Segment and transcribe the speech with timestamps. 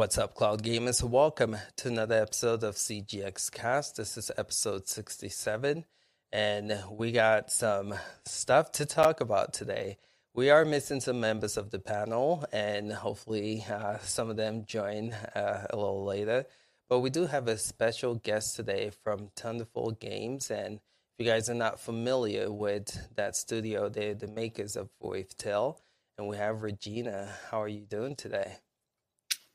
[0.00, 1.02] What's up, Cloud Gamers?
[1.02, 3.98] Welcome to another episode of CGX Cast.
[3.98, 5.84] This is episode 67,
[6.32, 7.92] and we got some
[8.24, 9.98] stuff to talk about today.
[10.32, 15.12] We are missing some members of the panel, and hopefully, uh, some of them join
[15.12, 16.46] uh, a little later.
[16.88, 21.50] But we do have a special guest today from Thunderful Games, and if you guys
[21.50, 25.76] are not familiar with that studio, they're the makers of Wavetale,
[26.16, 27.34] and we have Regina.
[27.50, 28.60] How are you doing today?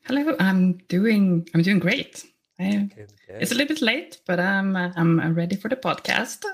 [0.06, 2.24] Hello, I'm doing I'm doing great.
[2.60, 2.88] I,
[3.28, 6.44] it's a little bit late, but I'm uh, I'm ready for the podcast.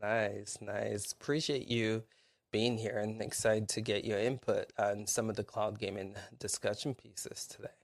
[0.00, 1.12] Nice, nice.
[1.12, 2.04] Appreciate you
[2.52, 6.94] being here and excited to get your input on some of the cloud gaming discussion
[6.94, 7.76] pieces today.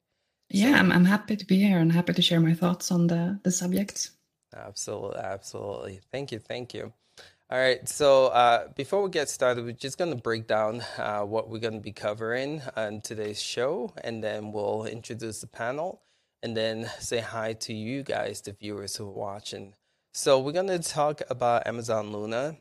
[0.48, 3.06] Yeah, so, I'm I'm happy to be here and happy to share my thoughts on
[3.08, 4.12] the the subject.
[4.56, 6.00] Absolutely, absolutely.
[6.10, 6.94] Thank you, thank you.
[7.50, 11.22] All right, so uh, before we get started, we're just going to break down uh,
[11.22, 16.02] what we're going to be covering on today's show, and then we'll introduce the panel,
[16.42, 19.72] and then say hi to you guys, the viewers who are watching.
[20.12, 22.58] So we're going to talk about Amazon Luna.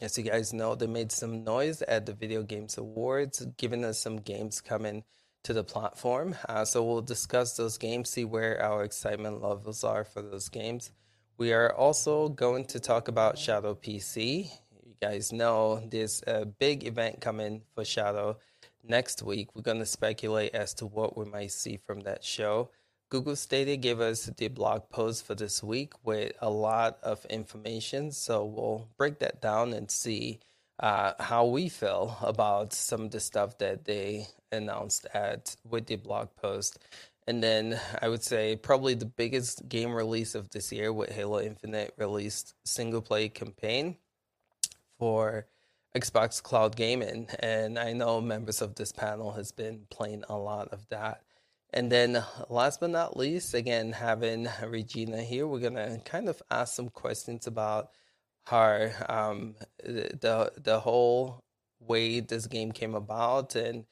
[0.00, 3.98] As you guys know, they made some noise at the Video Games Awards, giving us
[3.98, 5.04] some games coming
[5.44, 6.36] to the platform.
[6.48, 10.90] Uh, so we'll discuss those games, see where our excitement levels are for those games.
[11.38, 14.50] We are also going to talk about Shadow PC.
[14.86, 18.38] You guys know there's a big event coming for Shadow
[18.82, 19.54] next week.
[19.54, 22.70] We're going to speculate as to what we might see from that show.
[23.10, 28.12] Google Stadia gave us the blog post for this week with a lot of information.
[28.12, 30.40] So we'll break that down and see
[30.80, 35.96] uh, how we feel about some of the stuff that they announced at with the
[35.96, 36.78] blog post.
[37.26, 41.40] And then I would say probably the biggest game release of this year with Halo
[41.40, 43.96] Infinite released single play campaign
[44.98, 45.46] for
[45.96, 47.28] Xbox Cloud Gaming.
[47.40, 51.22] And I know members of this panel has been playing a lot of that.
[51.72, 56.74] And then last but not least, again, having Regina here, we're gonna kind of ask
[56.74, 57.90] some questions about
[58.46, 61.42] her um, the the whole
[61.80, 63.84] way this game came about and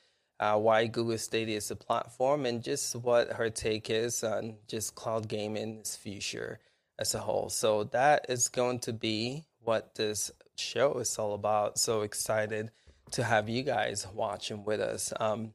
[0.44, 4.94] uh, why Google Stadia is a platform, and just what her take is on just
[4.94, 6.60] cloud gaming's future
[6.98, 7.48] as a whole.
[7.48, 11.78] So that is going to be what this show is all about.
[11.78, 12.70] So excited
[13.12, 15.14] to have you guys watching with us.
[15.18, 15.54] Um,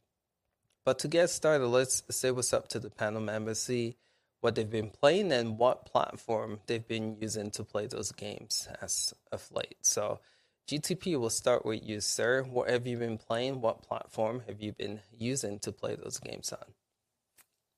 [0.86, 3.96] but to get started, let's say what's up to the panel members, see
[4.42, 9.14] what they've been playing and what platform they've been using to play those games as
[9.32, 9.78] of late.
[9.82, 10.20] So
[10.70, 12.44] GTP, we'll start with you, sir.
[12.44, 13.60] What have you been playing?
[13.60, 16.64] What platform have you been using to play those games on?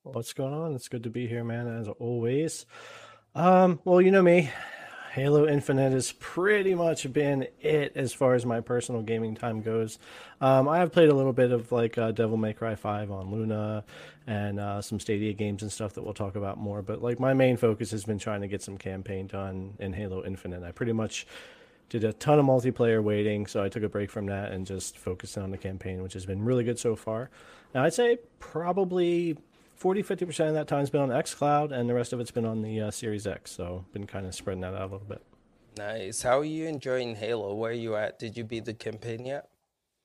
[0.03, 0.75] What's going on?
[0.75, 2.65] It's good to be here, man, as always.
[3.33, 4.51] Um, well, you know me.
[5.13, 9.97] Halo Infinite has pretty much been it as far as my personal gaming time goes.
[10.41, 13.31] Um, I have played a little bit of like uh, Devil May Cry 5 on
[13.31, 13.85] Luna
[14.27, 16.81] and uh, some Stadia games and stuff that we'll talk about more.
[16.81, 20.25] But like my main focus has been trying to get some campaign done in Halo
[20.25, 20.63] Infinite.
[20.63, 21.25] I pretty much
[21.91, 24.97] did a ton of multiplayer waiting, so I took a break from that and just
[24.97, 27.29] focused on the campaign, which has been really good so far.
[27.75, 29.35] Now, I'd say probably
[29.75, 32.61] 40 50% of that time's been on xCloud, and the rest of it's been on
[32.61, 35.21] the uh, Series X, so been kind of spreading that out a little bit.
[35.77, 36.21] Nice.
[36.21, 37.53] How are you enjoying Halo?
[37.55, 38.17] Where are you at?
[38.17, 39.49] Did you beat the campaign yet?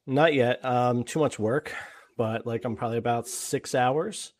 [0.08, 0.64] Not yet.
[0.64, 1.72] Um, too much work,
[2.16, 4.32] but like I'm probably about six hours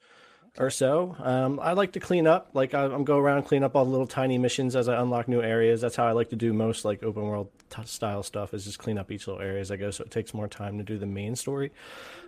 [0.59, 1.17] or so.
[1.19, 2.51] Um, I like to clean up.
[2.55, 5.29] Like I, am go around clean up all the little tiny missions as I unlock
[5.29, 5.81] new areas.
[5.81, 8.55] That's how I like to do most like open world t- style stuff.
[8.55, 9.91] Is just clean up each little area as I go.
[9.91, 11.73] So it takes more time to do the main story.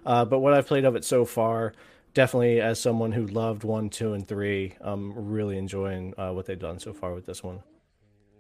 [0.05, 1.73] Uh, but what I've played of it so far,
[2.15, 6.59] definitely as someone who loved one, two, and three, I'm really enjoying uh, what they've
[6.59, 7.63] done so far with this one.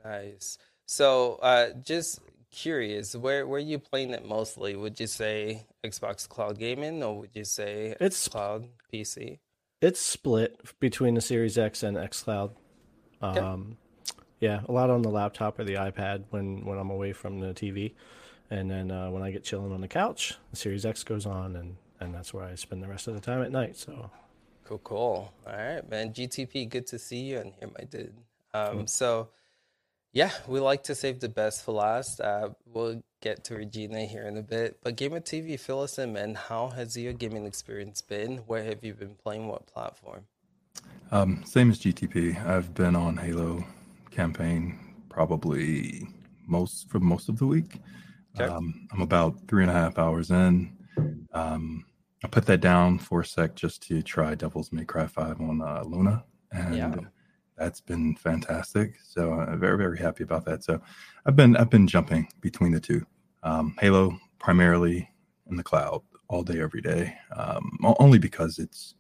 [0.05, 0.59] Nice.
[0.87, 2.20] So uh, just
[2.50, 4.76] curious, where where you playing it mostly?
[4.76, 9.38] Would you say Xbox Cloud Gaming, or would you say it's Cloud PC?
[9.80, 12.54] It's split between the Series X and X Cloud.
[13.22, 13.76] Um,
[14.40, 17.48] yeah, a lot on the laptop or the iPad when when I'm away from the
[17.48, 17.94] TV,
[18.50, 21.56] and then uh, when I get chilling on the couch, the Series X goes on,
[21.56, 23.76] and and that's where I spend the rest of the time at night.
[23.76, 24.10] So.
[24.64, 25.32] Cool, cool.
[25.46, 26.12] All right, man.
[26.12, 28.12] GTP, good to see you and here, my dude.
[28.52, 28.86] Um, cool.
[28.86, 29.28] so
[30.12, 32.20] yeah, we like to save the best for last.
[32.20, 34.78] Uh, we'll get to Regina here in a bit.
[34.82, 36.34] But Gamer TV, fill us in, man.
[36.34, 38.38] How has your gaming experience been?
[38.38, 39.49] Where have you been playing?
[39.49, 40.25] What platform?
[41.10, 42.44] Um, same as GTP.
[42.46, 43.64] I've been on Halo
[44.10, 44.78] campaign
[45.08, 46.06] probably
[46.46, 47.81] most for most of the week.
[48.38, 48.50] Okay.
[48.50, 50.76] Um, I'm about three and a half hours in.
[51.32, 51.84] Um,
[52.25, 55.62] I put that down for a sec just to try Devil's May Cry 5 on
[55.62, 56.25] uh, Luna.
[56.50, 56.94] And yeah
[57.58, 58.94] that's been fantastic.
[59.02, 60.64] So I'm uh, very very happy about that.
[60.64, 60.81] So
[61.26, 63.05] I've been I've been jumping between the two.
[63.43, 65.10] Um, Halo primarily
[65.50, 67.16] in the cloud all day every day.
[67.37, 68.94] Um, only because it's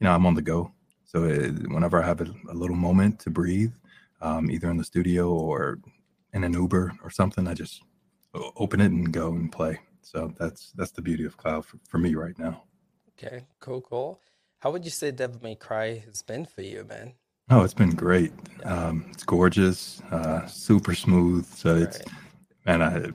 [0.00, 0.72] you know I'm on the go.
[1.04, 3.72] So it, whenever I have a, a, little moment to breathe,
[4.20, 5.78] um, either in the studio or
[6.34, 7.82] in an Uber or something, I just
[8.56, 9.80] open it and go and play.
[10.02, 12.64] So that's that's the beauty of cloud for, for me right now.
[13.18, 14.20] Okay, cool, cool.
[14.60, 17.14] How would you say Devil May Cry has been for you, man?
[17.50, 18.32] Oh, it's been great.
[18.64, 21.46] Um, it's gorgeous, uh, super smooth.
[21.46, 21.82] So right.
[21.82, 22.00] it's
[22.66, 23.10] man, I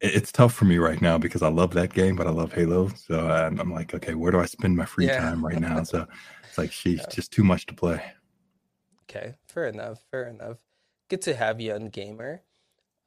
[0.00, 2.88] it's tough for me right now because I love that game, but I love Halo.
[2.88, 5.20] So I'm, I'm like, okay, where do I spend my free yeah.
[5.20, 5.82] time right now?
[5.82, 6.06] So
[6.48, 7.06] it's like she's yeah.
[7.10, 8.02] just too much to play.
[9.04, 10.02] Okay, fair enough.
[10.10, 10.58] Fair enough.
[11.08, 12.42] Good to have you on Gamer.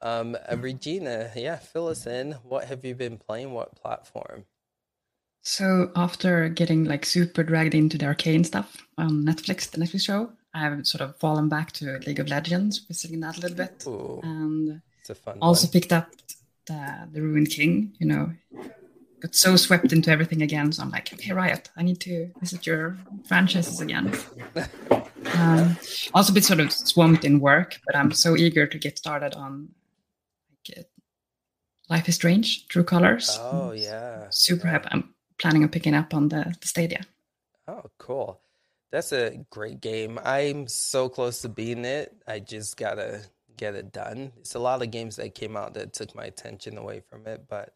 [0.01, 2.33] Um, uh, Regina, yeah, fill us in.
[2.43, 3.53] What have you been playing?
[3.53, 4.45] What platform?
[5.41, 10.31] So after getting like super dragged into the arcane stuff on Netflix, the Netflix show,
[10.53, 14.19] I've sort of fallen back to League of Legends, visiting that a little bit, Ooh,
[14.23, 14.81] and
[15.41, 15.71] also one.
[15.71, 16.09] picked up
[16.67, 17.93] the, the Ruined King.
[17.99, 18.33] You know,
[19.19, 20.71] got so swept into everything again.
[20.71, 24.13] So I'm like, okay, Riot, I need to visit your franchises again.
[25.33, 25.77] um,
[26.13, 29.33] also, a bit sort of swamped in work, but I'm so eager to get started
[29.33, 29.69] on
[30.69, 30.87] like,
[31.89, 33.37] Life is Strange, True Colors.
[33.41, 34.87] Oh yeah, super happy.
[34.91, 37.01] I'm planning on picking up on the, the Stadia.
[37.67, 38.42] Oh, cool.
[38.93, 40.19] That's a great game.
[40.23, 42.15] I'm so close to beating it.
[42.27, 43.21] I just gotta
[43.57, 44.31] get it done.
[44.37, 47.45] It's a lot of games that came out that took my attention away from it,
[47.49, 47.73] but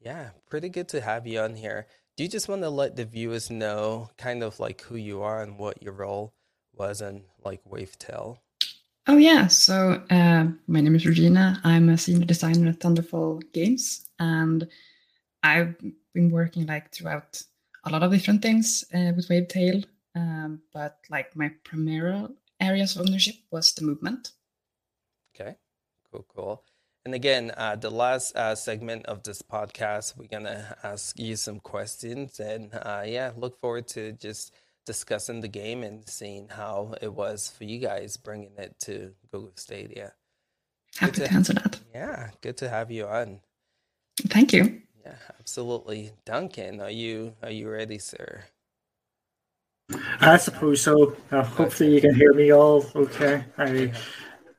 [0.00, 1.86] yeah, pretty good to have you on here.
[2.14, 5.42] Do you just want to let the viewers know kind of like who you are
[5.42, 6.34] and what your role
[6.74, 8.36] was in like Wavetale?
[9.06, 11.58] Oh yeah, so uh, my name is Regina.
[11.64, 14.68] I'm a senior designer at Thunderful Games, and
[15.42, 15.74] I've
[16.12, 17.42] been working like throughout
[17.84, 19.86] a lot of different things uh, with Wavetale.
[20.14, 22.28] Um, but like my primary
[22.60, 24.32] areas of ownership was the movement.
[25.34, 25.56] Okay,
[26.10, 26.64] cool, cool.
[27.04, 31.60] And again, uh, the last uh, segment of this podcast, we're gonna ask you some
[31.60, 34.52] questions, and uh, yeah, look forward to just
[34.84, 39.52] discussing the game and seeing how it was for you guys bringing it to Google
[39.54, 40.12] Stadia.
[40.96, 41.80] Happy to, to answer that.
[41.94, 43.40] Yeah, good to have you on.
[44.28, 44.82] Thank you.
[45.04, 46.12] Yeah, absolutely.
[46.26, 48.44] Duncan, are you are you ready, sir?
[50.20, 51.16] I suppose so.
[51.30, 53.44] Uh, hopefully, you can hear me all okay.
[53.58, 53.92] I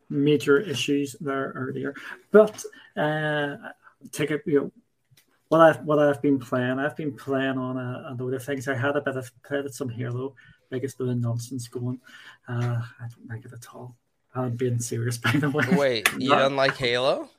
[0.10, 1.94] major issues there earlier,
[2.31, 2.63] but
[2.98, 3.56] uh,
[4.12, 4.42] take it.
[4.45, 4.72] You know,
[5.50, 6.80] what I've what I've been playing.
[6.80, 8.68] I've been playing on a, a load of things.
[8.68, 10.36] I had a bit of played with some Halo,
[10.69, 12.00] biggest bit of nonsense going.
[12.48, 13.95] Uh, I don't like it at all.
[14.33, 15.66] I'm being serious, by the way.
[15.72, 17.30] Wait, you don't like Halo?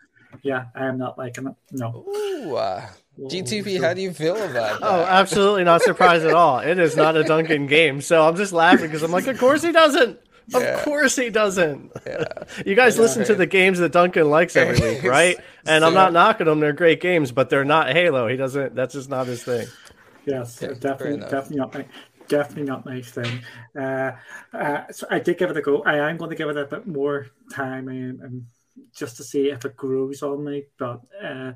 [0.43, 1.55] Yeah, I am not liking it.
[1.73, 2.05] No.
[2.09, 2.87] Ooh, uh,
[3.19, 4.83] GTP, how do you feel about that?
[4.83, 6.61] Oh, absolutely not surprised at all.
[6.61, 8.01] It is not a Duncan game.
[8.01, 10.19] So I'm just laughing because I'm like, of course he doesn't.
[10.55, 11.93] Of course he doesn't.
[12.07, 12.25] Yeah.
[12.67, 15.37] you guys listen to the games that Duncan likes every week, right?
[15.65, 18.27] And so, I'm not knocking them; they're great games, but they're not Halo.
[18.29, 18.75] He doesn't.
[18.75, 19.69] That's just not his thing.
[20.27, 21.87] Yes, yeah, definitely, definitely not my,
[22.29, 23.41] definitely not my thing.
[23.79, 24.13] Uh,
[24.53, 25.83] uh, so I did give it a go.
[25.85, 28.47] I am going to give it a bit more time and, and
[28.95, 31.01] just to see if it grows on me, but.
[31.23, 31.53] Uh,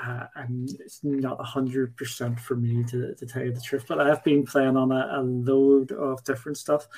[0.00, 3.84] uh, and it's not a hundred percent for me to, to tell you the truth.
[3.86, 6.88] But I've been playing on a, a load of different stuff.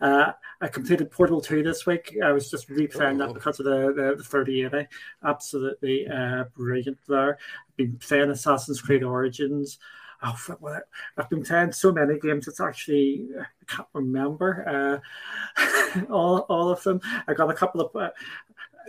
[0.00, 2.16] Uh, I completed Portal Two this week.
[2.22, 3.26] I was just replaying oh.
[3.26, 4.88] that because of the the, the 3080.
[5.24, 7.38] Absolutely uh, brilliant there.
[7.68, 9.78] I've been playing Assassin's Creed Origins.
[10.22, 10.36] Oh,
[11.18, 12.48] I've been playing so many games.
[12.48, 15.02] It's actually I can't remember
[15.56, 17.00] uh, all all of them.
[17.26, 17.94] I got a couple of.
[17.94, 18.10] Uh,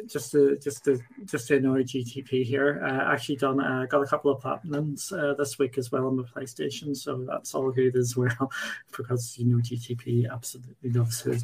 [0.08, 4.08] just to just to just to annoy GTP here, uh, actually done uh, got a
[4.08, 7.96] couple of platinums uh, this week as well on the PlayStation, so that's all good
[7.96, 8.52] as well
[8.98, 11.44] because you know GTP absolutely loves his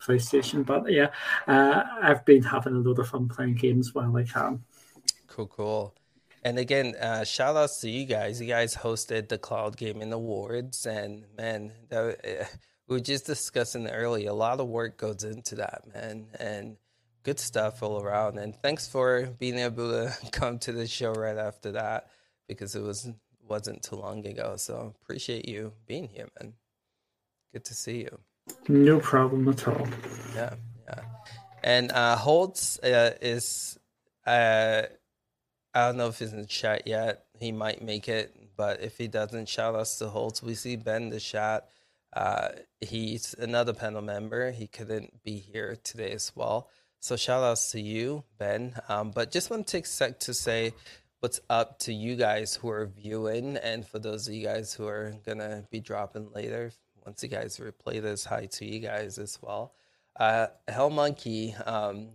[0.00, 0.64] PlayStation.
[0.64, 1.10] But yeah,
[1.46, 4.62] uh, I've been having a lot of fun playing games while I can.
[5.26, 5.94] Cool, cool.
[6.44, 8.40] And again, uh, shout outs to you guys.
[8.40, 12.44] You guys hosted the Cloud Gaming Awards, and man, that, uh,
[12.86, 14.30] we were just discussing earlier.
[14.30, 16.76] A lot of work goes into that, man, and
[17.28, 18.38] good stuff all around.
[18.38, 22.06] And thanks for being able to come to the show right after that
[22.48, 23.10] because it was
[23.46, 24.54] wasn't too long ago.
[24.56, 26.54] So appreciate you being here, man.
[27.52, 28.18] Good to see you.
[28.66, 29.86] No problem at all.
[30.34, 30.54] Yeah,
[30.88, 31.00] yeah.
[31.62, 33.78] And uh, Holtz uh, is
[34.26, 34.82] uh,
[35.74, 37.26] I don't know if he's in the chat yet.
[37.38, 40.42] He might make it, but if he doesn't, shout us to Holtz.
[40.42, 41.68] We see Ben in the chat.
[42.14, 42.48] Uh,
[42.80, 44.50] he's another panel member.
[44.50, 46.70] He couldn't be here today as well.
[47.00, 48.74] So shout outs to you, Ben.
[48.88, 50.72] Um, but just want to take a sec to say
[51.20, 54.86] what's up to you guys who are viewing, and for those of you guys who
[54.86, 56.72] are gonna be dropping later.
[57.06, 59.72] Once you guys replay this, hi to you guys as well.
[60.18, 62.08] Uh, Hell Monkey, um,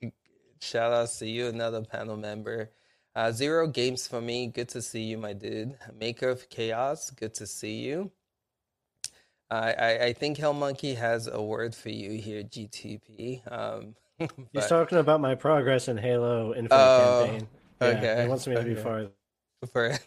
[0.60, 2.70] shout outs to you, another panel member.
[3.14, 5.76] Uh, Zero Games for me, good to see you, my dude.
[5.98, 8.10] Maker of Chaos, good to see you.
[9.48, 13.40] I, I, I think Hell Monkey has a word for you here, GTP.
[13.50, 14.30] Um, but...
[14.52, 17.48] He's talking about my progress in Halo Infinite oh, campaign.
[17.80, 18.22] Yeah, okay.
[18.22, 18.74] He wants me to okay.
[18.74, 19.10] be farther.
[19.72, 19.98] For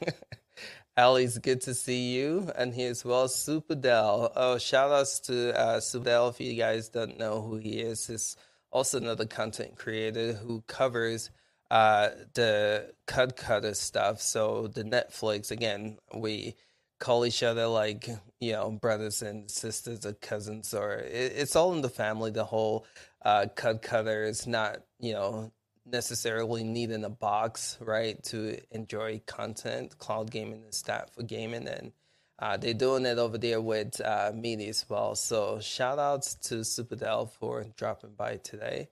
[0.98, 4.32] Ali's good to see you, and he as well Superdell.
[4.36, 6.30] Oh, shout outs to uh, Superdell.
[6.30, 8.36] If you guys don't know who he is, he's
[8.72, 11.32] also another content creator who covers
[11.72, 14.22] uh, the cord cutter stuff.
[14.22, 16.56] So the Netflix again, we
[17.00, 18.10] call each other like
[18.42, 22.32] you know brothers and sisters or cousins, or it, it's all in the family.
[22.32, 22.86] The whole
[23.24, 25.52] uh, cord cutter is not you know
[25.86, 29.98] necessarily need in a box, right, to enjoy content.
[29.98, 31.92] Cloud gaming is that for gaming, and
[32.40, 35.16] uh, they're doing it over there with uh, me as well.
[35.16, 38.88] So shout outs to Superdell for dropping by today.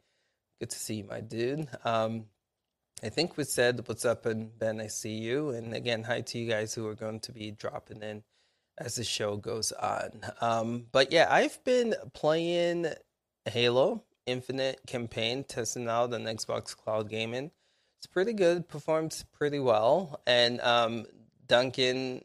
[0.60, 1.68] Good to see you, my dude.
[1.86, 2.26] Um,
[3.04, 5.50] I think we said what's up and Ben, I see you.
[5.50, 8.24] And again, hi to you guys who are going to be dropping in
[8.78, 10.22] as the show goes on.
[10.42, 12.88] Um, but yeah, I've been playing
[13.46, 17.50] Halo Infinite campaign, testing out on Xbox Cloud Gaming.
[17.98, 20.22] It's pretty good, performs pretty well.
[20.28, 21.06] And um,
[21.48, 22.24] Duncan,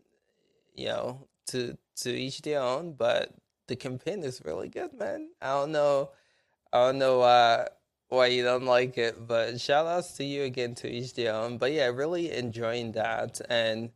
[0.75, 3.33] you know, to to each their own, but
[3.69, 5.31] the campaign is really good, man.
[5.41, 6.11] I don't know,
[6.73, 7.67] I don't know uh,
[8.09, 11.59] why you don't like it, but shout outs to you again to each their own.
[11.59, 13.91] But yeah, really enjoying that, and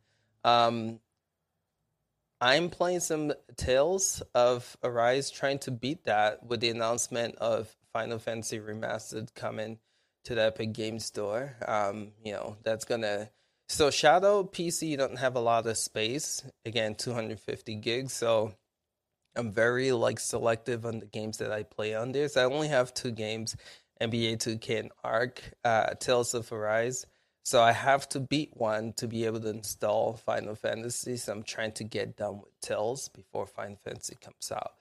[0.45, 1.01] um,
[2.41, 8.19] I'm playing some Tales of Arise, trying to beat that with the announcement of Final
[8.19, 9.79] Fantasy Remastered coming
[10.25, 11.57] to the Epic Game Store.
[11.67, 13.31] Um, you know that's gonna.
[13.71, 16.45] So Shadow PC, don't have a lot of space.
[16.67, 18.13] Again, 250 gigs.
[18.13, 18.53] So
[19.35, 22.13] I'm very like selective on the games that I play on.
[22.29, 23.57] So I only have two games
[24.03, 27.07] NBA 2K and Ark, uh, Tales of Arise.
[27.47, 31.17] So I have to beat one to be able to install Final Fantasy.
[31.17, 34.75] So I'm trying to get done with Tales before Final Fantasy comes out.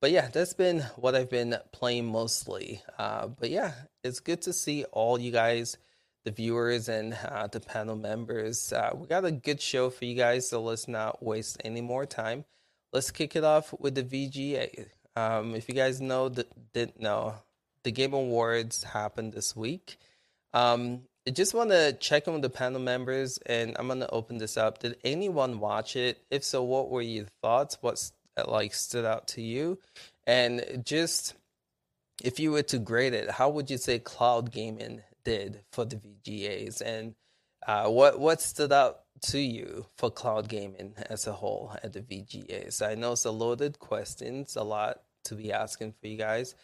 [0.00, 2.82] But yeah, that's been what I've been playing mostly.
[2.98, 3.72] Uh, but yeah,
[4.04, 5.76] it's good to see all you guys,
[6.24, 8.72] the viewers and uh, the panel members.
[8.72, 12.06] Uh, we got a good show for you guys, so let's not waste any more
[12.06, 12.44] time.
[12.92, 14.86] Let's kick it off with the VGA.
[15.16, 17.34] Um, if you guys know, didn't know,
[17.82, 19.98] the Game Awards happened this week.
[20.54, 24.38] Um, I just want to check in with the panel members, and I'm gonna open
[24.38, 24.78] this up.
[24.78, 26.22] Did anyone watch it?
[26.30, 27.76] If so, what were your thoughts?
[27.80, 28.12] What's
[28.46, 29.78] like stood out to you?
[30.26, 31.34] And just
[32.22, 35.96] if you were to grade it, how would you say cloud gaming did for the
[35.96, 36.82] VGAs?
[36.84, 37.14] And
[37.66, 42.00] uh, what what stood out to you for cloud gaming as a whole at the
[42.00, 42.86] VGAs?
[42.86, 46.54] I know it's a loaded question, it's a lot to be asking for you guys.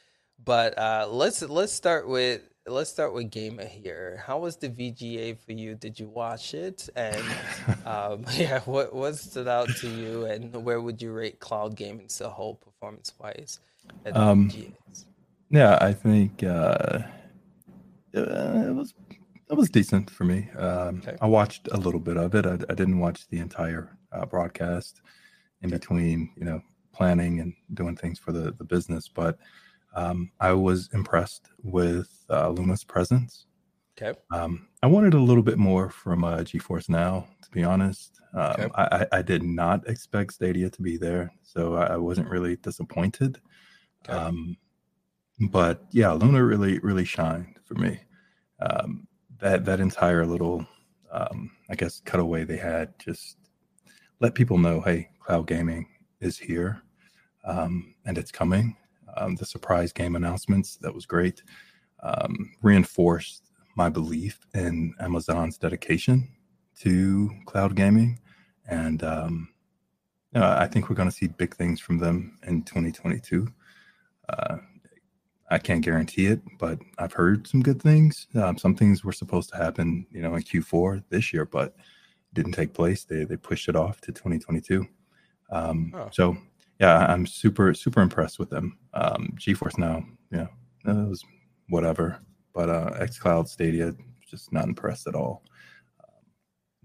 [0.43, 4.23] But uh, let's let's start with let's start with Gamer here.
[4.26, 5.75] How was the VGA for you?
[5.75, 6.88] Did you watch it?
[6.97, 7.25] And
[7.87, 10.26] um, yeah, what what stood out to you?
[10.26, 13.61] And where would you rate cloud gaming as a whole performance wise
[14.12, 14.50] um,
[15.50, 17.00] Yeah, I think uh,
[18.12, 18.94] it was
[19.50, 20.49] it was decent for me.
[20.56, 21.16] Um, okay.
[21.21, 22.47] I watched a little bit of it.
[22.47, 25.02] I, I didn't watch the entire uh, broadcast
[25.61, 25.76] in okay.
[25.76, 29.38] between, you know, planning and doing things for the the business, but
[29.94, 33.46] um, I was impressed with uh, Luna's presence.
[33.96, 34.18] Okay.
[34.32, 38.20] Um, I wanted a little bit more from uh, GeForce Now, to be honest.
[38.34, 38.68] Um, okay.
[38.74, 43.40] I, I, did not expect Stadia to be there, so I, wasn't really disappointed.
[44.04, 44.18] Okay.
[44.18, 44.56] Um,
[45.48, 48.00] but yeah, Luna really, really shined for me.
[48.60, 49.06] Um,
[49.38, 50.66] that that entire little,
[51.12, 53.36] um, I guess, cutaway they had just
[54.20, 55.86] let people know, hey, cloud gaming
[56.20, 56.82] is here,
[57.44, 58.76] um, and it's coming
[59.16, 60.76] um, the surprise game announcements.
[60.76, 61.42] That was great.
[62.02, 66.28] Um, reinforced my belief in Amazon's dedication
[66.80, 68.21] to cloud gaming.
[68.68, 69.49] And um,
[70.33, 73.49] you know, I think we're going to see big things from them in 2022.
[74.28, 74.56] Uh,
[75.50, 78.26] I can't guarantee it, but I've heard some good things.
[78.35, 81.76] Um, some things were supposed to happen, you know, in Q4 this year, but
[82.33, 83.04] didn't take place.
[83.04, 84.87] They they pushed it off to 2022.
[85.50, 86.09] Um, oh.
[86.12, 86.37] So
[86.81, 88.78] yeah, I'm super super impressed with them.
[88.93, 90.47] Um, GeForce Now, yeah,
[90.85, 91.25] it was
[91.69, 92.19] whatever,
[92.52, 93.95] but uh, XCloud Stadia,
[94.28, 95.43] just not impressed at all.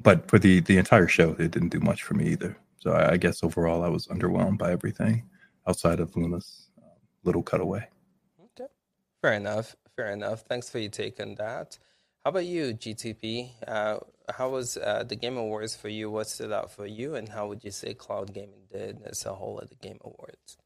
[0.01, 2.57] But for the the entire show, it didn't do much for me either.
[2.77, 5.23] So I, I guess overall, I was underwhelmed by everything
[5.67, 7.87] outside of Luna's uh, little cutaway.
[8.41, 8.69] Okay,
[9.21, 9.75] fair enough.
[9.95, 10.43] Fair enough.
[10.47, 11.77] Thanks for your take on that.
[12.23, 13.51] How about you, GTP?
[13.67, 13.99] Uh,
[14.31, 16.09] how was uh, the Game Awards for you?
[16.09, 19.33] What stood out for you, and how would you say cloud gaming did as a
[19.33, 20.57] whole at the Game Awards?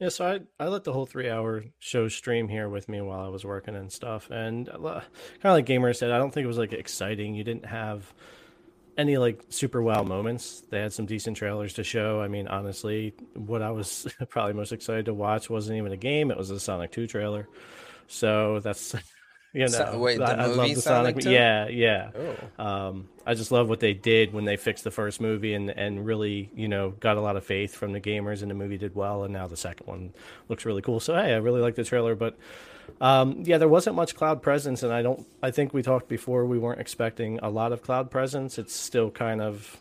[0.00, 3.20] Yeah, so I I let the whole three hour show stream here with me while
[3.20, 5.02] I was working and stuff, and kind of
[5.42, 7.34] like Gamer said, I don't think it was like exciting.
[7.34, 8.12] You didn't have
[8.96, 10.62] any like super wow moments.
[10.70, 12.20] They had some decent trailers to show.
[12.20, 16.30] I mean, honestly, what I was probably most excited to watch wasn't even a game;
[16.30, 17.48] it was a Sonic Two trailer.
[18.06, 18.94] So that's
[19.52, 21.24] you know, so, wait, I, I, love the Sonic.
[21.24, 22.10] Yeah, yeah.
[22.58, 22.64] Oh.
[22.64, 26.04] Um, I just love what they did when they fixed the first movie and and
[26.04, 28.94] really you know got a lot of faith from the gamers, and the movie did
[28.94, 30.12] well, and now the second one
[30.48, 31.00] looks really cool.
[31.00, 32.36] So hey, I really like the trailer, but
[33.00, 35.26] um, yeah, there wasn't much cloud presence, and I don't.
[35.42, 36.44] I think we talked before.
[36.44, 38.58] We weren't expecting a lot of cloud presence.
[38.58, 39.78] It's still kind of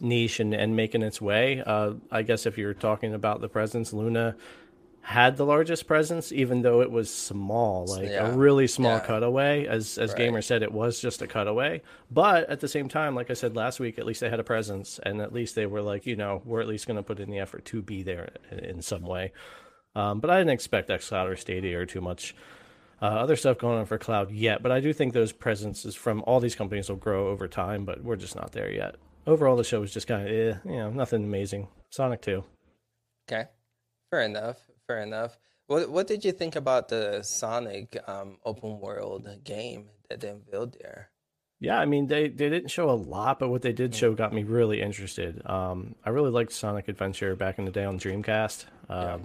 [0.00, 1.62] niche and, and making its way.
[1.64, 4.36] Uh, I guess if you're talking about the presence, Luna
[5.04, 8.26] had the largest presence, even though it was small, like yeah.
[8.26, 9.06] a really small yeah.
[9.06, 9.66] cutaway.
[9.66, 10.18] As as right.
[10.18, 11.82] Gamer said, it was just a cutaway.
[12.10, 14.44] But at the same time, like I said last week, at least they had a
[14.44, 17.20] presence, and at least they were like, you know, we're at least going to put
[17.20, 19.32] in the effort to be there in, in some way.
[19.94, 22.34] Um, but I didn't expect xCloud or Stadia or too much
[23.02, 24.62] uh, other stuff going on for cloud yet.
[24.62, 28.02] But I do think those presences from all these companies will grow over time, but
[28.02, 28.94] we're just not there yet.
[29.26, 31.68] Overall, the show was just kind of, eh, you know, nothing amazing.
[31.90, 32.42] Sonic 2.
[33.28, 33.48] Okay.
[34.10, 34.58] Fair enough.
[34.86, 35.36] Fair enough.
[35.66, 40.76] What What did you think about the Sonic um, open world game that they unveiled
[40.80, 41.10] there?
[41.60, 44.34] Yeah, I mean they, they didn't show a lot, but what they did show got
[44.34, 45.40] me really interested.
[45.46, 48.66] Um, I really liked Sonic Adventure back in the day on Dreamcast.
[48.88, 49.18] Um, yeah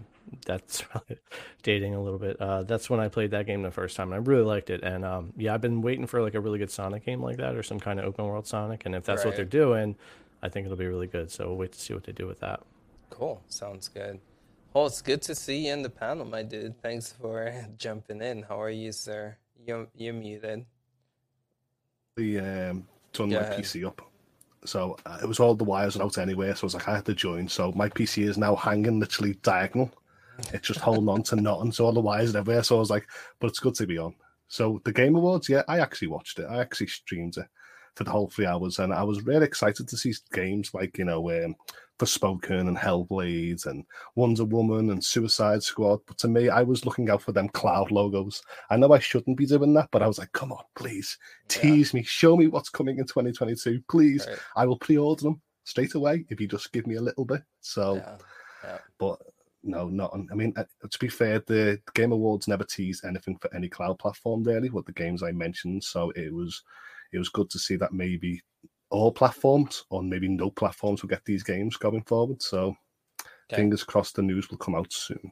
[0.45, 0.83] that's
[1.63, 2.39] dating a little bit.
[2.39, 4.83] Uh, that's when I played that game the first time, and I really liked it.
[4.83, 7.55] And um, yeah, I've been waiting for like a really good Sonic game like that,
[7.55, 8.85] or some kind of open world Sonic.
[8.85, 9.27] And if that's right.
[9.27, 9.95] what they're doing,
[10.41, 11.31] I think it'll be really good.
[11.31, 12.61] So we'll wait to see what they do with that.
[13.09, 14.19] Cool, sounds good.
[14.73, 16.81] Well, it's good to see you in the panel, my dude.
[16.81, 18.43] Thanks for jumping in.
[18.43, 19.37] How are you, sir?
[19.65, 20.65] You're, you're muted.
[22.15, 24.01] The um, turn my PC up.
[24.65, 26.53] So uh, it was all the wires out anyway.
[26.53, 27.47] So I was like, I had to join.
[27.47, 29.91] So my PC is now hanging literally diagonal
[30.53, 31.71] it's just holding on to nothing.
[31.71, 32.63] So all the wires everywhere.
[32.63, 33.07] So I was like,
[33.39, 34.15] but it's good to be on.
[34.47, 36.47] So the Game Awards, yeah, I actually watched it.
[36.49, 37.45] I actually streamed it
[37.95, 41.05] for the whole three hours, and I was really excited to see games like you
[41.05, 41.55] know um,
[41.99, 43.85] Forspoken and Hellblade and
[44.15, 45.99] Wonder Woman and Suicide Squad.
[46.07, 48.41] But to me, I was looking out for them cloud logos.
[48.69, 51.17] I know I shouldn't be doing that, but I was like, come on, please
[51.49, 51.99] tease yeah.
[51.99, 54.25] me, show me what's coming in 2022, please.
[54.27, 54.37] Right.
[54.55, 57.41] I will pre-order them straight away if you just give me a little bit.
[57.59, 58.17] So, yeah.
[58.63, 58.77] Yeah.
[58.97, 59.19] but
[59.63, 60.17] no, not.
[60.31, 63.99] I mean, uh, to be fair, the Game Awards never teased anything for any cloud
[63.99, 64.69] platform really.
[64.69, 66.63] With the games I mentioned, so it was
[67.11, 68.41] it was good to see that maybe
[68.89, 72.41] all platforms or maybe no platforms will get these games going forward.
[72.41, 72.75] So
[73.51, 73.57] okay.
[73.57, 75.31] fingers crossed, the news will come out soon.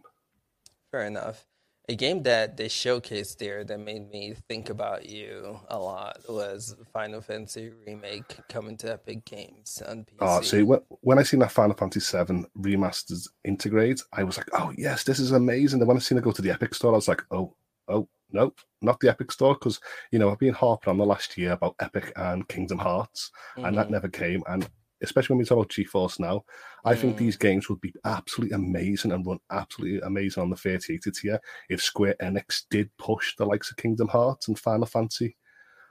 [0.91, 1.45] Fair enough
[1.89, 6.75] a game that they showcased there that made me think about you a lot was
[6.91, 10.17] Final Fantasy remake coming to Epic Games on PC.
[10.19, 14.37] Oh, ah, see, when when I seen that Final Fantasy Seven remasters Intergrade, I was
[14.37, 15.79] like, oh yes, this is amazing.
[15.79, 17.55] And when I seen it go to the Epic Store, I was like, oh,
[17.87, 19.79] oh, no, not the Epic Store, because
[20.11, 23.65] you know I've been harping on the last year about Epic and Kingdom Hearts, mm-hmm.
[23.65, 23.93] and that mm-hmm.
[23.93, 24.43] never came.
[24.47, 24.69] And
[25.01, 26.43] especially when we talk about GeForce now,
[26.85, 26.99] I mm.
[26.99, 31.39] think these games would be absolutely amazing and run absolutely amazing on the 3080 tier
[31.69, 35.37] if Square Enix did push the likes of Kingdom Hearts and Final Fantasy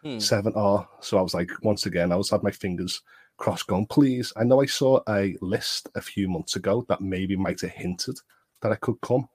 [0.04, 0.16] mm.
[0.16, 0.86] 7R.
[1.00, 3.02] So I was like, once again, I was had my fingers
[3.36, 4.32] crossed going, please.
[4.36, 8.18] I know I saw a list a few months ago that maybe might have hinted
[8.62, 9.28] that I could come.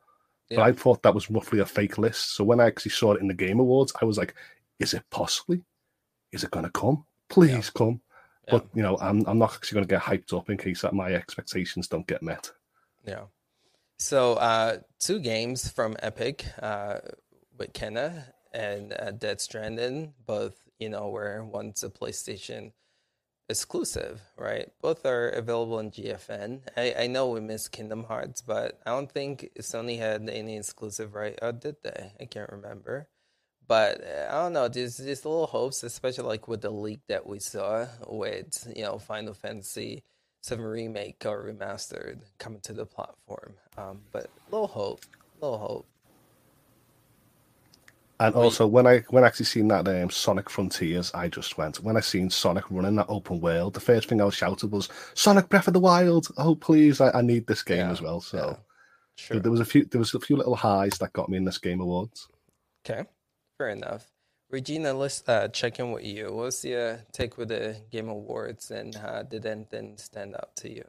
[0.52, 0.58] Yeah.
[0.58, 2.36] But I thought that was roughly a fake list.
[2.36, 4.36] So when I actually saw it in the Game Awards, I was like,
[4.80, 5.64] is it possibly?
[6.34, 7.06] Is it going to come?
[7.30, 7.78] Please yeah.
[7.78, 8.02] come.
[8.50, 10.94] But you know, I'm I'm not actually going to get hyped up in case that
[10.94, 12.52] my expectations don't get met.
[13.06, 13.26] Yeah.
[13.98, 16.98] So uh, two games from Epic uh,
[17.58, 22.74] with Kena and uh, Death Stranding, both you know were one's a PlayStation
[23.52, 24.70] exclusive, right?
[24.82, 26.62] Both are available in GFN.
[26.76, 31.14] I, I know we missed Kingdom Hearts, but I don't think Sony had any exclusive,
[31.14, 31.38] right?
[31.42, 32.14] Or did they?
[32.20, 33.08] I can't remember.
[33.68, 34.68] But uh, I don't know.
[34.68, 38.98] There's just little hopes, especially like with the leak that we saw with you know
[38.98, 40.04] Final Fantasy
[40.44, 43.54] Seven remake or remastered coming to the platform.
[43.78, 45.06] Um, but little hope,
[45.40, 45.86] little hope.
[48.22, 51.80] And also, when I when I actually seen that um, Sonic Frontiers, I just went.
[51.80, 54.90] When I seen Sonic running that open world, the first thing I was shouted was
[55.16, 56.28] Sonic Breath of the Wild.
[56.38, 58.22] Oh please, I, I need this game yeah, as well.
[58.22, 58.56] So yeah,
[59.16, 59.40] sure.
[59.40, 61.58] there was a few there was a few little highs that got me in this
[61.58, 62.28] game awards.
[62.86, 63.10] Okay.
[63.58, 64.06] Fair enough.
[64.52, 66.32] Regina, let's uh, check in with you.
[66.32, 70.86] What's your take with the Game Awards and uh, did anything stand out to you?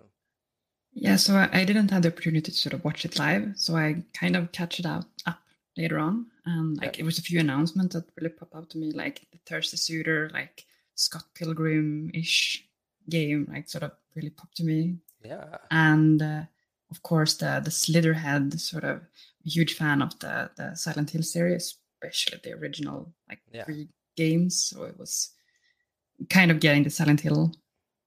[0.92, 3.76] Yeah, so I, I, didn't have the opportunity to sort of watch it live, so
[3.76, 5.38] I kind of catch it out up
[5.76, 6.26] later on.
[6.44, 7.02] And like yeah.
[7.02, 10.30] it was a few announcements that really pop out to me, like the Thirsty Suitor,
[10.32, 12.64] like Scott Pilgrim ish
[13.08, 14.96] game, like sort of really popped to me.
[15.24, 15.58] Yeah.
[15.70, 16.42] And uh,
[16.90, 19.02] of course the the Slitherhead, sort of
[19.44, 23.64] huge fan of the the Silent Hill series especially the original like yeah.
[23.64, 24.64] three games.
[24.66, 25.30] So it was
[26.30, 27.52] kind of getting the Silent Hill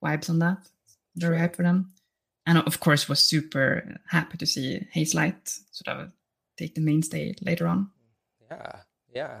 [0.02, 0.58] vibes on that.
[1.16, 1.92] Very hype for them.
[2.46, 6.12] And of course, was super happy to see Haze Hazelight sort of
[6.56, 7.90] take the main stage later on.
[8.50, 8.80] Yeah,
[9.14, 9.40] yeah,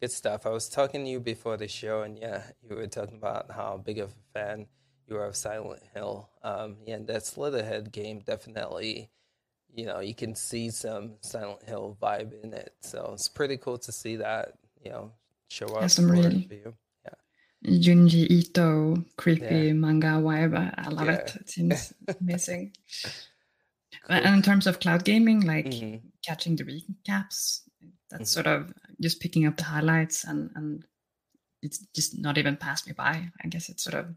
[0.00, 0.46] good stuff.
[0.46, 3.76] I was talking to you before the show, and yeah, you were talking about how
[3.76, 4.66] big of a fan
[5.08, 6.28] you are of Silent Hill.
[6.42, 9.10] Um, yeah, and that Slitherhead game definitely,
[9.74, 12.74] you know, you can see some Silent Hill vibe in it.
[12.80, 15.12] So it's pretty cool to see that, you know,
[15.48, 16.74] show up some really you.
[17.04, 17.70] Yeah.
[17.70, 19.72] Junji Ito creepy yeah.
[19.72, 20.74] manga vibe.
[20.76, 21.12] I love yeah.
[21.12, 21.36] it.
[21.36, 22.72] It seems amazing.
[24.06, 24.16] Cool.
[24.16, 26.06] And in terms of cloud gaming, like mm-hmm.
[26.26, 27.60] catching the recaps,
[28.12, 30.84] that's sort of just picking up the highlights and and
[31.62, 33.28] it's just not even passed me by.
[33.42, 34.14] I guess it sort of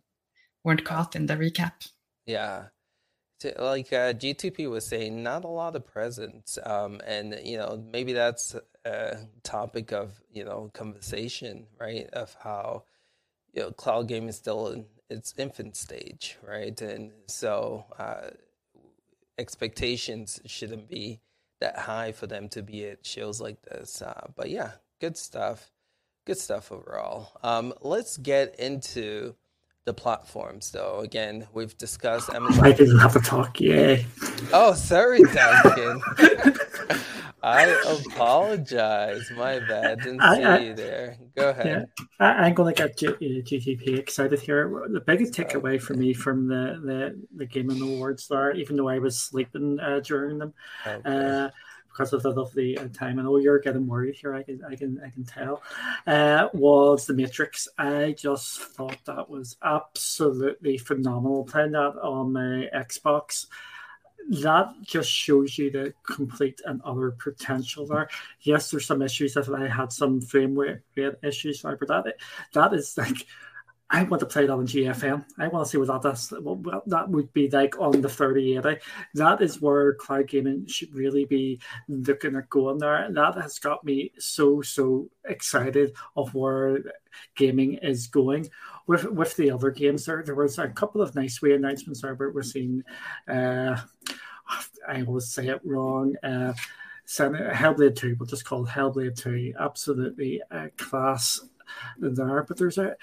[0.63, 1.87] weren't caught in the recap.
[2.25, 2.65] Yeah.
[3.59, 6.57] Like uh, GTP was saying, not a lot of presence.
[6.63, 12.09] Um, and, you know, maybe that's a topic of, you know, conversation, right?
[12.13, 12.83] Of how,
[13.53, 16.79] you know, cloud gaming is still in its infant stage, right?
[16.81, 18.31] And so uh,
[19.37, 21.19] expectations shouldn't be
[21.65, 24.01] that high for them to be at shows like this.
[24.01, 25.71] Uh, but yeah, good stuff.
[26.25, 27.31] Good stuff overall.
[27.43, 29.35] Um, let's get into
[29.85, 30.99] the platforms, though.
[30.99, 32.63] Again, we've discussed Amazon.
[32.65, 33.59] I didn't have a talk.
[33.59, 34.05] Yay.
[34.53, 36.01] Oh, sorry, Duncan.
[37.45, 37.65] I
[38.07, 39.29] apologize.
[39.35, 39.99] My bad.
[39.99, 41.17] Didn't I, see I, you there.
[41.35, 41.87] Go ahead.
[41.99, 44.87] Yeah, I, am going to get G- GTP excited here.
[44.89, 48.89] The biggest takeaway for me from the, the, the game Gaming Awards there, even though
[48.89, 50.53] I was sleeping uh, during them,
[50.87, 51.01] okay.
[51.05, 51.49] uh,
[51.87, 53.19] because of the lovely uh, time.
[53.19, 54.33] I know you're getting worried here.
[54.33, 55.61] I can, I can, I can tell.
[56.07, 57.67] Uh, was the Matrix?
[57.77, 61.43] I just thought that was absolutely phenomenal.
[61.43, 63.45] Playing that on my Xbox,
[64.29, 68.09] that just shows you the complete and utter potential there.
[68.41, 70.79] Yes, there's some issues that I had some frame rate
[71.23, 71.77] issues, right?
[71.79, 72.15] but that
[72.53, 73.25] that is like
[73.89, 75.23] I want to play that on GFN.
[75.37, 76.33] I want to see what that does.
[76.41, 78.81] What that would be like on the 3080.
[79.13, 83.07] That is where cloud gaming should really be looking at going there.
[83.11, 86.79] That has got me so so excited of where
[87.35, 88.49] gaming is going.
[88.87, 92.01] With with the other games, there there was a couple of nice wee announcements.
[92.01, 92.83] But we're seeing,
[93.27, 93.77] uh,
[94.87, 96.15] I always say it wrong.
[96.23, 96.53] Uh,
[97.07, 99.53] Hellblade Two, we'll just call Hellblade 2.
[99.59, 101.39] Absolutely a class
[101.99, 102.43] there.
[102.43, 102.95] But there's a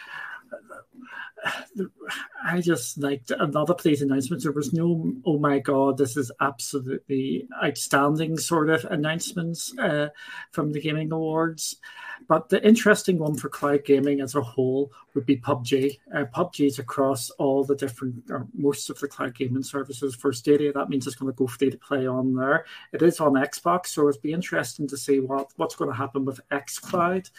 [2.44, 4.44] I just liked another place announcements.
[4.44, 10.08] There was no, oh my god, this is absolutely outstanding sort of announcements uh,
[10.50, 11.76] from the gaming awards.
[12.28, 15.98] But the interesting one for cloud gaming as a whole would be PUBG.
[16.14, 20.32] Uh, PUBG is across all the different, or most of the cloud gaming services for
[20.32, 20.72] Stadia.
[20.72, 22.66] That means it's going to go free to play on there.
[22.92, 26.24] It is on Xbox, so it'll be interesting to see what, what's going to happen
[26.24, 27.30] with xCloud.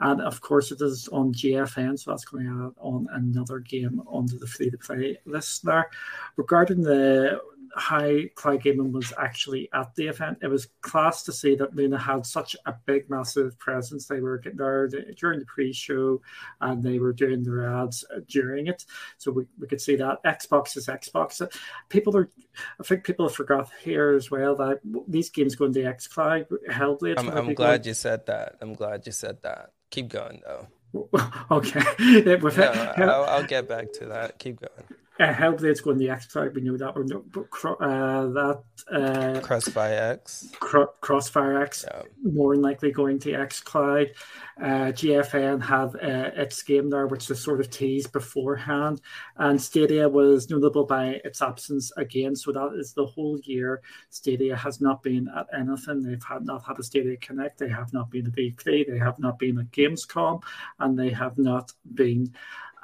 [0.00, 4.02] And of course, it is on GFN, so that's going to add on another game
[4.06, 5.88] onto the free to play list there.
[6.36, 7.40] Regarding the
[7.76, 10.38] how Cloud Gaming was actually at the event.
[10.42, 14.06] It was class to see that Luna had such a big, massive presence.
[14.06, 16.20] They were there during the pre-show,
[16.60, 18.84] and they were doing their ads during it,
[19.18, 21.46] so we, we could see that Xbox is Xbox.
[21.88, 22.30] People are,
[22.80, 26.46] I think people have forgot here as well that these games go into XCloud.
[26.70, 27.18] Hellblade.
[27.18, 27.88] I'm, I'm glad going.
[27.88, 28.56] you said that.
[28.60, 29.72] I'm glad you said that.
[29.90, 30.66] Keep going though.
[31.50, 31.82] okay.
[32.36, 34.38] no, I'll, I'll, get back to that.
[34.38, 35.00] Keep going.
[35.20, 36.96] Uh, Hellblade's going the X Cloud, we knew that.
[36.96, 37.46] Or no, but
[37.80, 42.02] uh, that uh, Crossfire X, Cro- Crossfire X, yeah.
[42.24, 44.10] more than likely going to X Cloud.
[44.60, 49.00] Uh, GFN have uh, its game there, which was sort of teased beforehand,
[49.36, 52.34] and Stadia was notable by its absence again.
[52.34, 53.82] So that is the whole year.
[54.10, 56.02] Stadia has not been at anything.
[56.02, 57.58] They've had not had a Stadia Connect.
[57.58, 58.88] They have not been at E3.
[58.88, 60.42] They have not been at Gamescom,
[60.80, 62.34] and they have not been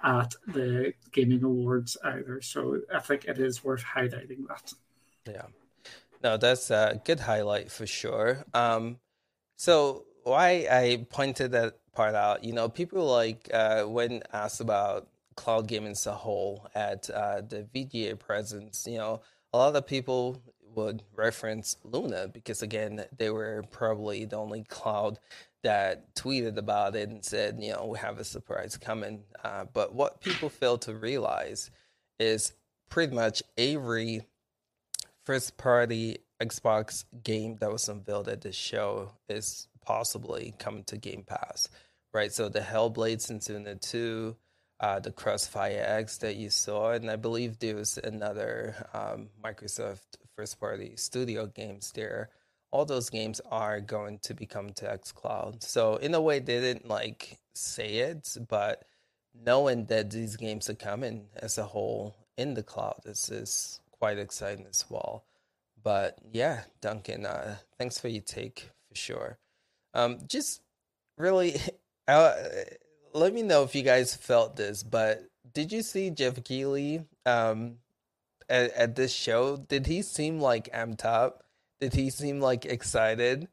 [0.03, 2.41] at the gaming awards either.
[2.41, 4.73] So I think it is worth highlighting that.
[5.27, 5.47] Yeah,
[6.23, 8.45] no, that's a good highlight for sure.
[8.55, 8.99] Um,
[9.57, 15.09] so why I pointed that part out, you know, people like uh, when asked about
[15.37, 19.21] cloud gaming as a whole at uh, the VGA presence, you know,
[19.53, 20.41] a lot of people
[20.75, 25.19] would reference Luna because again, they were probably the only cloud
[25.63, 29.23] that tweeted about it and said, you know, we have a surprise coming.
[29.45, 31.71] Uh, but what people fail to realize
[32.19, 32.53] is
[32.89, 34.23] pretty much every
[35.25, 41.25] first party Xbox game that was unveiled at this show is possibly coming to Game
[41.27, 41.69] Pass,
[42.15, 42.33] right?
[42.33, 44.37] So the Hellblade Senua 2,
[44.81, 50.17] uh, the Crossfire X that you saw, and I believe there was another um, Microsoft
[50.35, 52.31] first party studio games there
[52.71, 55.63] all those games are going to become to xCloud.
[55.63, 58.85] So in a way, they didn't like say it, but
[59.35, 64.19] knowing that these games are coming as a whole in the cloud is is quite
[64.19, 65.25] exciting as well.
[65.83, 69.39] But yeah, Duncan, uh, thanks for your take for sure.
[69.95, 70.61] Um, just
[71.17, 71.57] really,
[72.09, 72.35] uh,
[73.13, 74.83] let me know if you guys felt this.
[74.83, 77.77] But did you see jeff Keighley um,
[78.49, 79.57] at, at this show?
[79.57, 81.45] Did he seem like amped up?
[81.81, 83.49] Did he seem like excited?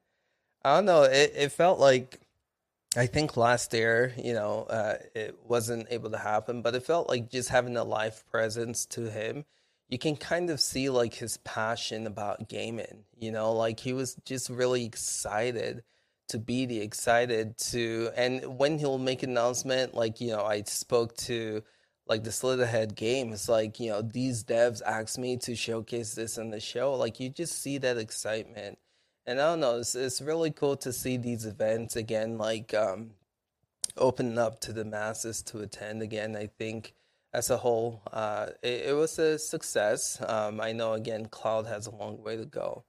[0.63, 1.03] I don't know.
[1.03, 2.19] It it felt like
[2.95, 7.09] I think last year, you know, uh, it wasn't able to happen, but it felt
[7.09, 9.45] like just having a live presence to him.
[9.89, 14.15] You can kind of see like his passion about gaming, you know, like he was
[14.25, 15.83] just really excited
[16.29, 20.63] to be the excited to, and when he'll make an announcement, like, you know, I
[20.63, 21.63] spoke to
[22.09, 26.37] like the Slitherhead game, it's like, you know, these devs asked me to showcase this
[26.37, 26.93] in the show.
[26.95, 28.77] Like, you just see that excitement
[29.27, 33.11] and I don't know, it's, it's really cool to see these events again, like um,
[33.97, 36.37] open up to the masses to attend again.
[36.37, 36.93] I think
[37.33, 40.23] as a whole, uh, it, it, was a success.
[40.25, 42.85] Um, I know again, Cloud has a long way to go,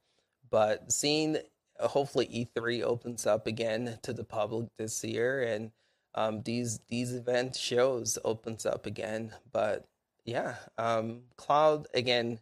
[0.49, 1.37] but seeing
[1.77, 5.71] hopefully E3 opens up again to the public this year, and
[6.19, 9.31] um, these these event shows opens up again.
[9.53, 9.87] But
[10.25, 12.41] yeah, um, Cloud again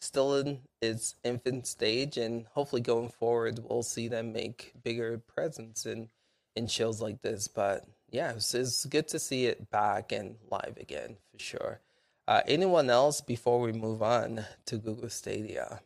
[0.00, 5.86] still in its infant stage, and hopefully going forward, we'll see them make bigger presence
[5.86, 6.08] in
[6.56, 7.46] in shows like this.
[7.46, 11.80] But yeah, it's, it's good to see it back and live again for sure.
[12.26, 15.80] Uh, anyone else before we move on to Google Stadia?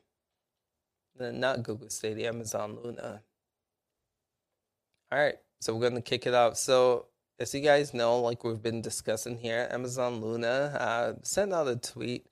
[1.18, 3.20] Not Google Stadia, Amazon Luna.
[5.12, 6.57] All right, so we're gonna kick it off.
[6.57, 7.07] So
[7.38, 11.77] as you guys know, like we've been discussing here, Amazon Luna uh, sent out a
[11.77, 12.27] tweet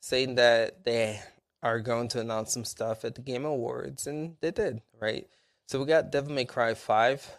[0.00, 1.20] saying that they
[1.62, 5.26] are going to announce some stuff at the Game Awards, and they did, right?
[5.66, 7.36] So we got Devil May Cry 5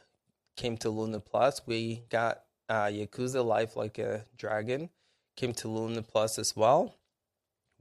[0.55, 1.61] came to Luna Plus.
[1.65, 4.89] We got uh, Yakuza Life Like a Dragon
[5.35, 6.95] came to Luna Plus as well.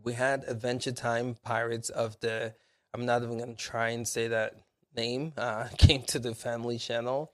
[0.03, 2.55] We had Adventure Time Pirates of the,
[2.95, 4.55] I'm not even going to try and say that
[4.97, 7.33] name, uh, came to the Family Channel.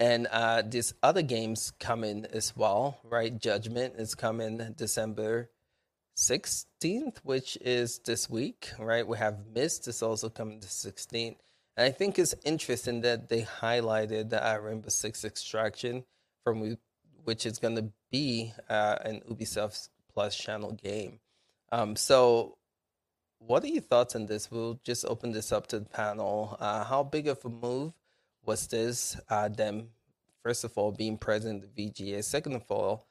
[0.00, 3.38] And uh, these other games coming as well, right?
[3.38, 5.50] Judgment is coming December
[6.16, 9.06] 16th, which is this week, right?
[9.06, 11.36] We have Myst is also coming to 16th.
[11.76, 16.04] And I think it's interesting that they highlighted the uh, Rainbow Six Extraction
[16.44, 16.78] from
[17.24, 21.20] which is going to be uh, an Ubisoft Plus channel game.
[21.72, 22.56] Um, so,
[23.38, 24.50] what are your thoughts on this?
[24.50, 26.56] We'll just open this up to the panel.
[26.58, 27.92] Uh, how big of a move
[28.44, 29.18] was this?
[29.28, 29.88] Uh, them,
[30.42, 32.24] first of all, being present at the VGA.
[32.24, 33.06] Second of all,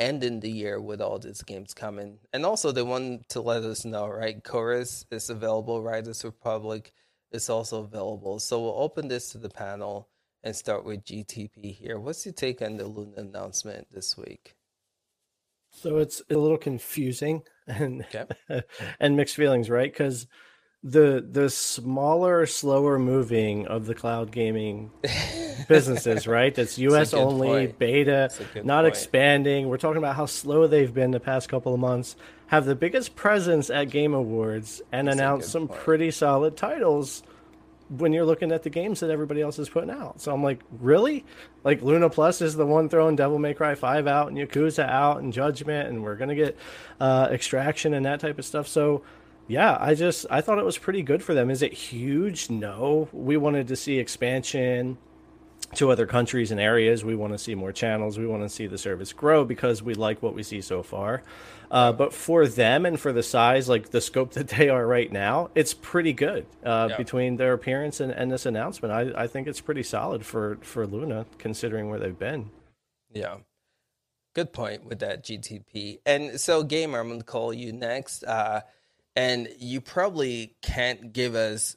[0.00, 2.18] ending the year with all these games coming.
[2.32, 4.42] And also, they want to let us know, right?
[4.42, 6.92] Chorus is available, Riders Republic
[7.32, 8.38] is also available.
[8.38, 10.08] So we'll open this to the panel
[10.42, 11.98] and start with GTP here.
[11.98, 14.54] What's your take on the Luna announcement this week?
[15.70, 18.24] So it's a little confusing and okay.
[19.00, 19.92] and mixed feelings, right?
[19.92, 20.26] Because
[20.84, 24.90] the the smaller, slower moving of the cloud gaming
[25.68, 26.54] businesses, right?
[26.54, 27.78] That's US only, point.
[27.78, 28.30] beta,
[28.62, 28.86] not point.
[28.88, 29.68] expanding.
[29.68, 32.16] We're talking about how slow they've been the past couple of months.
[32.46, 35.80] Have the biggest presence at Game Awards and announce some point.
[35.80, 37.22] pretty solid titles
[37.88, 40.20] when you're looking at the games that everybody else is putting out.
[40.20, 41.24] So I'm like, really?
[41.64, 45.22] Like Luna Plus is the one throwing Devil May Cry 5 out and Yakuza out
[45.22, 46.56] and Judgment and we're going to get
[47.00, 48.68] uh, Extraction and that type of stuff.
[48.68, 49.02] So
[49.48, 51.50] yeah, I just I thought it was pretty good for them.
[51.50, 52.50] Is it huge?
[52.50, 53.08] No.
[53.12, 54.98] We wanted to see expansion
[55.74, 57.04] to other countries and areas.
[57.04, 58.18] We want to see more channels.
[58.18, 61.22] We want to see the service grow because we like what we see so far.
[61.70, 65.10] Uh, but for them and for the size, like the scope that they are right
[65.10, 66.96] now, it's pretty good uh, yeah.
[66.96, 68.92] between their appearance and, and this announcement.
[68.92, 72.50] I, I think it's pretty solid for, for Luna considering where they've been.
[73.12, 73.36] Yeah.
[74.34, 76.00] Good point with that GTP.
[76.06, 78.24] And so, Gamer, I'm going to call you next.
[78.24, 78.60] Uh,
[79.16, 81.76] and you probably can't give us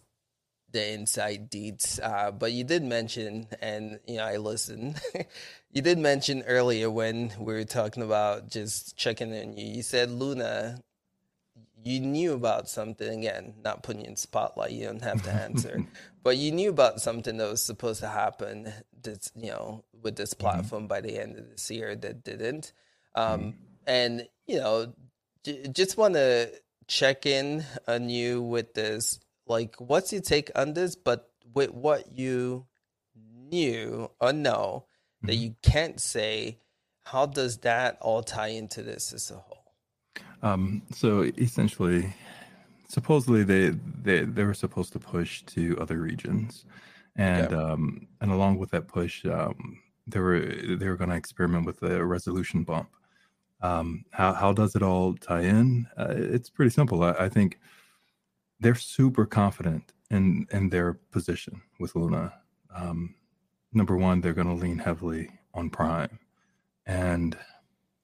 [0.71, 5.01] the inside deeds, uh, but you did mention, and you know, I listened.
[5.71, 9.57] you did mention earlier when we were talking about just checking in.
[9.57, 10.81] You, you said Luna,
[11.83, 13.55] you knew about something again.
[13.63, 15.85] Not putting you in spotlight, you don't have to answer,
[16.23, 18.71] but you knew about something that was supposed to happen.
[19.01, 20.41] That's you know with this mm-hmm.
[20.41, 20.87] platform mm-hmm.
[20.87, 22.73] by the end of this year that didn't,
[23.15, 23.49] um, mm-hmm.
[23.87, 24.93] and you know,
[25.43, 26.51] j- just want to
[26.91, 29.19] check in on you with this.
[29.47, 30.95] Like, what's your take on this?
[30.95, 32.65] But with what you
[33.49, 34.85] knew or know
[35.17, 35.27] mm-hmm.
[35.27, 36.59] that you can't say,
[37.03, 39.63] how does that all tie into this as a whole?
[40.43, 42.13] Um, so essentially,
[42.89, 43.69] supposedly they,
[44.03, 46.65] they they were supposed to push to other regions,
[47.15, 51.65] and um, and along with that push, um, they were they were going to experiment
[51.65, 52.89] with a resolution bump.
[53.61, 55.87] Um, how how does it all tie in?
[55.97, 57.03] Uh, it's pretty simple.
[57.03, 57.59] I, I, think
[58.59, 62.33] they're super confident in in their position with Luna.
[62.75, 63.15] Um,
[63.71, 66.17] number one, they're going to lean heavily on Prime,
[66.87, 67.37] and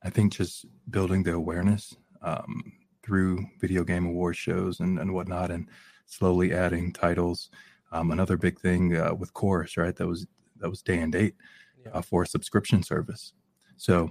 [0.03, 5.49] I think just building the awareness um, through video game award shows and, and whatnot,
[5.49, 5.67] and
[6.05, 7.49] slowly adding titles.
[7.91, 9.95] Um, another big thing uh, with Chorus, right?
[9.95, 10.27] That was
[10.59, 11.35] that was day and date
[11.83, 11.91] yeah.
[11.93, 13.33] uh, for a subscription service.
[13.77, 14.09] So,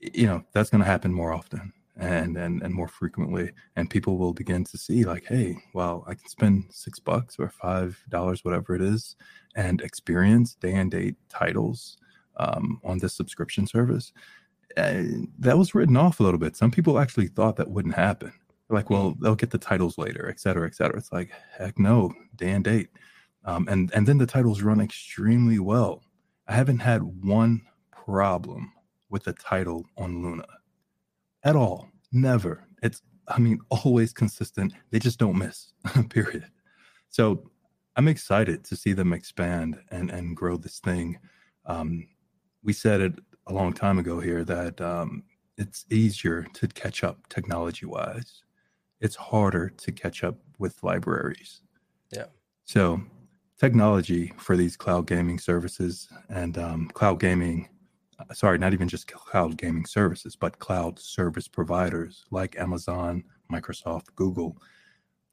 [0.00, 4.16] you know, that's going to happen more often and, and and more frequently, and people
[4.16, 8.44] will begin to see like, hey, well, I can spend six bucks or five dollars,
[8.44, 9.16] whatever it is,
[9.54, 11.98] and experience day and date titles
[12.38, 14.12] um, on this subscription service.
[14.76, 16.56] And that was written off a little bit.
[16.56, 18.32] Some people actually thought that wouldn't happen.
[18.70, 20.96] Like, well, they'll get the titles later, et cetera, et cetera.
[20.96, 22.88] It's like, heck no, day and date.
[23.44, 26.02] Um, and and then the titles run extremely well.
[26.46, 28.72] I haven't had one problem
[29.10, 30.46] with a title on Luna
[31.44, 31.88] at all.
[32.12, 32.66] Never.
[32.82, 34.72] It's I mean always consistent.
[34.90, 35.72] They just don't miss.
[36.10, 36.46] period.
[37.08, 37.50] So
[37.96, 41.18] I'm excited to see them expand and and grow this thing.
[41.66, 42.06] Um,
[42.62, 43.14] we said it
[43.46, 45.24] a long time ago here that um,
[45.56, 48.42] it's easier to catch up technology wise.
[49.00, 51.62] It's harder to catch up with libraries.
[52.12, 52.26] Yeah.
[52.64, 53.02] So
[53.58, 57.68] technology for these cloud gaming services and um, cloud gaming
[58.32, 64.56] sorry not even just cloud gaming services but cloud service providers like amazon microsoft google.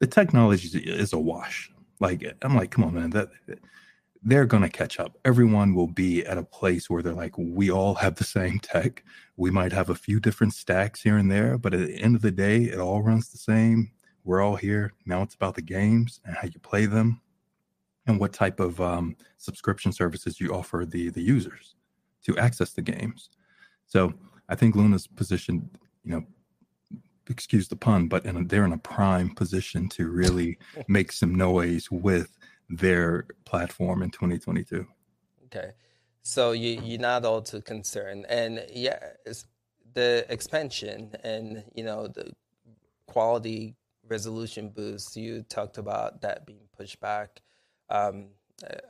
[0.00, 3.28] The technology is a wash like i'm like come on man that
[4.22, 5.16] they're going to catch up.
[5.24, 9.04] Everyone will be at a place where they're like we all have the same tech.
[9.36, 12.22] We might have a few different stacks here and there but at the end of
[12.22, 13.92] the day it all runs the same.
[14.24, 14.92] We're all here.
[15.06, 17.20] Now it's about the games and how you play them
[18.06, 21.76] and what type of um, subscription services you offer the the users
[22.24, 23.30] to access the games.
[23.86, 24.12] So
[24.48, 25.70] I think Luna's position,
[26.04, 26.24] you know,
[27.28, 31.34] excuse the pun, but in a, they're in a prime position to really make some
[31.34, 32.36] noise with
[32.68, 34.86] their platform in 2022.
[35.46, 35.70] Okay,
[36.22, 38.98] so you you're not all too concerned, and yeah,
[39.94, 42.32] the expansion and you know the
[43.06, 43.74] quality
[44.06, 47.40] resolution boost you talked about that being pushed back
[47.90, 48.28] um,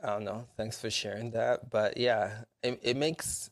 [0.03, 0.45] I don't know.
[0.57, 1.69] Thanks for sharing that.
[1.69, 3.49] But yeah, it, it makes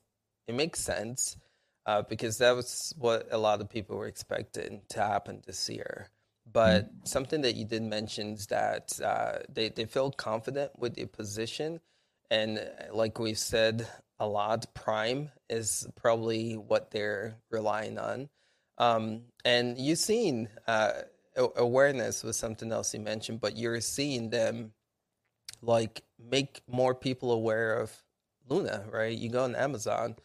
[0.48, 1.38] it makes sense
[1.86, 6.10] uh, because that was what a lot of people were expecting to happen this year.
[6.52, 7.06] But mm-hmm.
[7.06, 11.80] something that you did mention is that uh, they they feel confident with their position,
[12.30, 13.88] and uh, like we said
[14.20, 18.30] a lot, Prime is probably what they're relying on.
[18.78, 20.94] Um, and you've seen uh,
[21.36, 24.72] awareness was something else you mentioned, but you're seeing them
[25.62, 27.92] like make more people aware of
[28.50, 29.18] Luna, right?
[29.18, 30.16] You go on Amazon,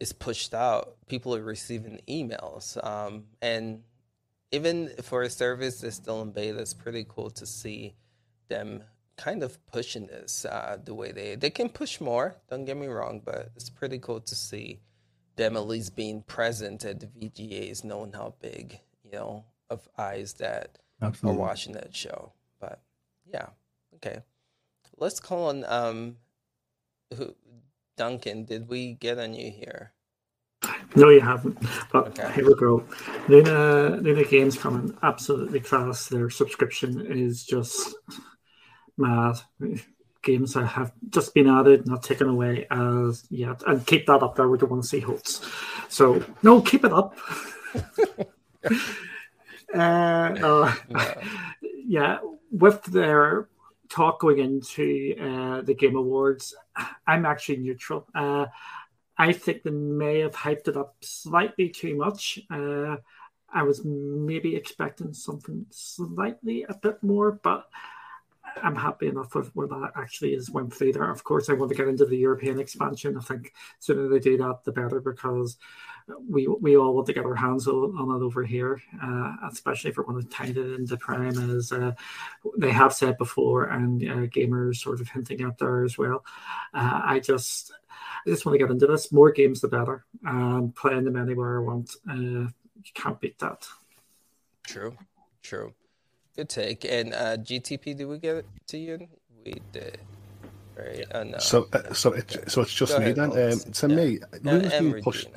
[0.00, 0.96] it's pushed out.
[1.06, 2.82] People are receiving emails.
[2.84, 3.82] Um, and
[4.50, 7.94] even for a service that's still in beta, it's pretty cool to see
[8.48, 8.84] them
[9.16, 12.36] kind of pushing this uh, the way they they can push more.
[12.50, 14.80] Don't get me wrong, but it's pretty cool to see
[15.36, 20.34] them at least being present at the VGAs, knowing how big you know of eyes
[20.34, 21.38] that Absolutely.
[21.38, 22.32] are watching that show.
[22.60, 22.80] But
[23.32, 23.46] yeah,
[23.96, 24.20] okay
[24.98, 26.16] let's call on um,
[27.16, 27.34] who,
[27.96, 28.44] Duncan.
[28.44, 29.92] Did we get on you here?
[30.96, 31.58] No, you haven't.
[31.92, 32.32] But okay.
[32.34, 32.84] here we go.
[33.28, 36.08] Luna Luna Games coming absolutely class.
[36.08, 37.94] Their subscription is just
[38.96, 39.36] mad.
[40.22, 44.36] Games that have just been added, not taken away as yet, and keep that up
[44.36, 44.48] there.
[44.48, 45.44] We don't want to see holes.
[45.88, 47.18] So no, keep it up.
[49.74, 50.74] uh, uh,
[51.86, 52.18] yeah,
[52.50, 53.48] with their
[53.94, 56.54] talk going into uh, the Game Awards,
[57.06, 58.06] I'm actually neutral.
[58.14, 58.46] Uh,
[59.16, 62.40] I think they may have hyped it up slightly too much.
[62.50, 62.96] Uh,
[63.52, 67.68] I was maybe expecting something slightly a bit more, but
[68.62, 71.10] I'm happy enough with where that actually is went through there.
[71.10, 73.16] Of course, I want to get into the European expansion.
[73.16, 75.56] I think sooner they do that, the better, because
[76.28, 79.96] we we all want to get our hands on, it over here, uh, especially if
[79.96, 81.92] we're going to tie it into Prime, as uh,
[82.58, 86.24] they have said before, and uh, gamers sort of hinting at there as well.
[86.74, 87.72] Uh, I just
[88.26, 89.12] I just want to get into this.
[89.12, 90.04] More games, the better.
[90.24, 91.96] And playing them anywhere I want.
[92.08, 92.48] Uh,
[92.84, 93.66] you can't beat that.
[94.64, 94.96] True,
[95.42, 95.72] true.
[96.36, 96.84] Good take.
[96.84, 99.08] And uh, GTP, did we get it to you?
[99.44, 99.98] We did.
[100.76, 101.04] Right.
[101.14, 101.38] Oh, no.
[101.38, 103.52] So, so it, so it's just Go me ahead, then.
[103.52, 103.96] Um, to yeah.
[103.96, 105.28] me, Luna's being pushed.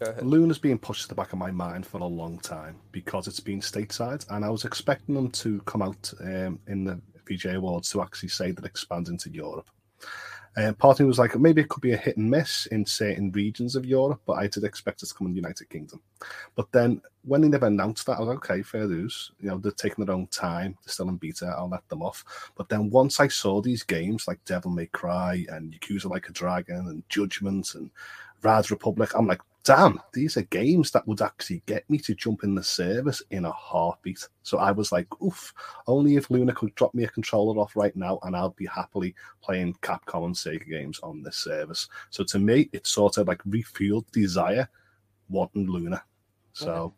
[0.00, 0.12] Yeah.
[0.22, 3.40] Luna's being pushed to the back of my mind for a long time because it's
[3.40, 7.90] been stateside, and I was expecting them to come out um, in the VG Awards
[7.90, 9.68] to actually say that it expands into Europe.
[10.56, 13.30] And part of was like, maybe it could be a hit and miss in certain
[13.32, 16.00] regions of Europe, but I did expect it to come in the United Kingdom.
[16.56, 19.32] But then when they never announced that, I was like, okay, fair dues.
[19.40, 20.76] You know, they're taking their own time.
[20.84, 21.54] They're still in beta.
[21.56, 22.50] I'll let them off.
[22.56, 26.32] But then once I saw these games like Devil May Cry and Yakuza Like a
[26.32, 27.90] Dragon and Judgment and
[28.42, 32.42] Rise Republic, I'm like, damn, these are games that would actually get me to jump
[32.42, 34.26] in the service in a heartbeat.
[34.42, 35.52] So I was like, oof,
[35.86, 39.14] only if Luna could drop me a controller off right now and I'll be happily
[39.42, 41.88] playing Capcom and Sega games on this service.
[42.10, 44.68] So to me, it sort of like refueled desire
[45.28, 46.02] wanting Luna.
[46.52, 46.94] So,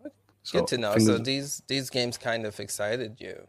[0.00, 0.14] okay.
[0.42, 0.98] so good to know.
[0.98, 3.46] So these these games kind of excited you.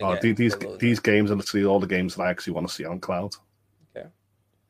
[0.00, 2.84] Oh, these these games are literally all the games that I actually want to see
[2.84, 3.34] on cloud.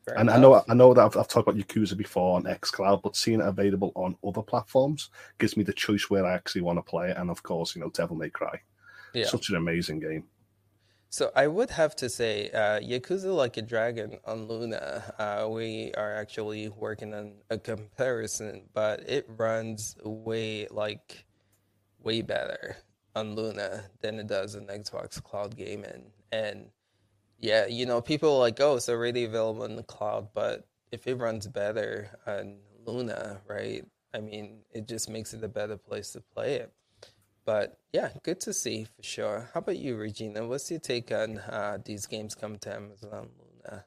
[0.09, 0.37] Fair and enough.
[0.37, 3.41] I know I know that I've, I've, talked about Yakuza before on XCloud, but seeing
[3.41, 7.11] it available on other platforms gives me the choice where I actually want to play
[7.11, 7.17] it.
[7.17, 8.59] And of course, you know, Devil May Cry.
[9.13, 9.25] Yeah.
[9.25, 10.25] Such an amazing game.
[11.11, 15.91] So I would have to say, uh, Yakuza Like a Dragon on Luna, uh, we
[15.97, 21.25] are actually working on a comparison, but it runs way like
[22.03, 22.77] way better
[23.15, 26.69] on Luna than it does in Xbox Cloud Gaming, and
[27.39, 31.07] yeah, you know, people are like, oh, it's already available in the cloud, but if
[31.07, 33.85] it runs better on Luna, right?
[34.13, 36.73] I mean, it just makes it a better place to play it.
[37.45, 39.49] But yeah, good to see for sure.
[39.53, 40.45] How about you, Regina?
[40.45, 43.85] What's your take on uh, these games come to Amazon Luna?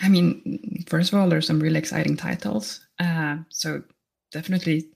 [0.00, 2.86] I mean, first of all, there's some really exciting titles.
[2.98, 3.82] Uh, so
[4.30, 4.88] definitely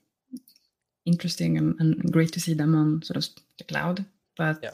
[1.05, 4.05] interesting and, and, great to see them on sort of the cloud.
[4.37, 4.71] But yeah.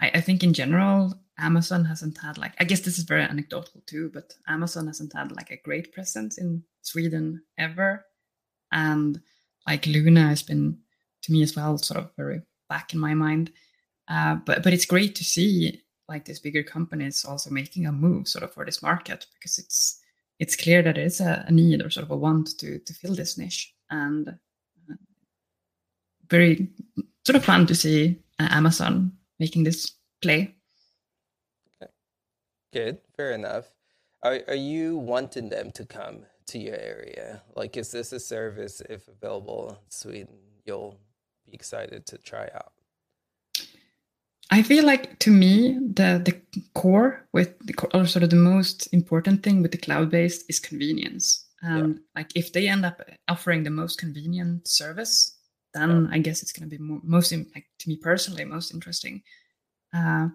[0.00, 3.82] I, I think in general, Amazon hasn't had like I guess this is very anecdotal
[3.86, 8.04] too, but Amazon hasn't had like a great presence in Sweden ever.
[8.70, 9.20] And
[9.66, 10.78] like Luna has been
[11.22, 13.52] to me as well, sort of very back in my mind.
[14.08, 18.28] Uh, but but it's great to see like these bigger companies also making a move
[18.28, 20.00] sort of for this market because it's
[20.38, 22.94] it's clear that there is a, a need or sort of a want to to
[22.94, 24.94] fill this niche and uh,
[26.28, 26.68] very
[27.24, 30.54] sort of fun to see Amazon making this play.
[31.82, 31.92] Okay.
[32.72, 33.66] Good, fair enough.
[34.22, 37.42] Are are you wanting them to come to your area?
[37.56, 40.98] Like, is this a service if available in Sweden you'll
[41.44, 42.72] be excited to try out?
[44.50, 46.40] I feel like to me the the
[46.74, 50.60] core with the or sort of the most important thing with the cloud based is
[50.60, 51.46] convenience.
[51.62, 51.98] Um, yeah.
[52.16, 55.38] Like if they end up offering the most convenient service,
[55.74, 56.08] then.
[56.12, 59.22] I guess it's going to be more, most like to me personally most interesting.
[59.94, 60.28] Uh,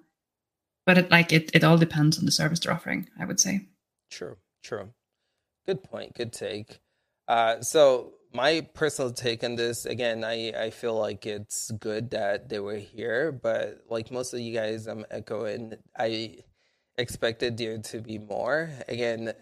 [0.86, 3.68] but it like it, it all depends on the service they're offering i would say.
[4.10, 4.90] True true.
[5.66, 6.80] Good point good take.
[7.28, 12.50] Uh, so my personal take on this again I, I feel like it's good that
[12.50, 16.38] they were here but like most of you guys i'm echoing i
[16.98, 18.70] expected there to be more.
[18.88, 19.34] Again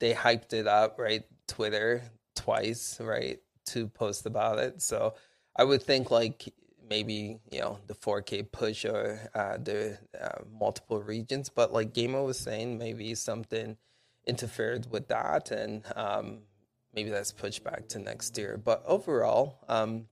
[0.00, 1.24] they hyped it up right?
[1.48, 2.02] Twitter
[2.36, 5.14] twice right to post about it so
[5.56, 6.52] i would think like
[6.88, 11.48] maybe you know the 4K push or uh, the uh, multiple regions.
[11.48, 13.76] But like Gamer was saying, maybe something
[14.26, 16.38] interfered with that, and um,
[16.94, 18.60] maybe that's pushed back to next year.
[18.62, 20.06] But overall, um,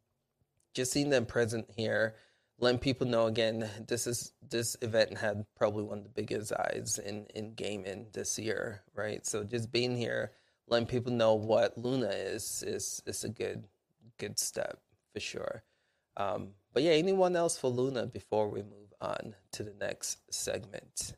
[0.74, 2.14] just seeing them present here,
[2.59, 6.98] letting people know again, this is this event had probably one of the biggest eyes
[7.05, 9.26] in in gaming this year, right?
[9.26, 10.32] So just being here,
[10.72, 13.64] letting people know what Luna is is is a good
[14.18, 14.80] good step
[15.12, 15.62] for sure.
[16.16, 21.14] Um, but yeah, anyone else for Luna before we move on to the next segment?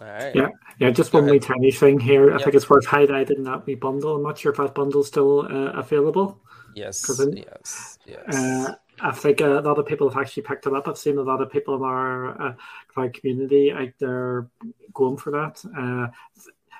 [0.00, 0.34] All right.
[0.34, 0.48] Yeah,
[0.78, 0.90] yeah.
[0.90, 2.30] Just Go one wee tiny thing here.
[2.30, 2.44] I yep.
[2.44, 4.16] think it's worth highlighting that we bundle.
[4.16, 6.40] I'm not sure if that bundle's still uh, available.
[6.74, 7.08] Yes.
[7.34, 7.98] Yes.
[8.06, 8.34] Yes.
[8.34, 10.88] Uh, I think a lot of people have actually picked it up.
[10.88, 12.54] I've seen a lot of people in our uh,
[12.88, 14.48] cloud community out there
[14.94, 15.62] going for that.
[15.76, 16.08] Uh,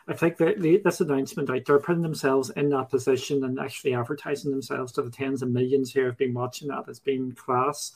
[0.09, 3.94] I think that the, this announcement out there, putting themselves in that position and actually
[3.94, 7.92] advertising themselves to the tens of millions who have been watching that has been class.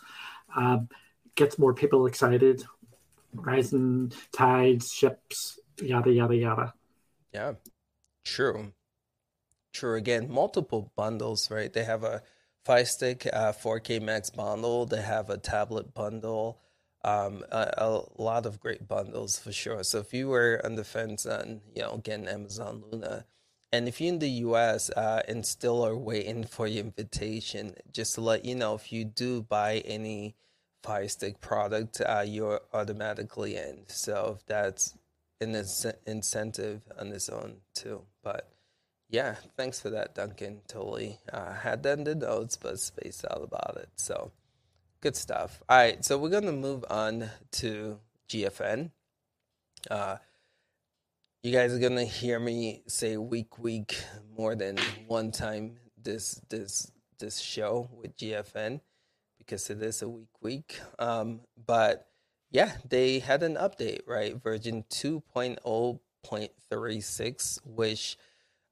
[0.54, 0.88] Um,
[1.34, 2.64] gets more people excited,
[3.34, 6.74] rising tides, ships, yada yada yada.
[7.32, 7.54] Yeah,
[8.24, 8.72] true,
[9.72, 9.96] true.
[9.96, 11.72] Again, multiple bundles, right?
[11.72, 12.22] They have a
[12.64, 14.86] Fire Stick uh, 4K Max bundle.
[14.86, 16.60] They have a tablet bundle
[17.04, 19.84] um, a, a, lot of great bundles for sure.
[19.84, 23.24] So if you were on the fence on, you know, getting Amazon Luna,
[23.72, 28.14] and if you're in the US uh, and still are waiting for your invitation, just
[28.14, 30.34] to let you know, if you do buy any
[30.82, 33.84] Fire Stick product, uh, you're automatically in.
[33.88, 34.96] So that's
[35.40, 35.54] an
[36.06, 38.02] incentive on its own too.
[38.22, 38.48] But
[39.10, 40.62] yeah, thanks for that, Duncan.
[40.68, 43.90] Totally uh, had that in the notes, but spaced out about it.
[43.96, 44.32] So.
[45.00, 45.62] Good stuff.
[45.68, 48.90] All right, so we're going to move on to GFN.
[49.90, 50.16] Uh,
[51.46, 54.02] you guys are gonna hear me say week week
[54.36, 54.76] more than
[55.06, 56.90] one time this this
[57.20, 58.80] this show with GFN
[59.38, 60.80] because it is a week week.
[60.98, 62.08] Um, but
[62.50, 64.34] yeah, they had an update, right?
[64.42, 68.18] Version 2.0.36, which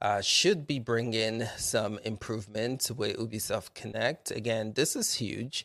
[0.01, 4.33] uh, should be bringing some improvements with Ubisoft Connect.
[4.33, 5.64] Again, this is huge,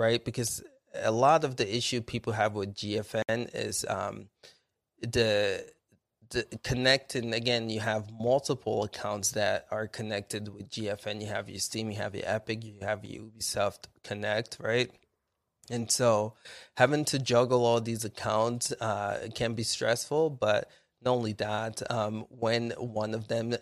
[0.00, 0.24] right?
[0.24, 0.62] Because
[0.94, 4.28] a lot of the issue people have with GFN is um,
[5.02, 5.64] the
[6.30, 11.58] the connecting again you have multiple accounts that are connected with gfn you have your
[11.58, 14.90] steam you have your epic you have your ubisoft connect right?
[15.70, 16.34] And so
[16.76, 20.70] having to juggle all these accounts uh, can be stressful but
[21.02, 23.54] not only that um, when one of them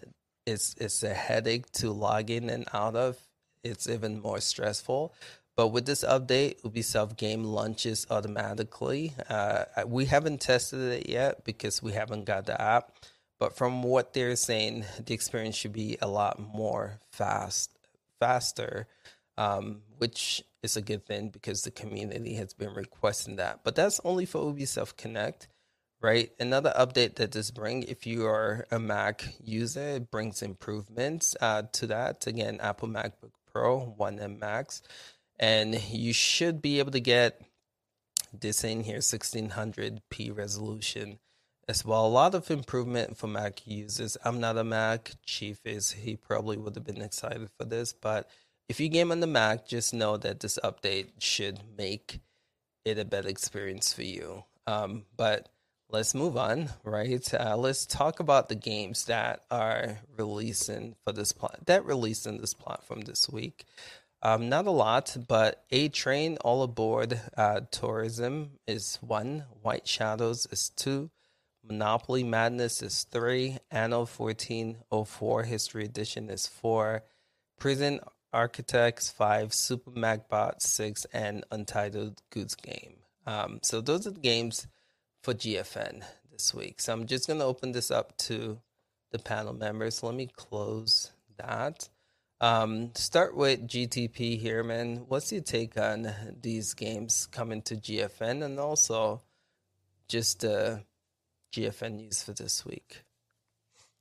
[0.46, 3.16] is is a headache to log in and out of
[3.64, 5.14] it's even more stressful
[5.58, 9.12] but with this update, Ubisoft game launches automatically.
[9.28, 12.92] Uh, we haven't tested it yet because we haven't got the app.
[13.40, 17.76] But from what they're saying, the experience should be a lot more fast,
[18.20, 18.86] faster,
[19.36, 23.64] um, which is a good thing because the community has been requesting that.
[23.64, 25.48] But that's only for Ubisoft Connect,
[26.00, 26.30] right?
[26.38, 31.62] Another update that this bring, if you are a Mac user, it brings improvements uh,
[31.72, 32.28] to that.
[32.28, 34.82] Again, Apple MacBook Pro, One M Max
[35.38, 37.40] and you should be able to get
[38.32, 41.18] this in here 1600p resolution
[41.68, 42.06] as well.
[42.06, 44.16] A lot of improvement for Mac users.
[44.24, 45.12] I'm not a Mac.
[45.24, 45.92] Chief is.
[45.92, 47.92] He probably would have been excited for this.
[47.92, 48.28] But
[48.68, 52.20] if you game on the Mac, just know that this update should make
[52.84, 54.44] it a better experience for you.
[54.66, 55.48] Um, but
[55.90, 57.34] let's move on, right?
[57.34, 62.38] Uh, let's talk about the games that are releasing for this plat- that released in
[62.38, 63.64] this platform this week.
[64.20, 69.44] Um, not a lot, but A Train All Aboard uh, Tourism is one.
[69.62, 71.10] White Shadows is two.
[71.64, 73.58] Monopoly Madness is three.
[73.70, 77.04] Anno 1404 History Edition is four.
[77.60, 78.00] Prison
[78.32, 79.54] Architects five.
[79.54, 81.06] Super Magbot six.
[81.12, 82.96] And Untitled Goose Game.
[83.24, 84.66] Um, so those are the games
[85.22, 86.02] for GFN
[86.32, 86.80] this week.
[86.80, 88.58] So I'm just going to open this up to
[89.12, 90.02] the panel members.
[90.02, 91.88] Let me close that.
[92.40, 95.04] Um, start with GTP here, man.
[95.08, 99.22] What's your take on these games coming to GFN and also
[100.06, 100.78] just uh,
[101.52, 103.02] GFN news for this week?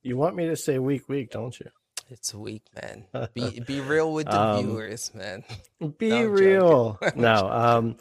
[0.03, 1.71] You want me to say week, week, don't you?
[2.09, 3.05] It's a week, man.
[3.33, 5.43] Be be real with the um, viewers, man.
[5.97, 6.99] Be no, real.
[7.15, 7.97] no, um,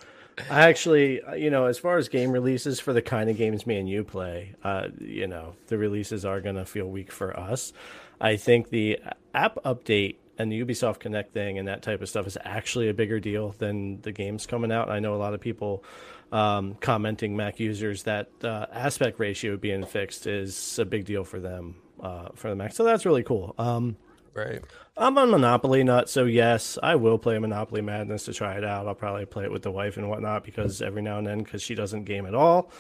[0.51, 3.79] I actually, you know, as far as game releases for the kind of games me
[3.79, 7.73] and you play, uh, you know, the releases are gonna feel weak for us.
[8.21, 9.01] I think the
[9.35, 12.95] app update and the Ubisoft Connect thing and that type of stuff is actually a
[12.95, 14.91] bigger deal than the games coming out.
[14.91, 15.85] I know a lot of people
[16.33, 21.41] um, commenting Mac users that uh, aspect ratio being fixed is a big deal for
[21.41, 22.73] them uh, for the Mac.
[22.73, 23.55] So that's really cool.
[23.59, 23.97] Um,
[24.35, 24.63] right.
[24.97, 28.87] I'm on Monopoly nut, so yes, I will play Monopoly Madness to try it out.
[28.87, 31.63] I'll probably play it with the wife and whatnot because every now and then, because
[31.63, 32.71] she doesn't game at all.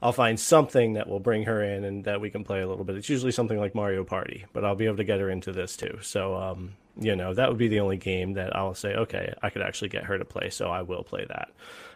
[0.00, 2.84] I'll find something that will bring her in and that we can play a little
[2.84, 2.96] bit.
[2.96, 5.76] It's usually something like Mario Party, but I'll be able to get her into this
[5.76, 5.98] too.
[6.02, 9.50] So um, you know, that would be the only game that I'll say, okay, I
[9.50, 11.50] could actually get her to play, so I will play that.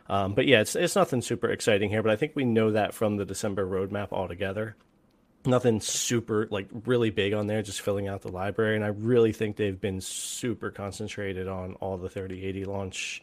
[0.09, 2.94] Um, but yeah, it's it's nothing super exciting here, but I think we know that
[2.94, 4.76] from the December roadmap altogether.
[5.44, 9.32] Nothing super like really big on there, just filling out the library, and I really
[9.32, 13.22] think they've been super concentrated on all the 3080 launch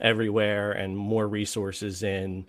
[0.00, 2.46] everywhere and more resources in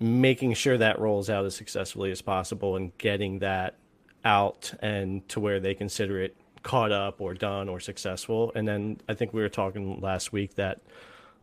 [0.00, 3.76] making sure that rolls out as successfully as possible and getting that
[4.24, 8.52] out and to where they consider it caught up or done or successful.
[8.54, 10.80] And then I think we were talking last week that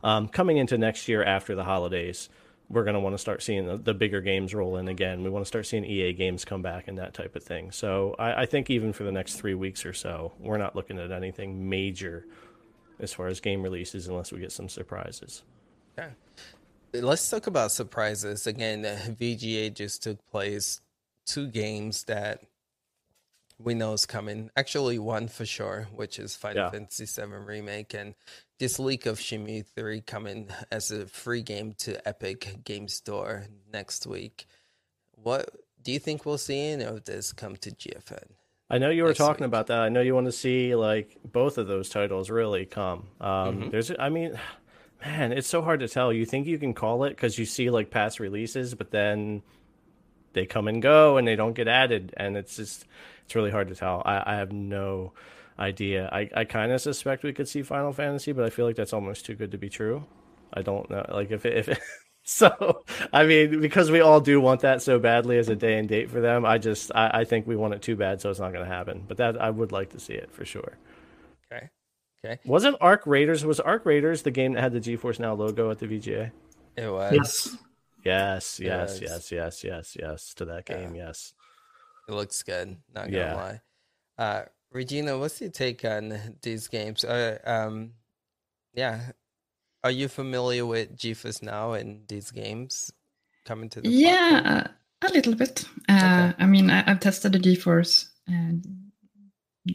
[0.02, 2.28] um, coming into next year after the holidays,
[2.68, 5.22] we're going to want to start seeing the, the, bigger games roll in again.
[5.22, 7.70] We want to start seeing EA games come back and that type of thing.
[7.70, 10.98] So I, I, think even for the next three weeks or so, we're not looking
[10.98, 12.26] at anything major
[13.00, 15.42] as far as game releases unless we get some surprises.
[15.96, 16.10] Yeah.
[16.92, 18.46] Let's talk about surprises.
[18.46, 18.82] Again,
[19.20, 20.80] VGA just took place.
[21.26, 22.42] Two games that
[23.58, 24.50] we know is coming.
[24.56, 26.70] Actually, one for sure, which is Final yeah.
[26.70, 28.14] Fantasy VII Remake, and
[28.58, 34.06] this leak of Shenmue 3 coming as a free game to Epic Game Store next
[34.06, 34.46] week.
[35.12, 35.50] What
[35.82, 38.30] do you think we'll see any of this come to GFN?
[38.70, 39.48] I know you were talking week?
[39.48, 39.80] about that.
[39.80, 43.08] I know you want to see like both of those titles really come.
[43.20, 43.70] Um, mm-hmm.
[43.70, 44.38] There's, I mean,
[45.04, 46.12] man, it's so hard to tell.
[46.12, 49.42] You think you can call it because you see like past releases, but then
[50.32, 52.84] they come and go and they don't get added, and it's just
[53.28, 54.00] it's really hard to tell.
[54.06, 55.12] I, I have no
[55.58, 56.08] idea.
[56.10, 58.94] I, I kind of suspect we could see Final Fantasy, but I feel like that's
[58.94, 60.06] almost too good to be true.
[60.54, 61.04] I don't know.
[61.10, 61.78] Like if it, if it,
[62.22, 65.86] so I mean, because we all do want that so badly as a day and
[65.86, 68.40] date for them, I just I, I think we want it too bad, so it's
[68.40, 69.04] not going to happen.
[69.06, 70.78] But that I would like to see it for sure.
[71.52, 71.68] Okay.
[72.24, 72.40] Okay.
[72.46, 75.80] Wasn't Arc Raiders was Arc Raiders the game that had the GeForce Now logo at
[75.80, 76.30] the VGA?
[76.78, 77.12] It was.
[77.12, 77.58] Yes.
[78.04, 80.34] Yes, yes, yes, yes, yes, yes.
[80.34, 81.08] To that game, yeah.
[81.08, 81.34] yes.
[82.08, 82.76] It looks good.
[82.94, 83.34] Not gonna yeah.
[83.34, 83.60] lie.
[84.16, 84.42] Uh,
[84.72, 87.04] Regina, what's your take on these games?
[87.04, 87.92] Uh, um,
[88.74, 89.12] yeah,
[89.84, 92.90] are you familiar with GeForce Now and these games
[93.44, 93.88] coming to the?
[93.88, 94.74] Yeah, platform?
[95.02, 95.64] a little bit.
[95.88, 96.42] Uh, okay.
[96.42, 98.08] I mean, I, have tested the GeForce.
[98.28, 99.72] Uh,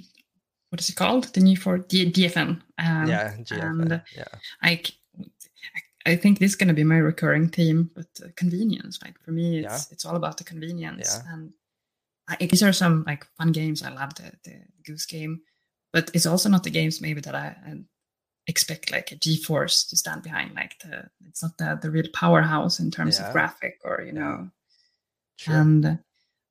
[0.69, 1.25] what is it called?
[1.25, 2.47] The new for D- DFN.
[2.47, 2.61] Um,
[3.07, 3.81] yeah, GFN.
[3.81, 4.23] And yeah.
[4.61, 4.81] I,
[6.05, 8.99] I think this is going to be my recurring theme, but uh, convenience.
[9.03, 9.93] Like for me, it's yeah.
[9.93, 11.21] it's all about the convenience.
[11.23, 11.33] Yeah.
[11.33, 11.62] And I,
[12.39, 13.83] these are some like fun games.
[13.83, 15.41] I love the, the Goose Game,
[15.91, 17.75] but it's also not the games maybe that I, I
[18.47, 20.55] expect like a GeForce to stand behind.
[20.55, 23.27] Like the it's not the the real powerhouse in terms yeah.
[23.27, 24.49] of graphic or you know,
[25.37, 25.55] sure.
[25.55, 25.99] and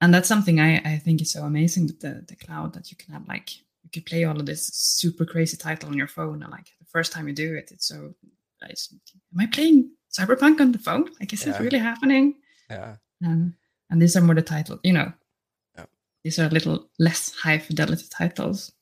[0.01, 2.97] and that's something I I think is so amazing with the the cloud that you
[2.97, 6.43] can have like you can play all of this super crazy title on your phone
[6.43, 8.15] and like the first time you do it, it's so
[8.61, 8.95] nice.
[9.35, 11.11] Am I playing Cyberpunk on the phone?
[11.19, 11.55] Like, is yeah.
[11.55, 12.35] it really happening?
[12.71, 12.97] Yeah.
[13.21, 13.55] And
[13.91, 15.13] and these are more the title, you know.
[16.25, 18.73] These are a little less high fidelity titles.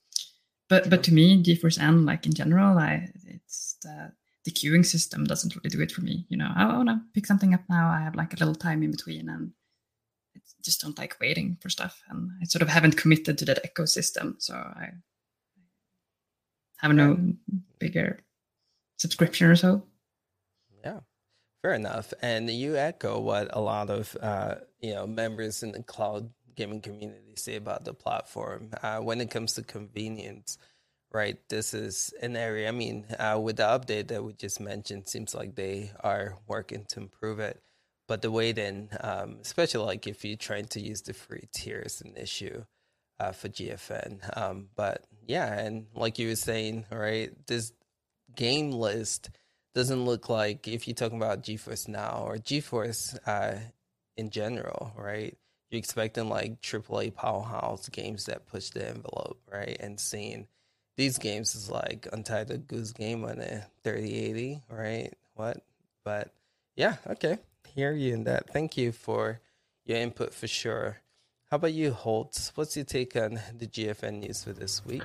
[0.69, 4.13] But but to me, GeForce N, like in general, I it's the
[4.45, 6.27] the queuing system doesn't really do it for me.
[6.29, 7.91] You know, I want to pick something up now.
[7.91, 9.53] I have like a little time in between, and
[10.37, 12.03] I just don't like waiting for stuff.
[12.09, 14.91] And I sort of haven't committed to that ecosystem, so I
[16.79, 17.35] have no
[17.79, 18.21] bigger
[18.97, 19.85] subscription or so.
[20.85, 21.01] Yeah,
[21.63, 22.15] fair enough.
[22.23, 26.31] And you echo what a lot of uh, you know members in the cloud
[26.61, 30.59] gaming community say about the platform uh, when it comes to convenience.
[31.13, 32.69] Right, this is an area.
[32.69, 36.85] I mean, uh, with the update that we just mentioned, seems like they are working
[36.91, 37.61] to improve it.
[38.07, 41.83] But the way then, um, especially like if you're trying to use the free tier,
[41.85, 42.65] is an issue
[43.19, 44.37] uh, for GFN.
[44.37, 47.73] Um, but yeah, and like you were saying, right, this
[48.37, 49.31] game list
[49.75, 53.59] doesn't look like if you're talking about GeForce Now or GeForce uh,
[54.17, 55.37] in general, right?
[55.71, 59.77] You're expecting like AAA powerhouse games that push the envelope, right?
[59.79, 60.49] And seeing
[60.97, 65.13] these games is like Untitled Goose Game on a 3080, right?
[65.35, 65.63] What?
[66.05, 66.33] But
[66.77, 67.39] yeah, okay.
[67.75, 68.51] Hear you in that.
[68.53, 69.41] Thank you for
[69.85, 70.99] your input for sure.
[71.51, 72.53] How about you, Holt?
[72.55, 75.03] What's your take on the GFN news for this week?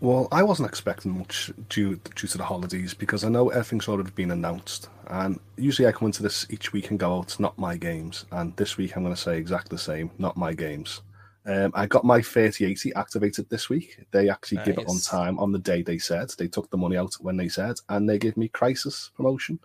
[0.00, 4.10] Well, I wasn't expecting much due due to the holidays because I know everything's already
[4.10, 4.88] been announced.
[5.08, 8.26] And usually I come into this each week and go, oh, it's not my games.
[8.30, 11.02] And this week I'm going to say exactly the same, not my games.
[11.46, 14.04] Um, I got my 3080 activated this week.
[14.10, 14.66] They actually nice.
[14.66, 16.30] give it on time on the day they said.
[16.36, 19.58] They took the money out when they said, and they gave me Crisis promotion.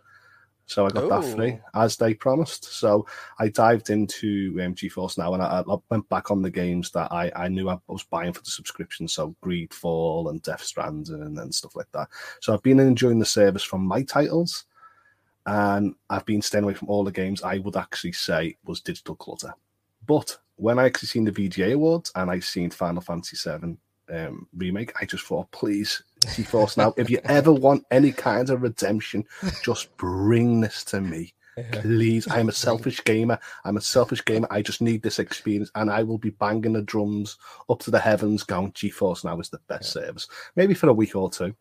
[0.65, 1.09] So I got Ooh.
[1.09, 2.65] that free as they promised.
[2.65, 3.05] So
[3.37, 7.11] I dived into um, GeForce now and I, I, went back on the games that
[7.11, 9.07] I, I knew I was buying for the subscription.
[9.07, 12.07] So Greedfall and Death Stranding and, and stuff like that.
[12.39, 14.65] So I've been enjoying the service from my titles
[15.45, 19.15] and I've been staying away from all the games I would actually say was digital
[19.15, 19.53] clutter.
[20.05, 23.77] But when I actually seen the VGA awards and I seen Final Fantasy VII
[24.13, 28.61] um, remake, I just thought, please, GeForce Now, if you ever want any kind of
[28.61, 29.25] redemption,
[29.63, 31.33] just bring this to me.
[31.71, 33.37] Please, I'm a selfish gamer.
[33.63, 34.47] I'm a selfish gamer.
[34.49, 37.37] I just need this experience, and I will be banging the drums
[37.69, 40.03] up to the heavens, going, GeForce Now is the best yeah.
[40.03, 40.27] service.
[40.55, 41.53] Maybe for a week or two.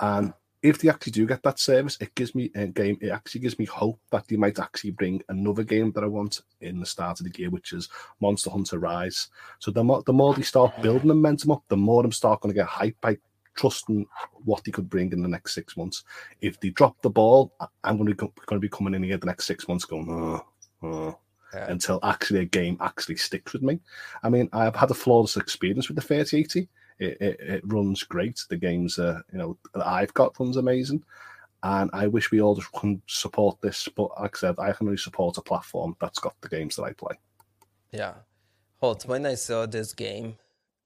[0.00, 0.32] And
[0.62, 2.98] if they actually do get that service, it gives me a game.
[3.00, 6.42] It actually gives me hope that they might actually bring another game that I want
[6.60, 7.88] in the start of the year, which is
[8.20, 9.28] Monster Hunter Rise.
[9.58, 12.40] So the more the more they start building the momentum up, the more I'm start
[12.40, 13.16] going to get hype by
[13.56, 14.06] trusting
[14.44, 16.04] what they could bring in the next six months.
[16.40, 17.52] If they drop the ball,
[17.82, 20.08] I'm going to be, going to be coming in here the next six months going,
[20.10, 20.44] oh,
[20.82, 21.18] oh.
[21.52, 21.66] Yeah.
[21.66, 23.80] until actually a game actually sticks with me.
[24.22, 26.68] I mean, I've had a flawless experience with the 3080
[27.00, 28.44] it, it, it runs great.
[28.48, 31.02] The games, uh, you know, that I've got runs amazing.
[31.62, 33.88] And I wish we all just can support this.
[33.88, 36.84] But like I said, I can only support a platform that's got the games that
[36.84, 37.18] I play.
[37.90, 38.14] Yeah.
[38.80, 40.36] Holt, when I saw this game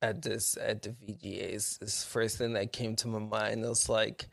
[0.03, 4.27] at this at the VGAs, this first thing that came to my mind was like,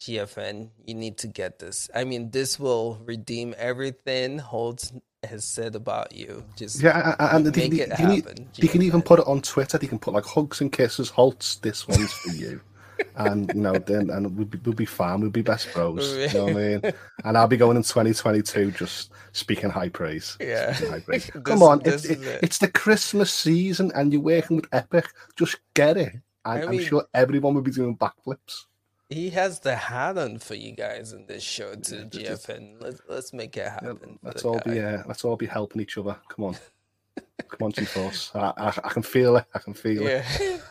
[0.00, 1.88] GFN, you need to get this.
[1.94, 4.92] I mean, this will redeem everything Holt
[5.26, 6.44] has said about you.
[6.56, 8.48] Just yeah, and make they, it they, happen.
[8.58, 9.78] They, can even put it on Twitter.
[9.78, 11.10] They can put like hugs and kisses.
[11.10, 12.60] Holtz, this one's for you.
[13.16, 15.20] and you know, then and we'll be, we'll be fine.
[15.20, 16.16] We'll be best bros.
[16.32, 16.82] you know what I mean?
[17.24, 20.36] And I'll be going in 2022 just speaking high praise.
[20.40, 20.72] Yeah.
[20.72, 21.26] High praise.
[21.34, 22.40] this, Come on, it's, it, it.
[22.42, 25.06] it's the Christmas season, and you're working with Epic.
[25.36, 26.14] Just get it.
[26.44, 28.66] I am sure everyone will be doing backflips.
[29.14, 32.80] He has the hat on for you guys in this show to yeah, GFN.
[32.80, 33.98] Let's let's make it happen.
[34.02, 34.74] Yeah, let's all guy.
[34.74, 36.16] be uh, let's all be helping each other.
[36.28, 36.54] Come on,
[37.48, 38.34] come on, GeForce.
[38.34, 39.44] I, I, I, can feel it.
[39.54, 40.24] I can feel yeah.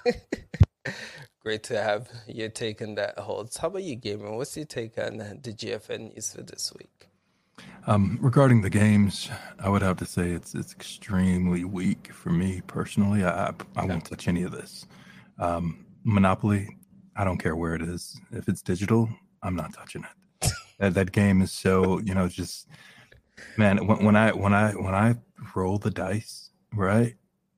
[0.05, 0.43] it.
[1.41, 3.55] Great to have you taking that holds.
[3.55, 4.35] How about you, Gamer?
[4.35, 7.07] What's your take on the GFN news for this week?
[7.87, 12.61] Um, regarding the games, I would have to say it's it's extremely weak for me
[12.67, 13.23] personally.
[13.23, 14.85] I I, I won't touch any of this.
[15.39, 16.75] Um, Monopoly,
[17.15, 18.19] I don't care where it is.
[18.31, 19.09] If it's digital,
[19.41, 20.51] I'm not touching it.
[20.79, 22.67] that that game is so you know just
[23.57, 25.15] man when, when I when I when I
[25.55, 27.15] roll the dice right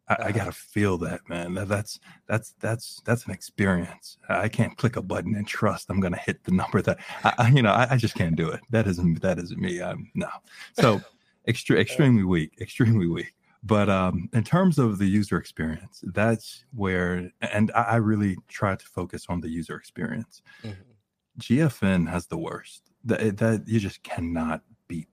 [0.08, 0.51] I, I, gotta uh-huh.
[0.51, 1.56] feel that, man.
[1.56, 4.18] That, that's that's that's that's an experience.
[4.30, 7.62] I can't click a button and trust I'm gonna hit the number that I, you
[7.62, 7.72] know.
[7.72, 8.60] I, I, just can't do it.
[8.70, 9.82] That isn't that isn't me.
[9.82, 10.30] I'm no.
[10.74, 11.01] So
[11.47, 13.34] extre- extremely weak, extremely weak.
[13.66, 18.86] But um, in terms of the user experience, that's where, and I, really try to
[18.86, 20.43] focus on the user experience.
[20.63, 20.82] Mm-hmm.
[21.39, 22.91] GFN has the worst.
[23.05, 25.07] That that you just cannot beat.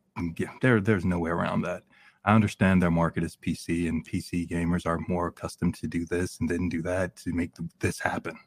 [0.61, 1.83] There, there's no way around that.
[2.25, 6.39] I understand their market is PC and PC gamers are more accustomed to do this
[6.39, 8.39] and then do that to make this happen.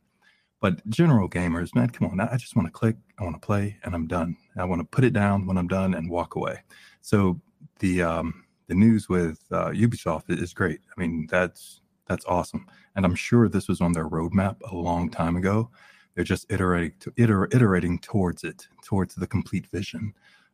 [0.61, 2.19] But general gamers, man, come on.
[2.19, 4.37] I just want to click, I want to play, and I'm done.
[4.57, 6.59] I want to put it down when I'm done and walk away.
[7.01, 7.41] So
[7.79, 10.79] the um, the news with uh, Ubisoft is great.
[10.95, 15.09] I mean, that's that's awesome, and I'm sure this was on their roadmap a long
[15.09, 15.71] time ago.
[16.13, 20.13] They're just iterating to iter- iterating towards it, towards the complete vision.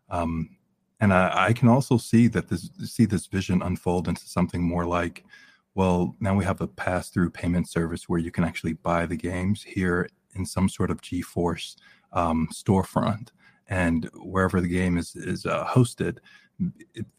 [0.09, 0.57] Um,
[1.01, 4.86] and I, I, can also see that this see this vision unfold into something more
[4.86, 5.26] like
[5.74, 9.64] well now we have a pass-through payment service where you can actually buy the games
[9.64, 11.76] here in some sort of geforce
[12.14, 13.30] um, storefront
[13.68, 16.20] and wherever the game is is uh, hosted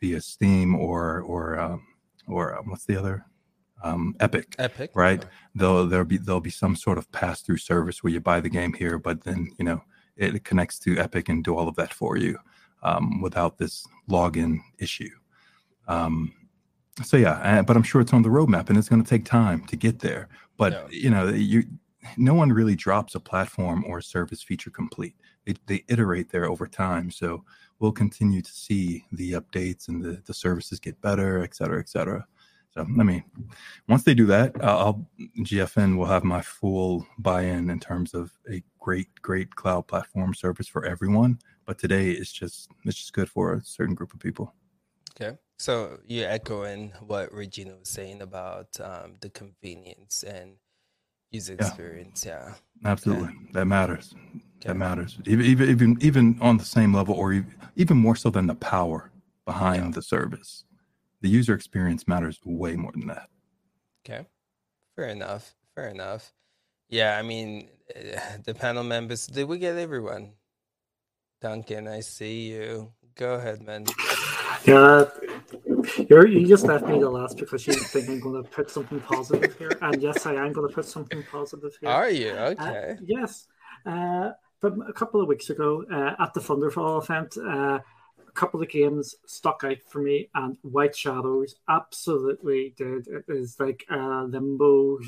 [0.00, 1.86] via steam or or um,
[2.26, 3.26] or um, what's the other
[3.82, 5.24] um, Epic, Epic, right?
[5.54, 8.48] Though there'll be there'll be some sort of pass through service where you buy the
[8.48, 9.82] game here, but then you know
[10.16, 12.38] it connects to Epic and do all of that for you
[12.82, 15.10] um, without this login issue.
[15.88, 16.32] Um,
[17.02, 19.64] so yeah, but I'm sure it's on the roadmap and it's going to take time
[19.66, 20.28] to get there.
[20.58, 20.86] But yeah.
[20.90, 21.64] you know, you
[22.16, 25.14] no one really drops a platform or service feature complete.
[25.46, 27.10] They, they iterate there over time.
[27.10, 27.44] So
[27.82, 31.88] we'll continue to see the updates and the, the services get better, et cetera, et
[31.90, 32.26] cetera.
[32.70, 33.22] So, I mean,
[33.86, 35.06] once they do that, I'll,
[35.40, 40.68] GFN will have my full buy-in in terms of a great, great cloud platform service
[40.68, 44.54] for everyone but today it's just it's just good for a certain group of people
[45.14, 50.56] okay so you're echoing what regina was saying about um, the convenience and
[51.32, 51.66] user yeah.
[51.66, 52.52] experience yeah
[52.84, 53.36] absolutely okay.
[53.52, 54.68] that matters okay.
[54.68, 57.44] that matters even, even even even on the same level or
[57.76, 59.10] even more so than the power
[59.44, 59.90] behind yeah.
[59.90, 60.64] the service
[61.20, 63.28] the user experience matters way more than that
[64.06, 64.26] okay
[64.94, 66.32] fair enough fair enough
[66.88, 67.68] yeah i mean
[68.44, 70.32] the panel members did we get everyone
[71.42, 72.92] Duncan, I see you.
[73.16, 73.84] Go ahead, man.
[74.64, 75.06] Yeah,
[76.08, 79.00] you're, you just left me the last because you think I'm going to put something
[79.00, 79.76] positive here.
[79.80, 81.90] And yes, I am going to put something positive here.
[81.90, 82.30] Are you?
[82.30, 82.90] Uh, okay.
[82.92, 83.46] Uh, yes.
[83.84, 84.30] Uh,
[84.60, 87.80] but a couple of weeks ago uh, at the Thunderful event, uh,
[88.26, 93.08] a couple of games stuck out for me, and White Shadows absolutely did.
[93.08, 94.98] It is like a limbo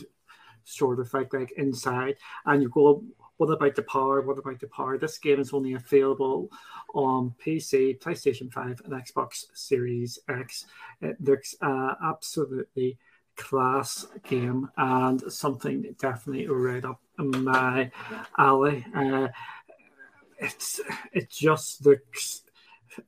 [0.65, 2.17] sort of like like inside,
[2.47, 3.05] and you go
[3.37, 4.21] what about the power?
[4.23, 4.99] What about the power?
[4.99, 6.51] This game is only available
[6.95, 10.67] on PC, PlayStation 5, and Xbox Series X.
[11.01, 12.99] It looks uh, absolutely
[13.37, 17.91] class game and something definitely right up my
[18.39, 18.87] alley.
[18.95, 19.29] Uh,
[20.39, 20.81] it's
[21.13, 22.43] it just looks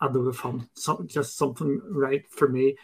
[0.00, 0.68] a lot of fun.
[0.74, 2.76] So, just something right for me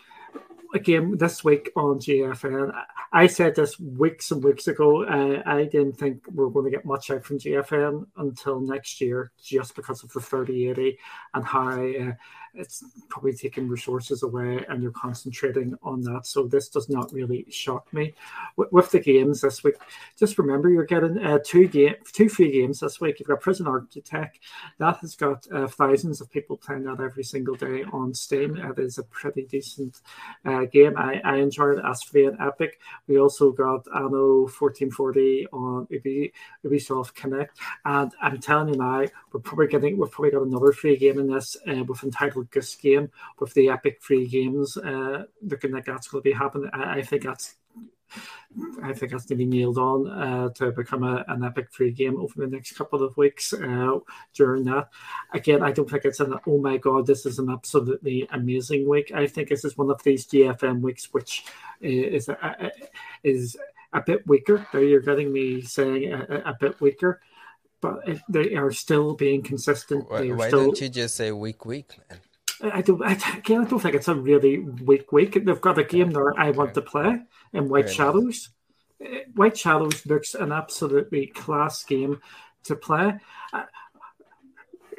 [0.73, 2.73] again this week on GFN.
[3.13, 5.05] I said this weeks and weeks ago.
[5.05, 9.01] Uh, I didn't think we are going to get much out from GFN until next
[9.01, 10.99] year, just because of the 3080
[11.35, 12.13] and how uh,
[12.55, 16.27] it's probably taking resources away and you're concentrating on that.
[16.27, 18.15] So this does not really shock me.
[18.57, 19.75] With, with the games this week,
[20.19, 23.19] just remember you're getting uh, two game, two free games this week.
[23.19, 24.39] You've got Prison Architect
[24.79, 28.57] that has got uh, thousands of people playing that every single day on Steam.
[28.57, 30.01] It is a pretty decent
[30.45, 30.97] uh, game.
[30.97, 32.81] I, I enjoyed it as free and Epic.
[33.09, 35.87] We also got Anno 1440 on
[36.65, 40.97] Ubisoft Connect, and I'm telling you now, we're probably getting we've probably got another free
[40.97, 44.77] game in this uh, with entitled Goose game with the Epic free games.
[44.77, 46.71] Uh, looking like that's going to be happening.
[46.73, 47.57] I, I think that's
[48.83, 52.21] I think that's to be nailed on uh, to become a, an epic free game
[52.21, 53.99] over the next couple of weeks uh,
[54.35, 54.89] during that.
[55.33, 59.13] Again, I don't think it's an oh my god, this is an absolutely amazing week.
[59.15, 61.45] I think this is one of these GFN weeks which
[61.81, 62.71] is a,
[63.23, 63.57] is
[63.93, 64.67] a bit weaker.
[64.73, 67.21] There you're getting me saying a, a bit weaker
[67.81, 70.09] but they are still being consistent.
[70.09, 70.67] Why, why still...
[70.67, 72.21] don't you just say week week, man?
[72.63, 73.03] I don't.
[73.03, 75.35] I, again, I don't think it's a really weak week.
[75.45, 77.21] They've got a game there I want to play
[77.53, 78.51] in White Shadows.
[79.05, 82.21] Uh, White Shadows looks an absolutely class game
[82.65, 83.19] to play.
[83.53, 83.65] Uh,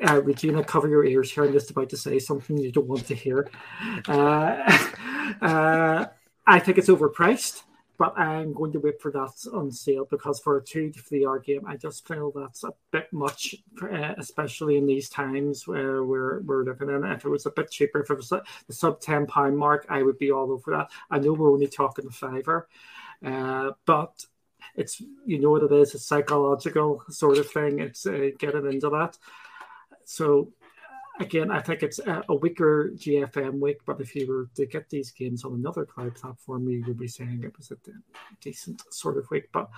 [0.05, 1.45] uh, Regina, cover your ears here.
[1.45, 3.49] I'm just about to say something you don't want to hear.
[4.07, 4.79] Uh,
[5.41, 6.05] uh,
[6.45, 7.63] I think it's overpriced
[8.03, 11.25] but I'm going to wait for that on sale because for a two to three
[11.25, 16.03] hour game, I just feel that's a bit much, uh, especially in these times where
[16.03, 17.05] we're, we're living in.
[17.05, 20.03] If it was a bit cheaper, if it was the sub ten pound mark, I
[20.03, 20.91] would be all over that.
[21.09, 22.67] I know we're only talking a fiver,
[23.25, 24.25] uh, but
[24.75, 27.79] it's you know what it is, a psychological sort of thing.
[27.79, 29.17] It's uh, getting into that.
[30.03, 30.51] So
[31.19, 34.89] again, I think it's a, a, weaker GFN week, but if you were to get
[34.89, 37.77] these games on another cloud platform, you would be saying it was a
[38.41, 39.49] decent sort of week.
[39.51, 39.69] But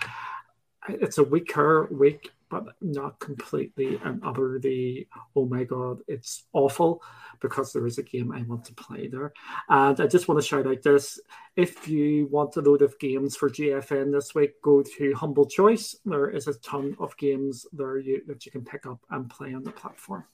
[0.88, 7.02] it's a weaker week, but not completely and utterly, oh my God, it's awful
[7.42, 9.34] because there is a game I want to play there.
[9.70, 11.20] And I just want to shout out this
[11.56, 15.96] if you want a load of games for GFN this week, go to Humble Choice.
[16.06, 19.54] There is a ton of games there you, that you can pick up and play
[19.54, 20.26] on the platform.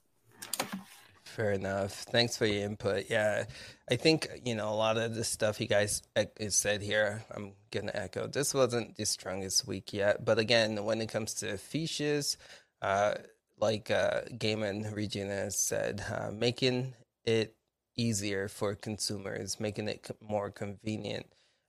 [1.36, 1.93] Fair enough.
[1.93, 3.05] Thanks for your input.
[3.09, 3.45] Yeah,
[3.89, 6.01] I think you know a lot of the stuff you guys
[6.49, 7.23] said here.
[7.34, 8.27] I'm gonna echo.
[8.27, 12.38] This wasn't the strongest week yet, but again, when it comes to features,
[12.82, 13.13] uh,
[13.57, 17.55] like uh, Gaiman Regina said, uh, making it
[17.95, 21.27] easier for consumers, making it more convenient.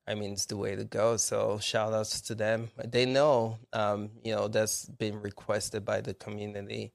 [0.09, 1.17] I mean, it's the way to go.
[1.17, 2.71] So shout outs to them.
[2.85, 6.93] They know, um, you know, that's been requested by the community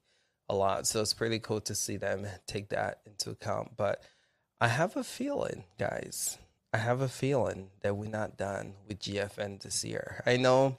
[0.48, 0.86] a lot.
[0.86, 3.76] So it's pretty cool to see them take that into account.
[3.76, 4.02] But
[4.60, 6.38] I have a feeling, guys,
[6.72, 10.22] I have a feeling that we're not done with GFN this year.
[10.26, 10.78] I know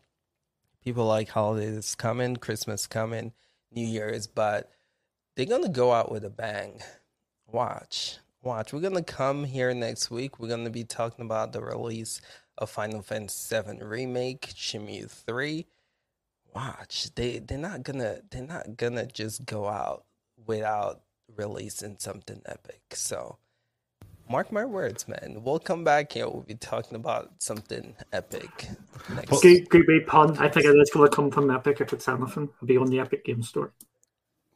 [0.84, 3.34] people like holidays coming, Christmas coming,
[3.72, 4.72] New Year's, but
[5.36, 6.82] they're going to go out with a bang.
[7.48, 8.18] Watch.
[8.42, 8.74] Watch.
[8.74, 10.40] We're going to come here next week.
[10.40, 12.22] We're going to be talking about the release
[12.58, 15.66] of Final Fantasy VII Remake, Shenmue 3
[16.54, 17.10] watch.
[17.16, 20.06] They they're not gonna they're not gonna just go out
[20.46, 21.02] without
[21.36, 22.82] releasing something epic.
[22.94, 23.38] So
[24.30, 25.40] mark my words, man.
[25.44, 26.30] We'll come back here.
[26.30, 28.68] We'll be talking about something epic.
[29.14, 29.42] Next.
[29.42, 30.38] Good, good pun.
[30.38, 32.50] I think it is going to come from Epic if it's anything.
[32.56, 33.74] It'll be on the Epic Game Store.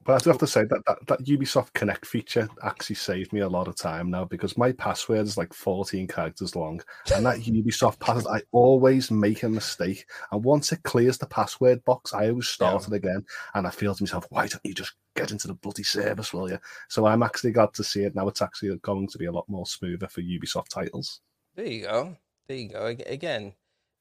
[0.05, 3.41] But I do have to say that, that that Ubisoft Connect feature actually saved me
[3.41, 6.81] a lot of time now because my password is like 14 characters long.
[7.13, 10.05] And that Ubisoft password, I always make a mistake.
[10.31, 12.87] And once it clears the password box, I always start yeah.
[12.87, 13.25] it again.
[13.53, 16.49] And I feel to myself, why don't you just get into the bloody service, will
[16.49, 16.59] you?
[16.89, 18.27] So I'm actually glad to see it now.
[18.27, 21.21] It's actually going to be a lot more smoother for Ubisoft titles.
[21.55, 22.17] There you go.
[22.47, 22.85] There you go.
[22.85, 23.53] Again,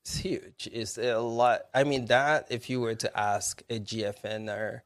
[0.04, 0.68] it's huge.
[0.72, 1.62] It's a lot.
[1.74, 4.82] I mean, that if you were to ask a GFN or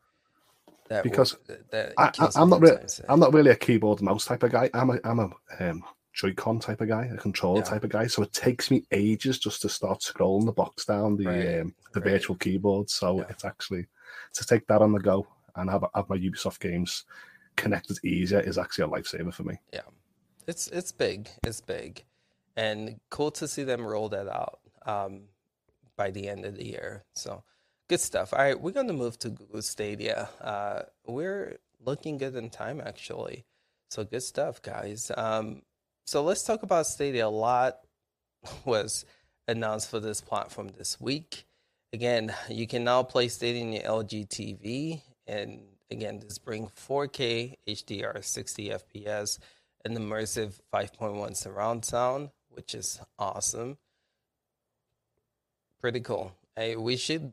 [0.89, 1.37] that because
[1.70, 2.78] that I, am not really,
[3.09, 4.70] I'm not really a keyboard mouse type of guy.
[4.74, 5.30] I'm a I'm a
[5.61, 7.64] um, Joy-Con type of guy, a controller yeah.
[7.64, 8.07] type of guy.
[8.07, 11.61] So it takes me ages just to start scrolling the box down the right.
[11.61, 12.11] um, the right.
[12.11, 12.89] virtual keyboard.
[12.89, 13.26] So yeah.
[13.28, 13.87] it's actually
[14.32, 15.26] to take that on the go
[15.57, 17.05] and have have my Ubisoft games
[17.57, 19.59] connected easier is actually a lifesaver for me.
[19.72, 19.80] Yeah,
[20.47, 22.05] it's it's big, it's big,
[22.57, 25.22] and cool to see them roll that out um,
[25.97, 27.05] by the end of the year.
[27.14, 27.43] So
[27.89, 28.32] Good stuff.
[28.32, 30.28] All right, we're going to move to Google Stadia.
[30.41, 33.45] Uh, we're looking good in time, actually.
[33.91, 35.12] So good stuff, guys.
[35.16, 35.62] Um,
[36.05, 37.26] so let's talk about Stadia.
[37.26, 37.78] A lot
[38.64, 39.05] was
[39.47, 41.45] announced for this platform this week.
[41.93, 47.55] Again, you can now play Stadia in your LG TV, and again, this brings 4K
[47.68, 49.39] HDR 60 FPS
[49.84, 53.78] and immersive 5.1 surround sound, which is awesome.
[55.80, 56.32] Pretty cool.
[56.57, 57.32] Hey, we should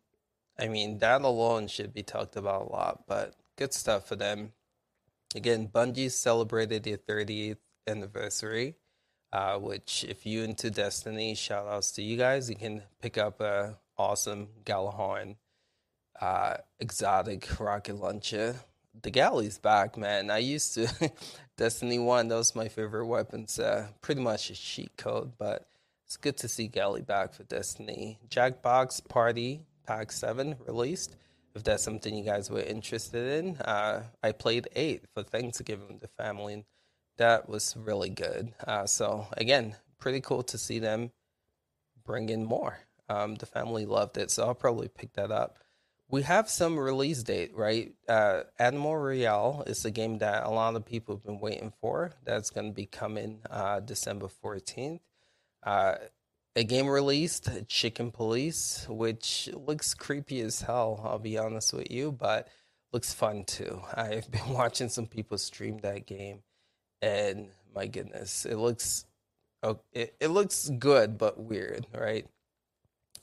[0.60, 4.54] I mean, that alone should be talked about a lot, but good stuff for them.
[5.36, 8.76] Again, Bungie celebrated their 30th anniversary,
[9.32, 12.50] uh, which, if you into Destiny, shout outs to you guys.
[12.50, 15.38] You can pick up a awesome Gjallarhorn
[16.22, 18.56] uh, exotic rocket launcher.
[19.02, 20.30] The Galley's back, man.
[20.30, 21.12] I used to
[21.58, 23.58] Destiny 1, that was my favorite weapons.
[23.58, 25.68] Uh, pretty much a cheat code, but
[26.06, 28.20] it's good to see Galley back for Destiny.
[28.30, 31.16] Jackbox Party Pack 7 released.
[31.56, 36.02] If that's something you guys were interested in, uh, I played 8 for Thanksgiving with
[36.02, 36.64] the family, and
[37.18, 38.54] that was really good.
[38.66, 41.12] Uh, so, again, pretty cool to see them
[42.04, 42.80] bring in more.
[43.08, 45.60] Um, the family loved it, so I'll probably pick that up.
[46.10, 47.94] We have some release date, right?
[48.08, 52.12] Uh, Animal Royale is a game that a lot of people have been waiting for.
[52.24, 55.00] That's going to be coming uh, December 14th.
[55.64, 55.96] Uh,
[56.56, 61.02] a game released, Chicken Police, which looks creepy as hell.
[61.04, 62.48] I'll be honest with you, but
[62.92, 63.82] looks fun too.
[63.96, 66.44] I've been watching some people stream that game,
[67.02, 69.06] and my goodness, it looks
[69.94, 72.28] it, it looks good but weird, right?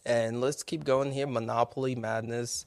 [0.07, 1.27] And let's keep going here.
[1.27, 2.65] Monopoly Madness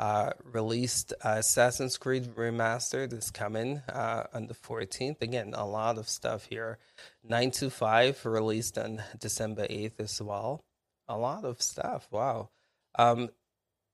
[0.00, 5.20] uh, released Assassin's Creed Remastered is coming uh, on the 14th.
[5.22, 6.78] Again, a lot of stuff here.
[7.24, 10.64] 925 released on December 8th as well.
[11.08, 12.06] A lot of stuff.
[12.10, 12.50] Wow.
[12.96, 13.30] Um,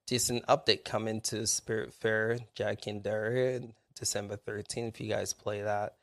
[0.07, 4.89] decent update coming to Spiritfarer Jak and Daxter December 13th.
[4.89, 5.95] If you guys play that,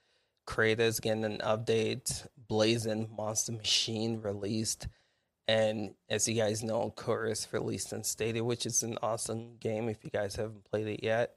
[0.48, 2.28] Crayta getting an update.
[2.48, 4.88] Blazing Monster Machine released.
[5.48, 10.04] And as you guys know, Chorus released on Stadia, which is an awesome game if
[10.04, 11.36] you guys haven't played it yet.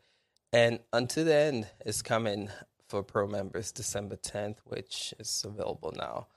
[0.53, 2.49] And Unto the End is coming
[2.89, 6.29] for pro members December 10th, which is available now,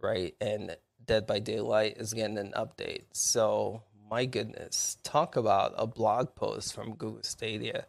[0.00, 0.34] right?
[0.40, 3.04] And Dead by Daylight is getting an update.
[3.12, 7.86] So, my goodness, talk about a blog post from Google Stadia.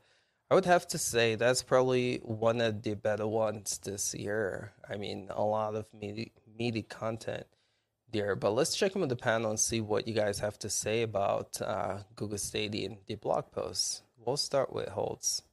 [0.51, 4.73] I would have to say that's probably one of the better ones this year.
[4.89, 7.47] I mean, a lot of meaty, meaty content
[8.11, 8.35] there.
[8.35, 11.01] But let's check in with the panel and see what you guys have to say
[11.01, 14.01] about uh, Google Stadia and the blog posts.
[14.25, 15.43] We'll start with Holtz.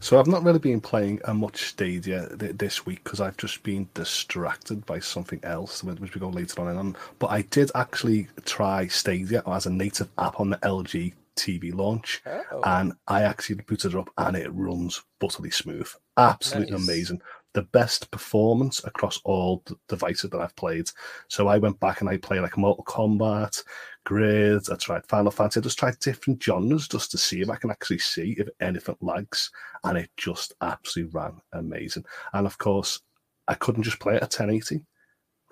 [0.00, 3.62] So I've not really been playing a much Stadia th- this week because I've just
[3.62, 6.76] been distracted by something else, which we go later on.
[6.76, 6.96] on.
[7.20, 12.20] But I did actually try Stadia as a native app on the LG TV launch,
[12.26, 12.62] oh.
[12.64, 16.82] and I actually booted it up, and it runs butterly smooth, absolutely nice.
[16.82, 17.22] amazing
[17.54, 20.88] the best performance across all the devices that I've played.
[21.28, 23.62] So I went back and I played like Mortal Kombat,
[24.04, 27.56] Grid, I tried Final Fantasy, I just tried different genres just to see if I
[27.56, 29.50] can actually see if anything lags.
[29.84, 32.04] And it just absolutely ran amazing.
[32.32, 33.00] And of course,
[33.48, 34.84] I couldn't just play it at 1080.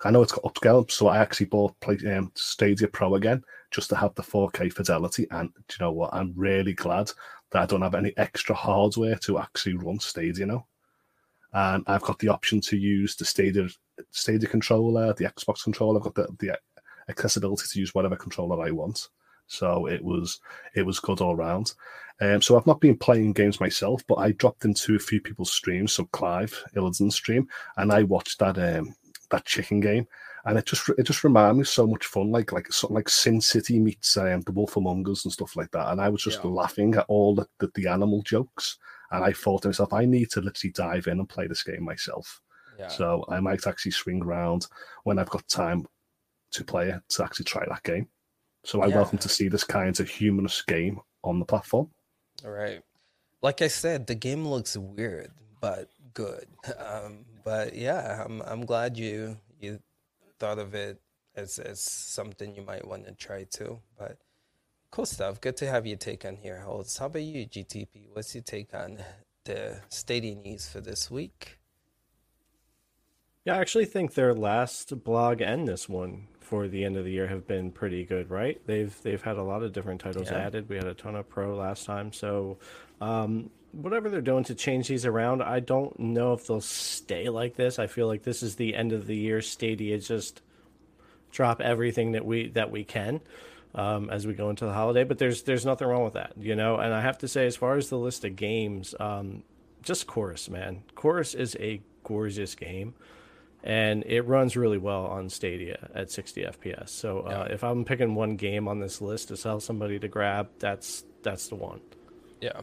[0.03, 3.89] I know it's got upscale, so I actually bought play, um, Stadia Pro again just
[3.89, 5.27] to have the 4K fidelity.
[5.29, 6.11] And do you know what?
[6.11, 7.11] I'm really glad
[7.51, 10.65] that I don't have any extra hardware to actually run Stadia now
[11.53, 13.67] and I've got the option to use the Stadia
[14.11, 15.97] Stadia controller, the Xbox controller.
[15.99, 16.57] I've got the, the
[17.09, 19.09] accessibility to use whatever controller I want.
[19.47, 20.39] So it was
[20.75, 21.73] it was good all round.
[22.21, 25.51] Um, so I've not been playing games myself, but I dropped into a few people's
[25.51, 25.93] streams.
[25.93, 27.47] So Clive Illidan's stream,
[27.77, 28.95] and I watched that um,
[29.29, 30.07] that chicken game,
[30.45, 33.41] and it just it just reminded me so much fun, like like something like Sin
[33.41, 35.91] City meets um, The Wolf Among Us and stuff like that.
[35.91, 36.49] And I was just yeah.
[36.49, 38.77] laughing at all the, the, the animal jokes
[39.11, 41.83] and I thought to myself, I need to literally dive in and play this game
[41.83, 42.41] myself.
[42.79, 42.87] Yeah.
[42.87, 44.67] So I might actually swing around
[45.03, 45.85] when I've got time
[46.51, 48.07] to play it to actually try that game.
[48.63, 48.95] So I yeah.
[48.95, 51.89] welcome to see this kind of humorous game on the platform.
[52.45, 52.81] All right.
[53.41, 56.47] Like I said, the game looks weird, but good.
[56.77, 59.79] Um, but yeah, I'm I'm glad you you
[60.37, 61.01] thought of it
[61.35, 63.79] as as something you might want to try too.
[63.97, 64.17] But
[64.91, 65.39] Cool stuff.
[65.39, 66.97] Good to have your take on here, Holtz.
[66.97, 68.09] How about you, GTP?
[68.11, 68.97] What's your take on
[69.45, 71.59] the Stadia news for this week?
[73.45, 77.11] Yeah, I actually think their last blog and this one for the end of the
[77.11, 78.59] year have been pretty good, right?
[78.67, 80.39] They've they've had a lot of different titles yeah.
[80.39, 80.67] added.
[80.67, 82.57] We had a ton of pro last time, so
[82.99, 87.55] um, whatever they're doing to change these around, I don't know if they'll stay like
[87.55, 87.79] this.
[87.79, 89.41] I feel like this is the end of the year.
[89.41, 90.41] Stadia just
[91.31, 93.21] drop everything that we that we can
[93.75, 95.03] um, as we go into the holiday.
[95.03, 96.77] But there's there's nothing wrong with that, you know.
[96.77, 99.43] And I have to say, as far as the list of games, um,
[99.81, 102.93] just Chorus, man, Chorus is a gorgeous game,
[103.63, 106.89] and it runs really well on Stadia at 60 FPS.
[106.89, 107.53] So uh, yeah.
[107.53, 111.47] if I'm picking one game on this list to sell somebody to grab, that's that's
[111.47, 111.81] the one.
[112.39, 112.61] Yeah,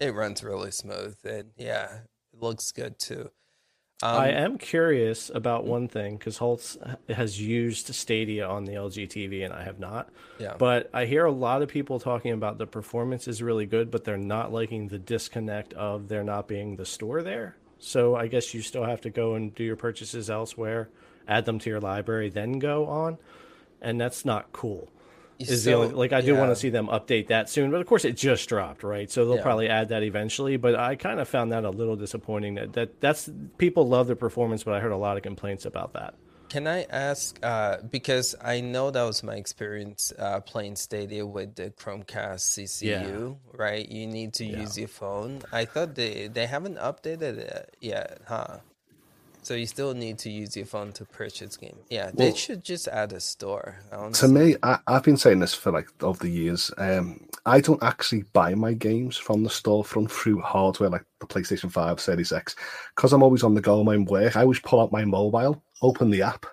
[0.00, 1.98] it runs really smooth, and yeah,
[2.32, 3.30] it looks good too.
[4.00, 6.78] Um, I am curious about one thing because Holtz
[7.08, 10.08] has used Stadia on the LG TV and I have not.
[10.38, 10.54] Yeah.
[10.56, 14.04] But I hear a lot of people talking about the performance is really good, but
[14.04, 17.56] they're not liking the disconnect of there not being the store there.
[17.80, 20.90] So I guess you still have to go and do your purchases elsewhere,
[21.26, 23.18] add them to your library, then go on.
[23.80, 24.88] And that's not cool
[25.38, 26.38] is so, the only like I do yeah.
[26.40, 29.10] want to see them update that soon, but of course it just dropped, right?
[29.10, 29.42] So they'll yeah.
[29.42, 30.56] probably add that eventually.
[30.56, 32.54] But I kind of found that a little disappointing.
[32.54, 35.92] That, that that's people love the performance, but I heard a lot of complaints about
[35.94, 36.14] that.
[36.48, 41.54] Can I ask uh, because I know that was my experience uh, playing Stadia with
[41.56, 43.34] the Chromecast CCU, yeah.
[43.52, 43.86] right?
[43.86, 45.42] You need to use your phone.
[45.52, 48.58] I thought they they haven't updated it yet, huh?
[49.48, 51.78] So you still need to use your phone to purchase game.
[51.88, 53.76] Yeah, they should just add a store.
[54.12, 56.70] To me, I, have been saying this for like over the years.
[56.76, 61.72] Um, I don't actually buy my games from the storefront through hardware like the PlayStation
[61.72, 62.56] 5, Series X,
[62.94, 63.82] because I'm always on the go.
[63.82, 66.44] My work, I always pull out my mobile, open the app,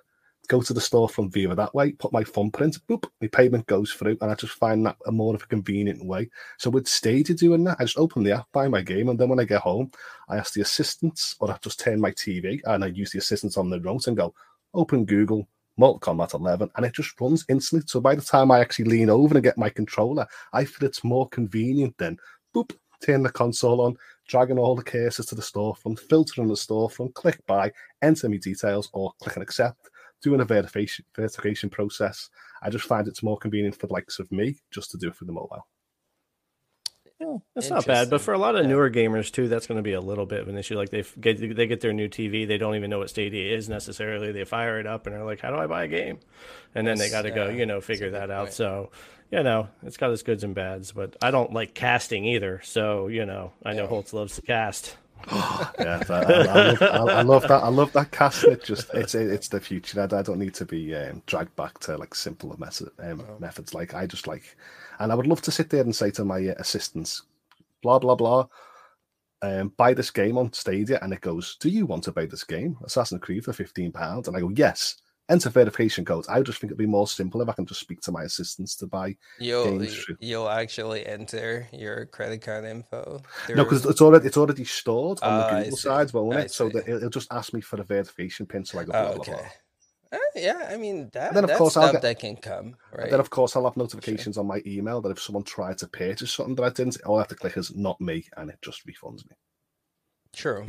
[0.48, 3.92] go to the store from via that way, put my thumbprint, boop, my payment goes
[3.92, 6.30] through, and I just find that a more of a convenient way.
[6.58, 9.30] So with Stadia doing that, I just open the app, buy my game, and then
[9.30, 9.92] when I get home,
[10.30, 13.58] I ask the assistants, or I just turn my TV and I use the assistants
[13.58, 14.34] on the remote and go,
[14.74, 17.86] open Google, Mortal Kombat 11, and it just runs instantly.
[17.88, 21.04] So by the time I actually lean over and get my controller, I feel it's
[21.04, 22.18] more convenient than
[22.56, 22.72] boop,
[23.04, 27.40] turn the console on, dragging all the cases to the storefront, filtering the storefront, click
[27.46, 27.72] buy,
[28.02, 29.90] enter my details, or click and accept
[30.26, 32.30] doing a verification verification process.
[32.64, 35.16] I just find it's more convenient for the likes of me just to do it
[35.16, 35.68] for the mobile.
[37.22, 38.70] Yeah, that's not bad, but for a lot of yeah.
[38.70, 40.76] newer gamers too, that's going to be a little bit of an issue.
[40.76, 43.70] Like they get they get their new TV, they don't even know what Stadia is
[43.70, 44.32] necessarily.
[44.32, 46.20] They fire it up and they're like, "How do I buy a game?"
[46.74, 48.48] And then they got to go, you know, figure that out.
[48.48, 48.54] Point.
[48.54, 48.92] So,
[49.32, 50.92] you know, it's got its goods and bads.
[50.92, 52.60] But I don't like casting either.
[52.64, 54.98] So, you know, I know Holtz loves to cast.
[55.32, 57.64] Yeah, I, I, love, I, love, that.
[57.64, 58.44] I love that cast.
[58.44, 60.02] It just it's it's the future.
[60.02, 63.40] I, I don't need to be um, dragged back to like simpler method, um, oh.
[63.40, 63.74] methods.
[63.74, 64.56] Like I just like,
[65.00, 67.24] and I would love to sit there and say to my uh, assistants,
[67.82, 68.48] blah blah blah,
[69.42, 72.44] um, buy this game on Stadia, and it goes, do you want to buy this
[72.44, 74.28] game, Assassin's Creed, for fifteen pounds?
[74.28, 74.98] And I go, yes
[75.30, 76.28] enter verification codes.
[76.28, 78.76] I just think it'd be more simple if I can just speak to my assistants
[78.78, 80.06] to buy you'll, games.
[80.20, 83.22] You'll actually enter your credit card info.
[83.46, 83.56] Through...
[83.56, 86.52] No, because it's already it's already stored on the ah, Google side, won't it?
[86.52, 89.14] So that it'll just ask me for a verification pin, so I go blah, oh,
[89.16, 89.32] okay.
[89.32, 89.50] Blah, blah.
[90.14, 91.34] Uh, yeah, I mean that.
[91.34, 92.76] then of course I'll get, that can come.
[92.94, 93.10] Right.
[93.10, 96.32] Then of course I'll have notifications on my email that if someone tried to purchase
[96.32, 98.86] something that I didn't, all I have to click is not me, and it just
[98.88, 99.36] refunds me.
[100.34, 100.68] True.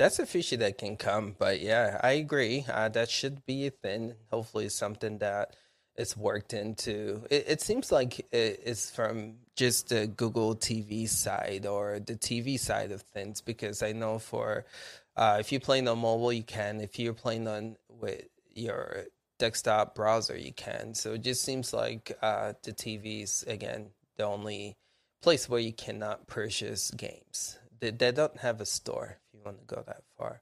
[0.00, 2.64] That's a fishy that can come, but yeah, I agree.
[2.66, 4.14] Uh, that should be a thing.
[4.30, 5.54] Hopefully, something that
[5.94, 7.26] is worked into.
[7.28, 12.92] It, it seems like it's from just the Google TV side or the TV side
[12.92, 14.64] of things, because I know for
[15.16, 16.80] uh, if you're playing on mobile, you can.
[16.80, 18.22] If you're playing on with
[18.54, 19.04] your
[19.38, 20.94] desktop browser, you can.
[20.94, 24.78] So it just seems like uh, the TVs again the only
[25.20, 27.58] place where you cannot purchase games.
[27.80, 30.40] They, they don't have a store you want to go that far.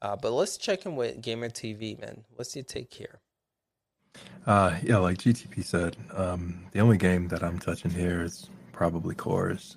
[0.00, 2.24] Uh, but let's check in with Gamer TV, man.
[2.34, 3.20] What's your take here?
[4.46, 9.14] Uh, yeah, like GTP said, um, the only game that I'm touching here is probably
[9.14, 9.76] Chorus.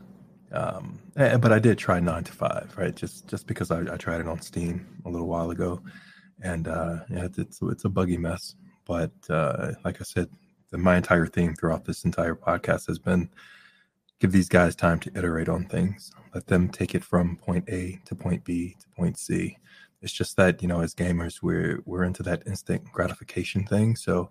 [0.51, 2.95] Um, but I did try nine to five, right?
[2.95, 5.81] Just just because I, I tried it on Steam a little while ago,
[6.41, 8.55] and uh, yeah, it's, it's, it's a buggy mess.
[8.85, 10.29] But uh, like I said,
[10.71, 13.29] the, my entire theme throughout this entire podcast has been
[14.19, 17.97] give these guys time to iterate on things let them take it from point A
[18.05, 19.57] to point B to point C.
[20.01, 23.95] It's just that you know, as gamers, we're we're into that instant gratification thing.
[23.95, 24.29] So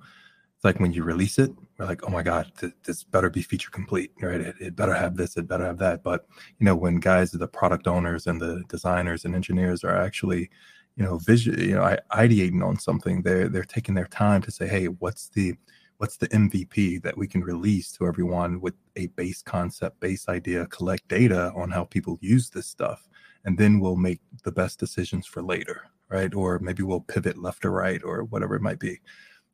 [0.55, 3.41] it's like when you release it, we're like, oh my god, th- this better be
[3.43, 4.41] feature complete, right?
[4.41, 6.05] It, it better have this, it better have that.
[6.05, 6.27] But
[6.59, 10.51] you know, when guys, the product owners and the designers and engineers are actually
[10.97, 13.23] you know, vision, you know, ideating on something.
[13.23, 15.55] They're they're taking their time to say, hey, what's the
[15.99, 20.67] what's the MVP that we can release to everyone with a base concept, base idea,
[20.67, 23.09] collect data on how people use this stuff,
[23.45, 26.35] and then we'll make the best decisions for later, right?
[26.35, 29.01] Or maybe we'll pivot left or right or whatever it might be.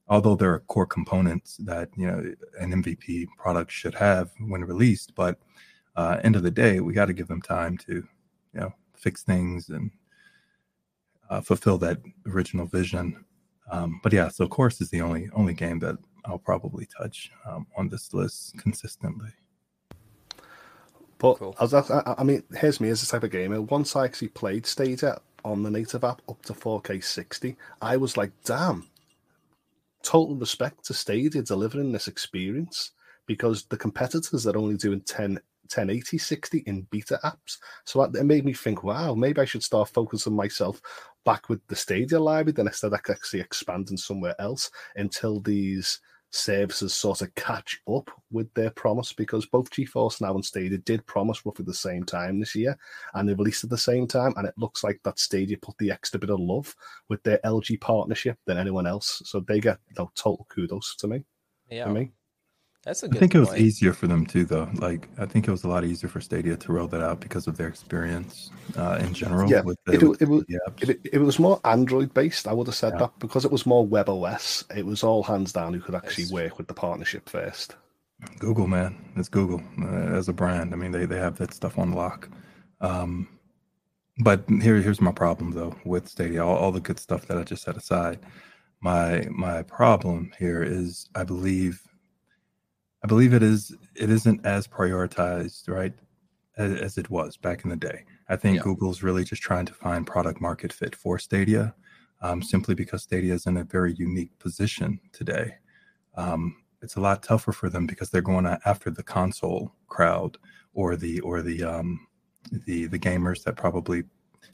[0.09, 5.15] Although there are core components that you know an MVP product should have when released,
[5.15, 5.39] but
[5.97, 7.95] uh, end of the day, we got to give them time to
[8.55, 9.91] you know fix things and
[11.29, 13.25] uh, fulfill that original vision.
[13.71, 17.67] Um, but yeah, so Chorus is the only only game that I'll probably touch um,
[17.77, 19.31] on this list consistently.
[21.19, 21.55] But cool.
[21.61, 23.61] I, I, I, mean, here's me as a type of gamer.
[23.61, 28.17] Once I actually played Stadia on the native app up to 4K 60, I was
[28.17, 28.89] like, damn,
[30.03, 32.93] total respect to Stadia delivering this experience
[33.27, 35.39] because the competitors are only doing 10,
[35.75, 37.59] 1080 60 in beta apps.
[37.85, 40.81] So it made me think, wow, maybe I should start focusing myself
[41.25, 46.01] back with the Stadia library then instead of actually expanding somewhere else until these
[46.33, 51.05] services sort of catch up with their promise because both GeForce Now and Stadia did
[51.07, 52.77] promise roughly the same time this year
[53.15, 54.33] and they released at the same time.
[54.37, 56.75] And it looks like that Stadia put the extra bit of love
[57.09, 59.23] with their LG partnership than anyone else.
[59.25, 61.25] So they get you know, total kudos to me.
[61.69, 61.85] Yeah.
[61.85, 62.13] For me.
[62.85, 63.35] That's a I think point.
[63.35, 64.69] it was easier for them too, though.
[64.77, 67.47] Like I think it was a lot easier for Stadia to roll that out because
[67.47, 69.51] of their experience uh, in general.
[69.51, 70.45] Yeah, the, it, it, was,
[70.81, 72.49] it, it, was more Android based.
[72.49, 73.01] I would have said yeah.
[73.01, 74.65] that because it was more web OS.
[74.75, 77.77] It was all hands down who could actually That's work with the partnership first.
[78.39, 80.73] Google, man, it's Google uh, as a brand.
[80.73, 82.31] I mean, they they have that stuff on lock.
[82.81, 83.29] Um,
[84.21, 86.45] but here here's my problem though with Stadia.
[86.45, 88.21] All, all the good stuff that I just set aside.
[88.81, 91.83] My my problem here is I believe
[93.03, 95.95] I believe it is it isn't as prioritized, right,
[96.57, 98.05] as, as it was back in the day.
[98.29, 98.63] I think yeah.
[98.63, 101.75] Google's really just trying to find product market fit for Stadia.
[102.23, 105.55] um, simply because Stadia is in a very unique position today.
[106.17, 110.39] Um, it's a lot tougher for them because they're going after the console crowd
[110.75, 112.07] or the or the um,
[112.67, 114.05] the the gamers that probably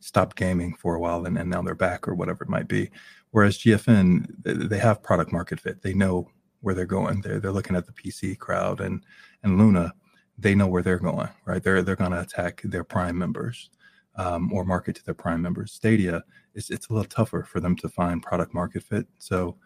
[0.01, 2.91] stopped gaming for a while and, and now they're back or whatever it might be.
[3.31, 5.83] Whereas GFN, they have product market fit.
[5.83, 6.29] They know
[6.61, 7.21] where they're going.
[7.21, 9.05] They're they're looking at the PC crowd and
[9.43, 9.93] and Luna,
[10.39, 11.63] they know where they're going, right?
[11.63, 13.71] They're they're going to attack their Prime members
[14.17, 15.73] um, or market to their Prime members.
[15.73, 16.25] Stadia,
[16.55, 19.07] it's it's a little tougher for them to find product market fit.
[19.19, 19.57] So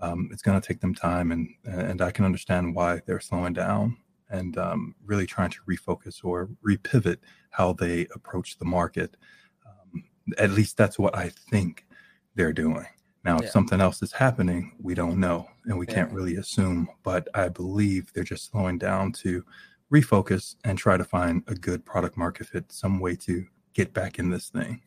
[0.00, 3.52] um, it's going to take them time, and and I can understand why they're slowing
[3.52, 3.96] down
[4.30, 7.16] and um, really trying to refocus or repivot
[7.50, 9.16] how they approach the market.
[9.66, 10.04] Um,
[10.38, 11.86] at least that's what I think
[12.34, 12.86] they're doing.
[13.24, 13.46] Now, yeah.
[13.46, 15.94] if something else is happening, we don't know and we yeah.
[15.94, 19.44] can't really assume, but I believe they're just slowing down to
[19.92, 24.18] refocus and try to find a good product market fit, some way to get back
[24.18, 24.82] in this thing.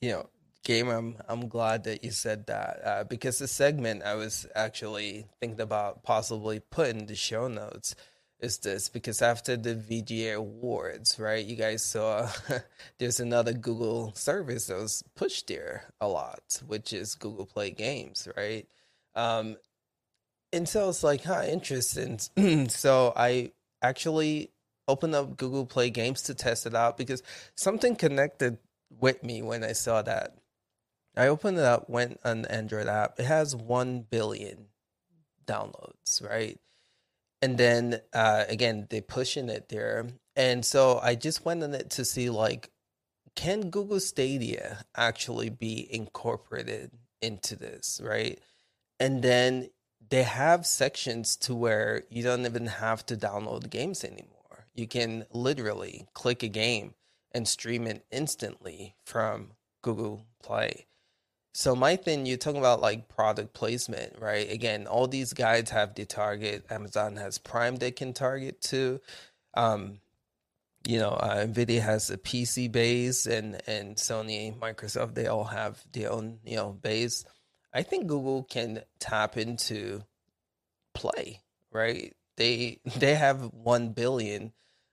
[0.00, 0.30] You know,
[0.66, 5.26] Game, I'm, I'm glad that you said that uh, because the segment I was actually
[5.38, 7.94] thinking about possibly putting the show notes
[8.40, 11.44] is this because after the VGA awards, right?
[11.44, 12.28] You guys saw
[12.98, 18.28] there's another Google service that was pushed there a lot, which is Google Play Games,
[18.36, 18.66] right?
[19.14, 19.56] Um,
[20.52, 22.18] and so it's like, huh, interesting.
[22.68, 23.52] so I
[23.82, 24.50] actually
[24.86, 27.22] opened up Google Play Games to test it out because
[27.56, 28.58] something connected
[28.90, 30.36] with me when I saw that.
[31.16, 33.18] I opened it up, went on Android app.
[33.18, 34.66] It has 1 billion
[35.46, 36.60] downloads, right?
[37.46, 40.08] And then uh, again they're pushing it there.
[40.34, 42.70] And so i just went on it to see like
[43.36, 46.90] can google stadia actually be incorporated
[47.22, 48.40] into this right?
[48.98, 49.70] And then
[50.10, 54.66] they have sections to where you don't even have to download games anymore.
[54.74, 56.94] You can literally click a game
[57.30, 59.52] and stream it instantly from
[59.82, 60.86] google play
[61.56, 64.52] so my thing, you're talking about like product placement, right?
[64.52, 66.66] Again, all these guides have the target.
[66.68, 69.00] Amazon has Prime they can target too.
[69.54, 70.00] Um,
[70.86, 75.82] you know, uh, Nvidia has a PC base, and and Sony, Microsoft, they all have
[75.92, 77.24] their own you know base.
[77.72, 80.02] I think Google can tap into
[80.92, 81.40] Play,
[81.72, 82.14] right?
[82.36, 84.52] They they have one billion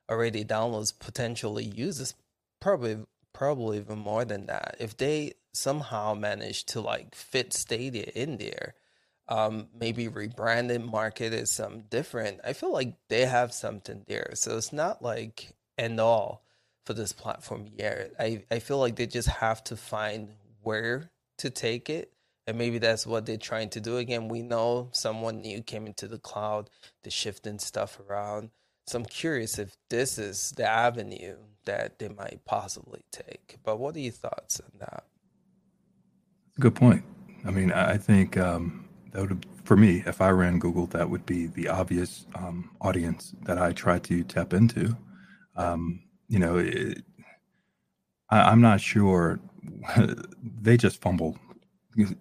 [0.09, 2.15] already downloads potentially users,
[2.61, 2.99] probably
[3.33, 4.77] probably even more than that.
[4.79, 8.75] If they somehow manage to like fit Stadia in there,
[9.27, 12.39] um, maybe rebranded, it, market it some different.
[12.43, 14.31] I feel like they have something there.
[14.33, 16.43] So it's not like end all
[16.85, 18.11] for this platform yet.
[18.19, 20.29] I, I feel like they just have to find
[20.61, 22.11] where to take it.
[22.45, 23.97] And maybe that's what they're trying to do.
[23.97, 26.69] Again, we know someone new came into the cloud,
[27.01, 28.49] they're shifting stuff around.
[28.85, 33.59] So I'm curious if this is the avenue that they might possibly take.
[33.63, 35.05] But what are your thoughts on that?
[36.59, 37.03] Good point.
[37.45, 41.25] I mean, I think um, that would, for me, if I ran Google, that would
[41.25, 44.95] be the obvious um, audience that I try to tap into.
[45.55, 47.03] Um, you know, it,
[48.29, 49.39] I, am not sure.
[50.61, 51.37] they just fumbled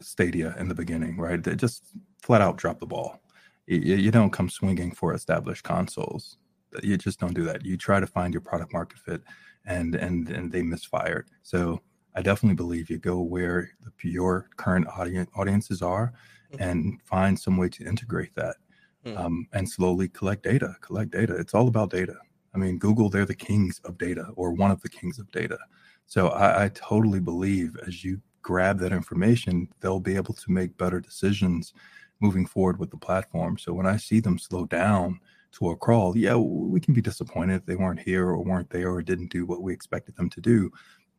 [0.01, 1.43] Stadia in the beginning, right?
[1.43, 1.85] They just
[2.21, 3.21] flat out drop the ball.
[3.67, 6.37] You, you don't come swinging for established consoles
[6.83, 7.65] you just don't do that.
[7.65, 9.23] You try to find your product market fit,
[9.65, 11.29] and and and they misfired.
[11.43, 11.83] So
[12.15, 16.13] I definitely believe you go where the, your current audience audiences are,
[16.53, 16.63] mm-hmm.
[16.63, 18.57] and find some way to integrate that,
[19.05, 19.19] mm-hmm.
[19.19, 20.77] um, and slowly collect data.
[20.81, 21.35] Collect data.
[21.37, 22.17] It's all about data.
[22.55, 25.59] I mean, Google, they're the kings of data, or one of the kings of data.
[26.07, 30.77] So I, I totally believe as you grab that information, they'll be able to make
[30.77, 31.73] better decisions
[32.21, 33.57] moving forward with the platform.
[33.57, 35.21] So when I see them slow down
[35.53, 38.91] to a crawl, yeah, we can be disappointed if they weren't here or weren't there
[38.91, 40.71] or didn't do what we expected them to do.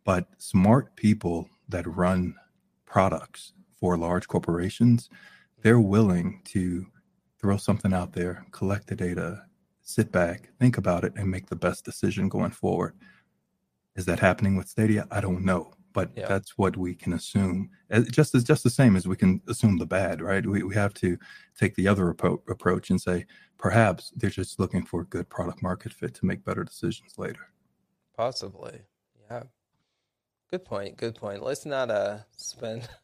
[0.04, 2.36] But smart people that run
[2.86, 5.10] products for large corporations,
[5.62, 6.86] they're willing to
[7.40, 9.44] throw something out there, collect the data,
[9.82, 12.94] sit back, think about it, and make the best decision going forward.
[13.96, 15.08] Is that happening with Stadia?
[15.12, 16.28] I don't know but yeah.
[16.28, 17.70] that's what we can assume.
[17.92, 20.46] Eh, just as just the same as we can assume the bad, right?
[20.46, 21.18] We we have to
[21.58, 23.26] take the other appro- approach and say
[23.58, 27.48] perhaps they're just looking for a good product market fit to make better decisions later.
[28.18, 28.82] Possibly,
[29.30, 29.44] yeah.
[30.54, 30.98] Good point.
[30.98, 31.44] Good point.
[31.44, 32.90] Let's not uh spend.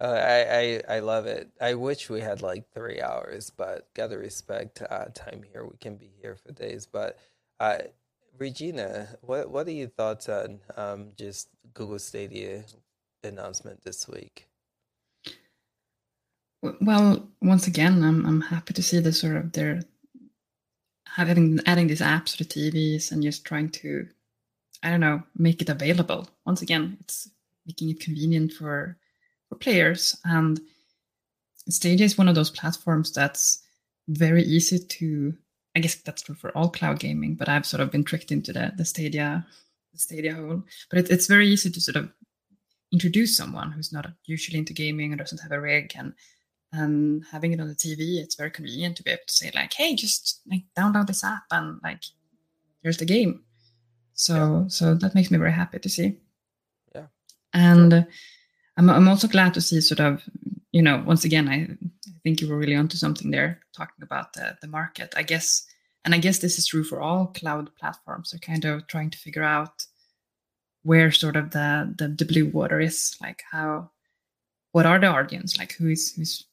[0.00, 1.50] Uh, I, I I love it.
[1.60, 5.64] I wish we had like three hours, but gotta respect uh, time here.
[5.66, 7.18] We can be here for days, but
[7.60, 7.78] uh,
[8.38, 12.64] Regina, what what are your thoughts on um, just Google Stadia
[13.24, 14.48] announcement this week?
[16.82, 19.82] Well, once again, I'm I'm happy to see the sort of they're
[21.06, 24.08] having adding these apps to the TVs and just trying to,
[24.84, 26.28] I don't know, make it available.
[26.44, 27.28] Once again, it's
[27.66, 28.96] making it convenient for
[29.48, 30.16] for players.
[30.24, 30.60] And
[31.68, 33.62] Stadia is one of those platforms that's
[34.08, 35.34] very easy to.
[35.76, 38.52] I guess that's true for all cloud gaming, but I've sort of been tricked into
[38.52, 39.44] the the Stadia
[39.92, 40.62] the Stadia hole.
[40.90, 42.10] But it, it's very easy to sort of
[42.92, 46.12] introduce someone who's not usually into gaming or doesn't have a rig and
[46.74, 49.72] and having it on the TV, it's very convenient to be able to say like,
[49.72, 52.02] "Hey, just like download this app and like,
[52.82, 53.44] here's the game."
[54.14, 54.68] So yeah.
[54.68, 56.18] so that makes me very happy to see.
[56.94, 57.06] Yeah,
[57.52, 58.06] and sure.
[58.76, 60.22] I'm I'm also glad to see sort of
[60.72, 64.32] you know once again I, I think you were really onto something there talking about
[64.32, 65.14] the the market.
[65.16, 65.64] I guess
[66.04, 68.30] and I guess this is true for all cloud platforms.
[68.30, 69.84] They're kind of trying to figure out
[70.82, 73.90] where sort of the the, the blue water is, like how
[74.72, 76.44] what are the audience like who is who's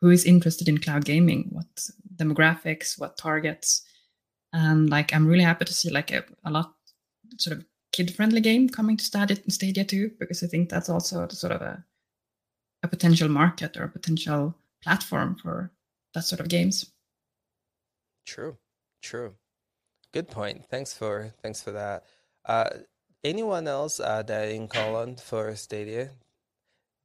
[0.00, 1.66] who is interested in cloud gaming, what
[2.14, 3.82] demographics, what targets.
[4.52, 6.74] And like I'm really happy to see like a, a lot
[7.36, 11.26] sort of kid friendly game coming to Stadia, Stadia too, because I think that's also
[11.28, 11.84] sort of a
[12.82, 15.72] a potential market or a potential platform for
[16.14, 16.92] that sort of games.
[18.24, 18.56] True,
[19.02, 19.34] true.
[20.12, 20.64] Good point.
[20.70, 22.04] Thanks for thanks for that.
[22.44, 22.70] Uh,
[23.24, 26.10] anyone else uh, that in didn't for Stadia?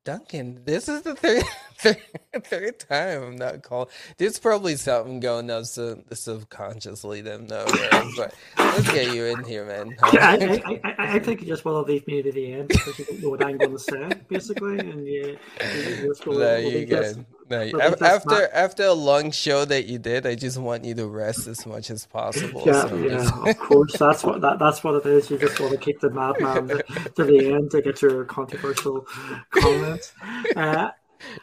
[0.06, 1.44] Duncan, this is the third,
[1.78, 1.98] third,
[2.44, 3.88] third time I'm not calling.
[4.18, 7.66] There's probably something going on sub- subconsciously, them though.
[7.66, 8.12] Right?
[8.18, 9.96] But let's get you in here, man.
[10.12, 12.68] Yeah, I, I, I, I, think you just want to leave me to the end
[12.68, 15.28] because you don't know what I'm going to say, basically, and yeah,
[15.74, 17.26] you, you no, you're good.
[17.50, 21.48] No, after after a long show that you did, I just want you to rest
[21.48, 22.64] as much as possible.
[22.66, 23.48] Yeah, so yeah, just...
[23.48, 23.98] of course.
[23.98, 25.30] That's what that, that's what it is.
[25.30, 26.84] You just want to keep the madman to,
[27.16, 29.08] to the end to get your controversial
[29.50, 30.14] comments.
[30.56, 30.90] Uh,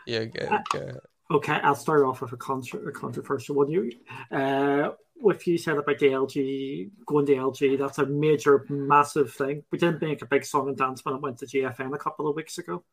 [0.07, 0.49] yeah, good.
[0.75, 1.35] Uh.
[1.35, 3.71] Okay, I'll start off with a, contra- a controversial one.
[3.71, 3.91] You,
[4.31, 4.91] uh,
[5.25, 9.63] if you said about the LG going to LG, that's a major, massive thing.
[9.71, 12.29] We didn't make a big song and dance when it went to GFN a couple
[12.29, 12.85] of weeks ago.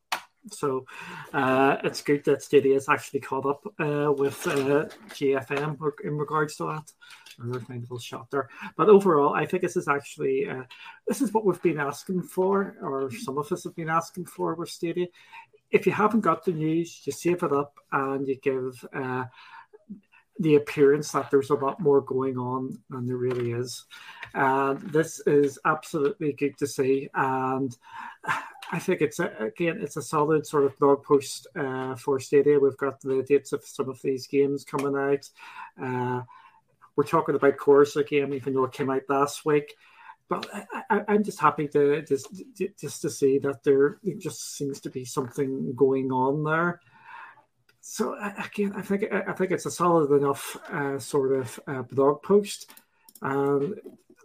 [0.54, 0.86] So
[1.34, 6.56] uh, it's good that Stadia has actually caught up uh, with uh, GFN in regards
[6.58, 6.92] to that.
[7.40, 8.50] There's my little shot there.
[8.76, 10.64] But overall, I think this is actually uh,
[11.08, 14.56] this is what we've been asking for, or some of us have been asking for
[14.56, 15.08] with Stadia.
[15.70, 19.26] If you haven't got the news, you save it up and you give uh,
[20.40, 23.86] the appearance that there's a lot more going on than there really is.
[24.34, 27.10] And this is absolutely good to see.
[27.14, 27.76] And
[28.72, 32.60] I think it's a, again, it's a solid sort of blog post uh, for Stadia.
[32.60, 35.30] We've got the dates of some of these games coming out.
[35.82, 36.24] Uh,
[36.96, 39.76] we're talking about Chorus game, even though it came out last week.
[40.30, 40.46] But
[40.90, 42.28] I, am just happy to just
[42.78, 46.82] just to see that there just seems to be something going on there.
[47.80, 52.24] So again, I think I think it's a solid enough uh, sort of uh, blog
[52.24, 52.70] post.
[53.22, 53.76] Um,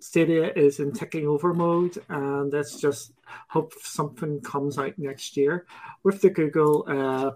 [0.03, 3.13] Stadia is in ticking over mode, and let's just
[3.49, 5.65] hope something comes out next year.
[6.03, 7.31] With the Google uh,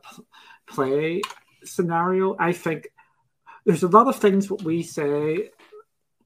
[0.66, 1.22] Play
[1.62, 2.88] scenario, I think
[3.64, 5.50] there's a lot of things what we say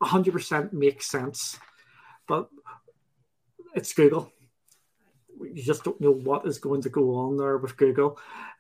[0.03, 1.59] 100% makes sense,
[2.27, 2.49] but
[3.75, 4.33] it's Google
[5.41, 8.19] you just don't know what is going to go on there with Google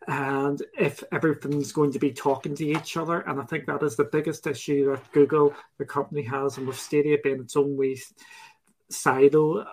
[0.08, 3.20] and if everything's going to be talking to each other.
[3.20, 6.78] And I think that is the biggest issue that Google, the company, has, and with
[6.78, 7.98] Stadia being its own way
[8.88, 9.66] silo.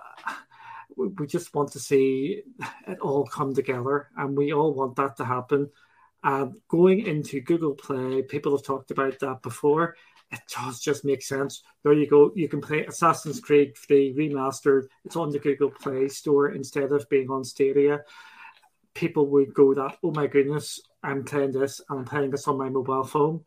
[0.95, 2.41] We just want to see
[2.87, 5.69] it all come together, and we all want that to happen.
[6.23, 9.95] And going into Google Play, people have talked about that before
[10.31, 11.63] it does just make sense.
[11.83, 12.31] There you go.
[12.35, 14.87] You can play Assassin's Creed 3 remastered.
[15.05, 18.01] It's on the Google Play Store instead of being on Stadia.
[18.93, 22.69] People would go that, oh my goodness, I'm playing this, I'm playing this on my
[22.69, 23.45] mobile phone.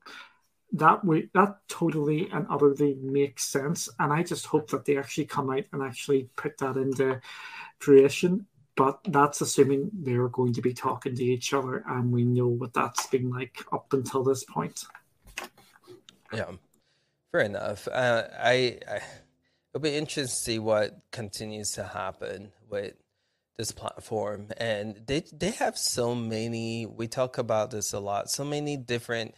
[0.72, 3.88] That would that totally and utterly makes sense.
[3.98, 7.20] And I just hope that they actually come out and actually put that into
[7.80, 8.46] fruition.
[8.76, 12.72] But that's assuming they're going to be talking to each other, and we know what
[12.72, 14.84] that's been like up until this point.
[16.32, 16.52] Yeah.
[17.32, 17.86] Fair enough.
[17.86, 19.00] Uh, I, I
[19.72, 22.94] it'll be interesting to see what continues to happen with
[23.56, 26.86] this platform, and they they have so many.
[26.86, 28.30] We talk about this a lot.
[28.30, 29.34] So many different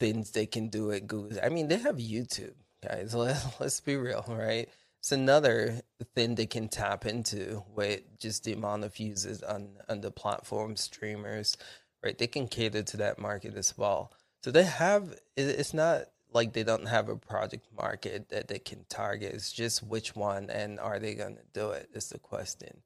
[0.00, 1.38] things they can do at Google.
[1.42, 3.14] I mean, they have YouTube, guys.
[3.14, 4.68] Let, let's be real, right?
[5.00, 5.82] It's another
[6.14, 10.76] thing they can tap into with just the amount of users on on the platform,
[10.76, 11.58] streamers,
[12.02, 12.16] right?
[12.16, 14.12] They can cater to that market as well.
[14.44, 15.14] So they have.
[15.36, 19.34] It's not like they don't have a project market that they can target.
[19.34, 22.82] It's just which one and are they going to do it is the question,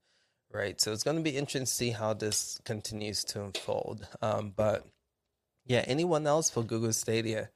[0.52, 0.80] right?
[0.80, 4.06] So it's going to be interesting to see how this continues to unfold.
[4.22, 4.86] Um, but
[5.66, 7.50] yeah, anyone else for Google Stadia?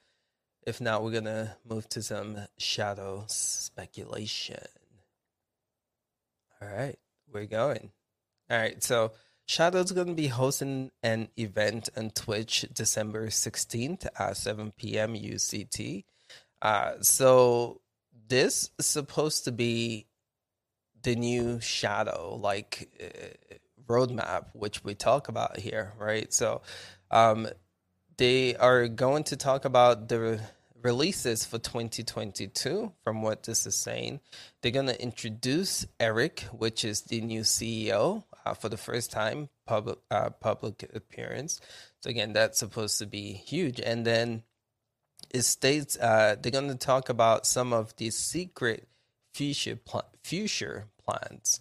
[0.66, 4.58] If not, we're going to move to some shadow speculation.
[6.60, 6.98] All right,
[7.32, 7.90] we're going.
[8.50, 9.12] All right, so
[9.50, 15.14] Shadow's going to be hosting an event on Twitch December 16th at 7 p.m.
[15.14, 16.04] UCT.
[16.62, 17.80] Uh, so
[18.28, 20.06] this is supposed to be
[21.02, 23.56] the new Shadow like uh,
[23.88, 26.32] roadmap, which we talk about here, right?
[26.32, 26.62] So
[27.10, 27.48] um,
[28.18, 30.40] they are going to talk about the
[30.82, 34.20] releases for 2022 from what this is saying
[34.60, 39.48] they're going to introduce eric which is the new ceo uh, for the first time
[39.66, 41.60] public uh, public appearance
[42.00, 44.42] so again that's supposed to be huge and then
[45.32, 48.88] it states uh, they're going to talk about some of the secret
[49.32, 51.60] future pl- future plans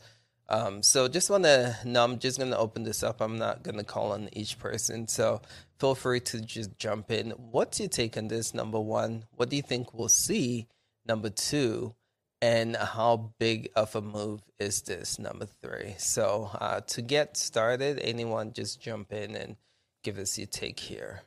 [0.50, 3.22] um, so just want to, no, I'm just going to open this up.
[3.22, 5.08] I'm not going to call on each person.
[5.08, 5.42] So
[5.80, 7.32] feel free to just jump in.
[7.32, 8.54] What's your take on this?
[8.54, 10.68] Number one, what do you think we'll see?
[11.08, 11.96] Number two,
[12.42, 15.18] and how big of a move is this?
[15.18, 15.96] Number three.
[15.98, 19.56] So uh, to get started, anyone just jump in and
[20.04, 21.22] give us your take here.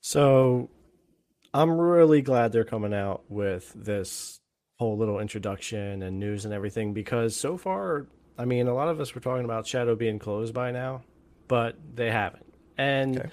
[0.00, 0.70] So
[1.52, 4.40] I'm really glad they're coming out with this
[4.78, 8.06] whole little introduction and news and everything because so far,
[8.38, 11.02] I mean, a lot of us were talking about Shadow being closed by now,
[11.48, 12.49] but they haven't.
[12.80, 13.28] And okay.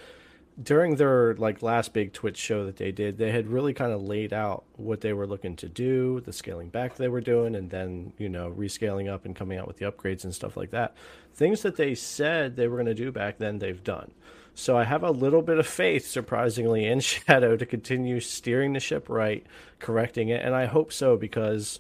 [0.62, 4.02] during their like last big Twitch show that they did, they had really kind of
[4.02, 7.70] laid out what they were looking to do, the scaling back they were doing, and
[7.70, 10.96] then you know rescaling up and coming out with the upgrades and stuff like that.
[11.34, 14.12] Things that they said they were going to do back then, they've done.
[14.54, 18.82] So I have a little bit of faith, surprisingly, in Shadow to continue steering the
[18.82, 19.46] ship right,
[19.80, 21.80] correcting it, and I hope so because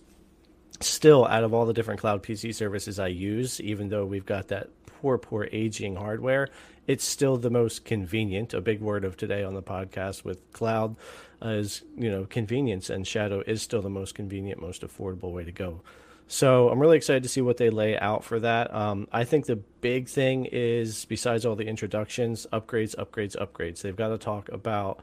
[0.79, 4.47] still, out of all the different cloud PC services I use, even though we've got
[4.49, 6.49] that poor, poor aging hardware,
[6.87, 8.53] it's still the most convenient.
[8.53, 10.95] A big word of today on the podcast with cloud
[11.41, 15.51] is you know convenience, and Shadow is still the most convenient, most affordable way to
[15.51, 15.81] go.
[16.29, 18.73] So I'm really excited to see what they lay out for that.
[18.73, 23.81] Um, I think the big thing is, besides all the introductions, upgrades, upgrades, upgrades.
[23.81, 25.01] They've got to talk about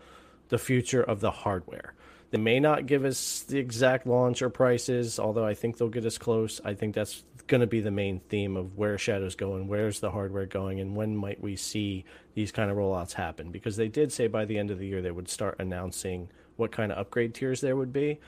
[0.51, 1.95] the future of the hardware.
[2.31, 6.05] They may not give us the exact launch or prices, although I think they'll get
[6.05, 6.61] us close.
[6.65, 10.11] I think that's going to be the main theme of where Shadow's going, where's the
[10.11, 12.05] hardware going, and when might we see
[12.35, 13.51] these kind of rollouts happen.
[13.51, 16.73] Because they did say by the end of the year they would start announcing what
[16.73, 18.19] kind of upgrade tiers there would be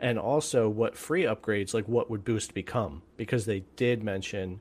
[0.00, 4.60] and also what free upgrades like what would boost become because they did mention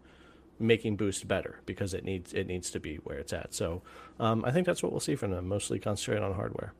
[0.59, 3.53] making boost better because it needs it needs to be where it's at.
[3.53, 3.81] So
[4.19, 6.73] um, i think that's what we'll see from them mostly concentrated on hardware.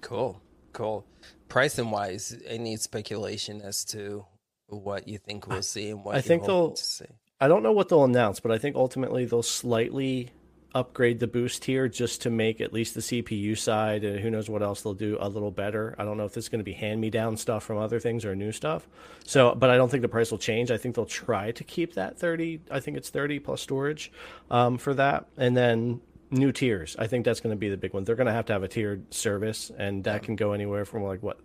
[0.00, 0.40] Cool
[0.72, 1.04] cool.
[1.48, 4.24] Pricing wise any speculation as to
[4.76, 7.04] what you think we'll see and what i think they'll see.
[7.40, 10.30] i don't know what they'll announce but i think ultimately they'll slightly
[10.74, 14.48] upgrade the boost here just to make at least the CPU side, and who knows
[14.48, 15.94] what else they'll do a little better.
[15.98, 18.24] I don't know if it's going to be hand me down stuff from other things
[18.24, 18.88] or new stuff.
[19.24, 20.70] So, but I don't think the price will change.
[20.70, 22.60] I think they'll try to keep that 30.
[22.70, 24.10] I think it's 30 plus storage
[24.50, 25.26] um, for that.
[25.36, 26.00] And then
[26.30, 26.96] new tiers.
[26.98, 28.04] I think that's going to be the big one.
[28.04, 31.02] They're going to have to have a tiered service, and that can go anywhere from
[31.02, 31.38] like what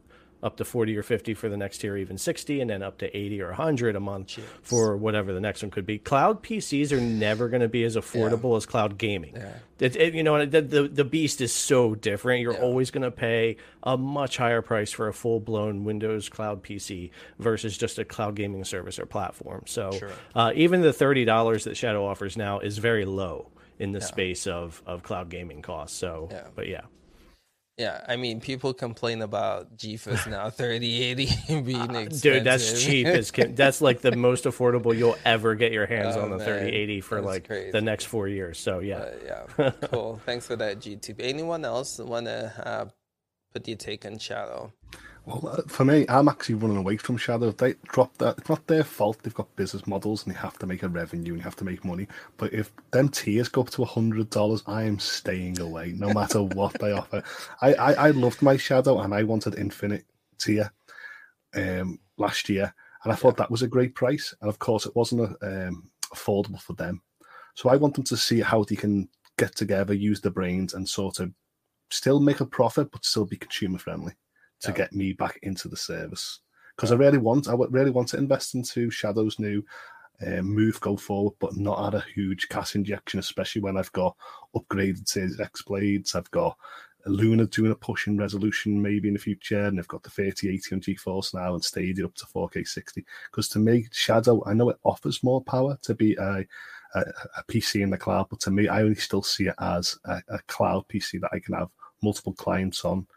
[0.43, 3.17] up to 40 or 50 for the next tier, even 60, and then up to
[3.17, 4.43] 80 or 100 a month Jeez.
[4.61, 5.97] for whatever the next one could be.
[5.97, 8.57] Cloud PCs are never going to be as affordable yeah.
[8.57, 9.35] as cloud gaming.
[9.35, 9.53] Yeah.
[9.79, 12.41] It, it, you know, the, the, the beast is so different.
[12.41, 12.61] You're yeah.
[12.61, 17.09] always going to pay a much higher price for a full blown Windows cloud PC
[17.39, 19.63] versus just a cloud gaming service or platform.
[19.65, 20.11] So sure.
[20.35, 23.49] uh, even the $30 that Shadow offers now is very low
[23.79, 25.97] in the space of, of cloud gaming costs.
[25.97, 26.81] So, but yeah.
[27.77, 32.21] Yeah, I mean, people complain about GeForce now 3080 being uh, expensive.
[32.21, 33.05] Dude, that's cheap.
[33.05, 36.47] As that's like the most affordable you'll ever get your hands oh, on the man.
[36.47, 37.71] 3080 for that's like crazy.
[37.71, 38.57] the next four years.
[38.57, 40.19] So yeah, yeah, cool.
[40.25, 41.17] Thanks for that, GTP.
[41.19, 42.85] Anyone else want to uh,
[43.53, 44.73] put your take on Shadow?
[45.27, 47.51] Well, uh, for me, I'm actually running away from Shadow.
[47.51, 48.37] They dropped that.
[48.37, 49.17] It's not their fault.
[49.21, 51.65] They've got business models and they have to make a revenue and you have to
[51.65, 52.07] make money.
[52.37, 56.41] But if them tiers go up to hundred dollars, I am staying away, no matter
[56.55, 57.21] what they offer.
[57.61, 60.05] I, I, I loved my Shadow and I wanted Infinite
[60.39, 60.71] tier
[61.55, 62.73] um, last year,
[63.03, 64.33] and I thought that was a great price.
[64.39, 67.01] And of course, it wasn't um, affordable for them.
[67.53, 70.87] So I want them to see how they can get together, use their brains, and
[70.87, 71.33] sort of
[71.89, 74.13] still make a profit, but still be consumer friendly
[74.61, 76.39] to get me back into the service
[76.75, 79.63] because I really want I really want to invest into Shadow's new
[80.25, 84.15] uh, move go forward, but not at a huge cash injection, especially when I've got
[84.55, 86.15] upgraded Series X blades.
[86.15, 86.57] I've got
[87.05, 90.75] Luna doing a push in resolution maybe in the future, and I've got the 3080
[90.75, 93.05] on GeForce now and Stadia up to 4K 60.
[93.31, 96.45] Because to me, Shadow, I know it offers more power to be a,
[96.95, 99.97] a, a PC in the cloud, but to me, I only still see it as
[100.05, 101.69] a, a cloud PC that I can have
[102.01, 103.07] multiple clients on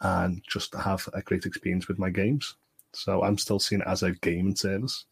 [0.00, 2.56] and just have a great experience with my games.
[2.92, 5.06] So I'm still seeing it as a gaming service.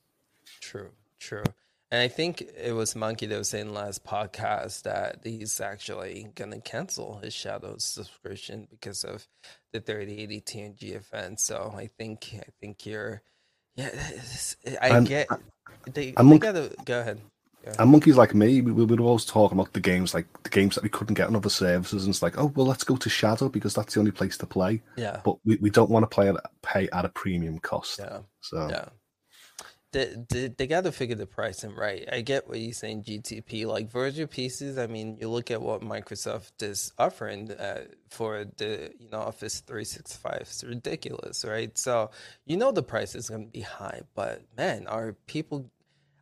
[0.60, 0.90] True,
[1.20, 1.44] true.
[1.90, 6.60] And I think it was Monkey that was saying last podcast that he's actually gonna
[6.60, 9.26] cancel his Shadows subscription because of
[9.72, 11.38] the 3080 TNG event.
[11.38, 13.22] So I think I think you're
[13.76, 13.90] yeah.
[14.82, 15.28] I and, get
[15.92, 17.20] they, they gotta go ahead.
[17.78, 20.84] And monkeys like me, we, would always talk about the games like the games that
[20.84, 23.48] we couldn't get on other services, and it's like, oh well, let's go to Shadow
[23.48, 24.82] because that's the only place to play.
[24.96, 25.20] Yeah.
[25.24, 27.98] But we, we don't want to play at pay at a premium cost.
[27.98, 28.20] Yeah.
[28.40, 28.88] So yeah.
[29.92, 32.06] They, they, they got to figure the pricing right.
[32.12, 33.66] I get what you're saying, GTP.
[33.66, 38.92] Like virtual PCs, I mean, you look at what Microsoft is offering uh, for the
[38.98, 40.38] you know Office 365.
[40.42, 41.76] It's ridiculous, right?
[41.78, 42.10] So
[42.44, 45.70] you know the price is going to be high, but man, are people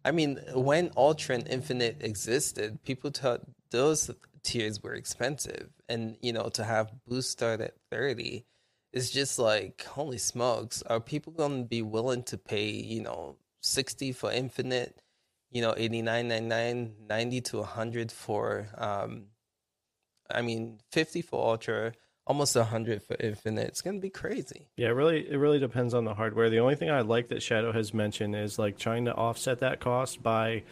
[0.05, 4.11] I mean, when Ultra and Infinite existed, people thought those
[4.43, 8.45] tiers were expensive, and you know, to have Boost start at thirty
[8.93, 10.83] is just like holy smokes.
[10.83, 15.01] Are people going to be willing to pay you know sixty for Infinite?
[15.51, 19.27] You know, 89, 99, 90 to 100 for, um,
[20.29, 21.93] I mean, 50 for Ultra,
[22.27, 23.69] almost 100 for infinite.
[23.69, 24.69] It's going to be crazy.
[24.77, 26.51] Yeah it really it really depends on the hardware.
[26.51, 29.81] The only thing i like that shadow has mentioned is like trying to offset that
[29.81, 30.63] cost by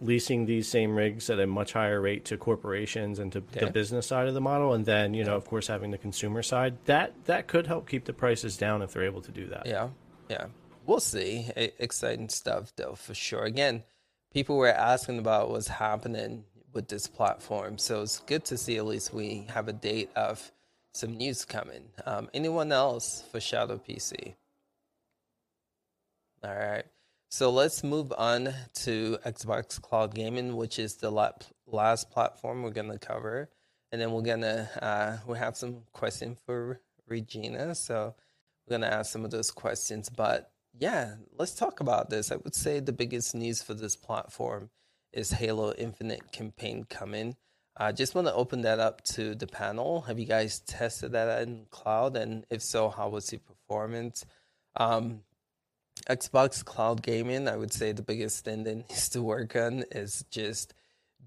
[0.00, 3.64] leasing these same rigs at a much higher rate to corporations and to yeah.
[3.64, 6.42] the business side of the model and then you know of course having the consumer
[6.42, 6.76] side.
[6.86, 9.66] That that could help keep the prices down if they're able to do that.
[9.66, 9.88] Yeah
[10.28, 10.46] yeah.
[10.86, 11.48] We'll see.
[11.78, 13.44] Exciting stuff though for sure.
[13.44, 13.84] Again
[14.32, 18.84] people were asking about what's happening with this platform so it's good to see at
[18.84, 20.52] least we have a date of
[20.96, 21.90] some news coming.
[22.04, 24.34] Um, anyone else for Shadow PC?
[26.42, 26.84] All right.
[27.28, 28.54] So let's move on
[28.84, 33.50] to Xbox Cloud Gaming, which is the last platform we're going to cover.
[33.92, 37.74] And then we're going to, uh, we have some questions for Regina.
[37.74, 38.14] So
[38.66, 40.08] we're going to ask some of those questions.
[40.08, 42.30] But yeah, let's talk about this.
[42.30, 44.70] I would say the biggest news for this platform
[45.12, 47.36] is Halo Infinite campaign coming.
[47.78, 50.02] I just want to open that up to the panel.
[50.02, 52.16] Have you guys tested that in cloud?
[52.16, 54.24] And if so, how was the performance?
[54.76, 55.20] Um,
[56.08, 60.24] Xbox Cloud Gaming, I would say the biggest thing that needs to work on is
[60.30, 60.72] just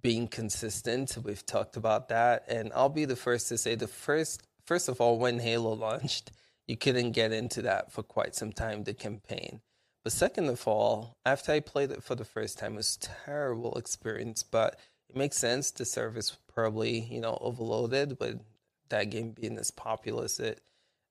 [0.02, 1.18] being consistent.
[1.24, 2.46] We've talked about that.
[2.48, 6.32] And I'll be the first to say the first, first of all, when Halo launched,
[6.68, 9.62] you couldn't get into that for quite some time, the campaign.
[10.04, 13.78] But second of all, after I played it for the first time, it was terrible
[13.78, 14.44] experience.
[14.44, 15.72] But it makes sense.
[15.72, 18.42] The service probably you know overloaded with
[18.90, 20.62] that game being as popular as it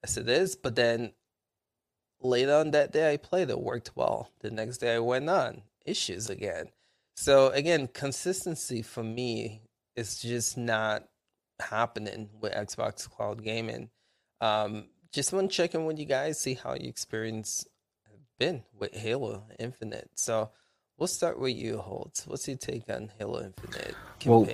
[0.03, 0.57] as it is.
[0.57, 1.13] But then
[2.21, 4.31] later on that day, I played it, worked well.
[4.41, 6.69] The next day, I went on issues again.
[7.17, 9.63] So again, consistency for me
[9.97, 11.09] is just not
[11.59, 13.91] happening with Xbox Cloud Gaming.
[14.41, 17.67] Um, just want to check in with you guys, see how your experience
[18.39, 20.11] been with Halo Infinite.
[20.15, 20.51] So
[20.99, 22.25] We'll start with you, Holt.
[22.27, 24.27] What's your take on Halo Infinite campaign?
[24.27, 24.49] Well,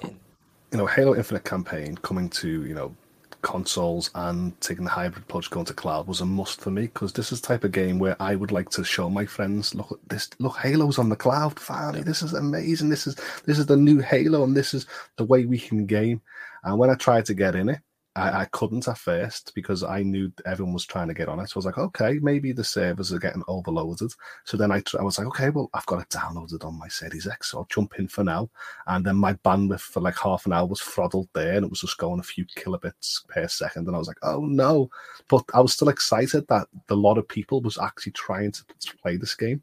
[0.72, 2.94] you know, Halo Infinite campaign coming to you know
[3.40, 7.12] consoles and taking the hybrid approach going to cloud was a must for me because
[7.12, 9.92] this is the type of game where I would like to show my friends, look
[9.92, 12.90] at this, look, Halo's on the cloud, finally, this is amazing.
[12.90, 13.16] This is
[13.46, 16.20] this is the new Halo, and this is the way we can game.
[16.64, 17.80] And when I tried to get in it,
[18.16, 21.48] I, I, couldn't at first because I knew everyone was trying to get on it.
[21.48, 24.12] So I was like, okay, maybe the servers are getting overloaded.
[24.44, 27.26] So then I, I was like, okay, well, I've got it downloaded on my Series
[27.26, 28.50] X, so I'll jump in for now.
[28.86, 31.80] And then my bandwidth for like half an hour was throttled there and it was
[31.80, 33.86] just going a few kilobits per second.
[33.88, 34.90] And I was like, oh no.
[35.28, 38.64] But I was still excited that a lot of people was actually trying to
[39.02, 39.62] play this game.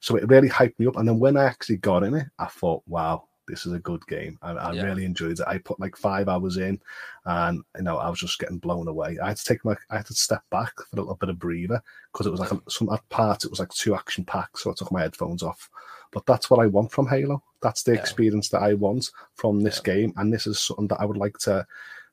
[0.00, 0.96] So it really hyped me up.
[0.96, 4.06] And then when I actually got in it, I thought, wow, this is a good
[4.06, 4.38] game.
[4.42, 4.82] I, I yeah.
[4.84, 5.46] really enjoyed it.
[5.46, 6.80] I put like five hours in,
[7.24, 9.18] and you know I was just getting blown away.
[9.22, 11.38] I had to take my, I had to step back for a little bit of
[11.38, 11.82] breather
[12.12, 14.70] because it was like a, some at parts it was like two action packs, so
[14.70, 15.68] I took my headphones off.
[16.12, 17.42] But that's what I want from Halo.
[17.62, 18.00] That's the yeah.
[18.00, 19.94] experience that I want from this yeah.
[19.94, 21.66] game, and this is something that I would like to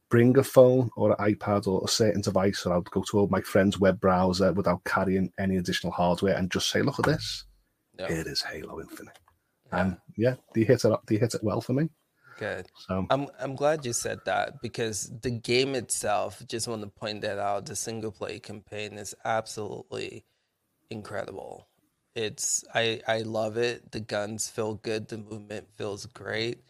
[0.10, 3.28] bring a phone or an iPad or a certain device, or I would go to
[3.30, 7.46] my friend's web browser without carrying any additional hardware and just say, "Look at this."
[8.00, 8.12] Yeah.
[8.12, 9.20] It is Halo Infinite.
[9.72, 9.82] Um, yeah.
[9.82, 10.92] And yeah, they hit it.
[10.92, 11.06] Up.
[11.06, 11.90] They hit it well for me.
[12.38, 12.68] Good.
[12.88, 16.42] So I'm I'm glad you said that because the game itself.
[16.48, 17.66] Just want to point that out.
[17.66, 20.26] The single play campaign is absolutely
[20.90, 21.68] incredible.
[22.16, 23.92] It's I I love it.
[23.92, 25.08] The guns feel good.
[25.10, 26.64] The movement feels great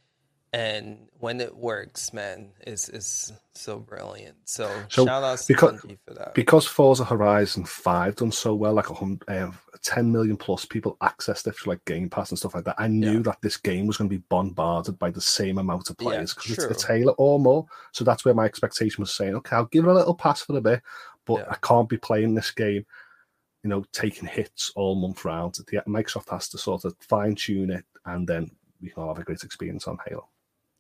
[0.52, 4.36] and when it works, man, it's it's so brilliant.
[4.46, 6.34] So, so shout out to because, for that.
[6.34, 9.52] Because Forza Horizon Five done so well, like a hundred, uh,
[9.84, 12.76] 10 million plus people accessed it through like Game Pass and stuff like that.
[12.80, 13.24] I knew yeah.
[13.24, 16.58] that this game was going to be bombarded by the same amount of players because
[16.58, 17.68] yeah, it's, a Halo or more.
[17.92, 20.58] So that's where my expectation was saying, okay, I'll give it a little pass for
[20.58, 20.82] a bit,
[21.26, 21.46] but yeah.
[21.50, 22.86] I can't be playing this game
[23.64, 25.56] you know, taking hits all month round.
[25.56, 28.50] The, Microsoft has to sort of fine tune it, and then
[28.82, 30.30] we can all have a great experience on Halo.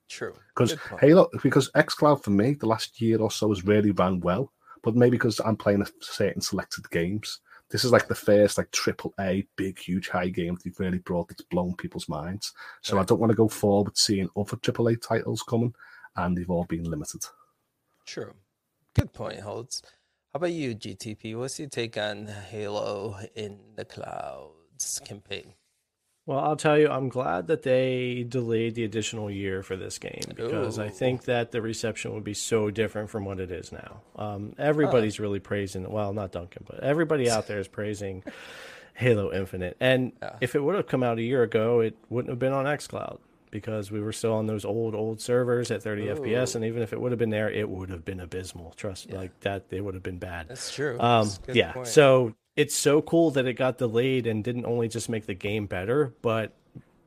[0.09, 0.33] True.
[0.55, 4.51] Because Halo, because XCloud for me, the last year or so has really ran well,
[4.83, 7.39] but maybe because I'm playing a certain selected games.
[7.69, 10.97] This is like the first like triple A big huge high game that they've really
[10.97, 12.51] brought that's blown people's minds.
[12.81, 13.03] So right.
[13.03, 15.75] I don't want to go forward seeing other triple A titles coming,
[16.15, 17.21] and they've all been limited.
[18.07, 18.33] True.
[18.95, 19.83] Good point, Holtz.
[20.33, 21.37] How about you, GTP?
[21.37, 25.53] What's your take on Halo in the Clouds campaign?
[26.29, 30.21] Well, I'll tell you, I'm glad that they delayed the additional year for this game
[30.35, 30.83] because Ooh.
[30.83, 34.01] I think that the reception would be so different from what it is now.
[34.15, 35.23] Um, everybody's huh.
[35.23, 38.23] really praising, well, not Duncan, but everybody out there is praising
[38.93, 39.75] Halo Infinite.
[39.79, 40.35] And yeah.
[40.39, 43.17] if it would have come out a year ago, it wouldn't have been on xCloud
[43.49, 46.15] because we were still on those old, old servers at 30 Ooh.
[46.15, 46.53] FPS.
[46.53, 48.75] And even if it would have been there, it would have been abysmal.
[48.77, 49.19] Trust me, yeah.
[49.21, 50.49] like that, it would have been bad.
[50.49, 50.99] That's true.
[50.99, 51.71] Um, That's yeah.
[51.71, 51.87] Point.
[51.87, 55.65] So it's so cool that it got delayed and didn't only just make the game
[55.65, 56.51] better, but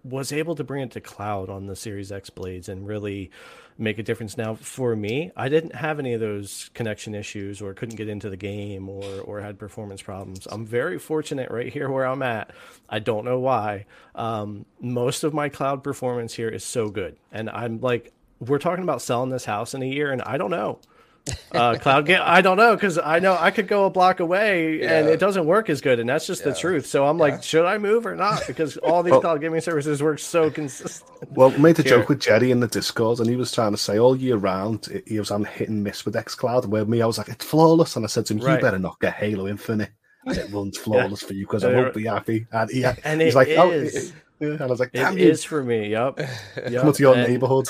[0.02, 3.30] was able to bring it to cloud on the Series X blades and really
[3.76, 4.38] make a difference.
[4.38, 8.30] Now, for me, I didn't have any of those connection issues or couldn't get into
[8.30, 10.48] the game or or had performance problems.
[10.50, 12.52] I'm very fortunate right here where I'm at.
[12.88, 13.84] I don't know why.
[14.14, 18.10] Um, most of my cloud performance here is so good, and I'm like,
[18.40, 20.80] we're talking about selling this house in a year, and I don't know
[21.52, 22.20] uh, cloud game.
[22.22, 24.98] I don't know because I know I could go a block away yeah.
[24.98, 26.52] and it doesn't work as good, and that's just yeah.
[26.52, 26.86] the truth.
[26.86, 27.22] So I'm yeah.
[27.22, 28.44] like, should I move or not?
[28.46, 31.10] Because all these well, cloud gaming services work so consistent.
[31.30, 31.98] Well, we made a Here.
[31.98, 34.88] joke with Jerry in the Discord, and he was trying to say all year round
[35.06, 36.66] he was on hit and miss with XCloud.
[36.66, 39.00] Where me, I was like, it's flawless, and I said to him, you better not
[39.00, 39.90] get Halo Infinite.
[40.24, 42.46] And it runs flawless for you because I won't be happy.
[42.52, 44.12] And, he, and he's like, is.
[44.40, 45.30] oh, and I was like, Damn it you.
[45.30, 45.88] is for me.
[45.88, 46.18] Yep.
[46.18, 46.82] yep.
[46.82, 47.68] Come to your and, neighborhood.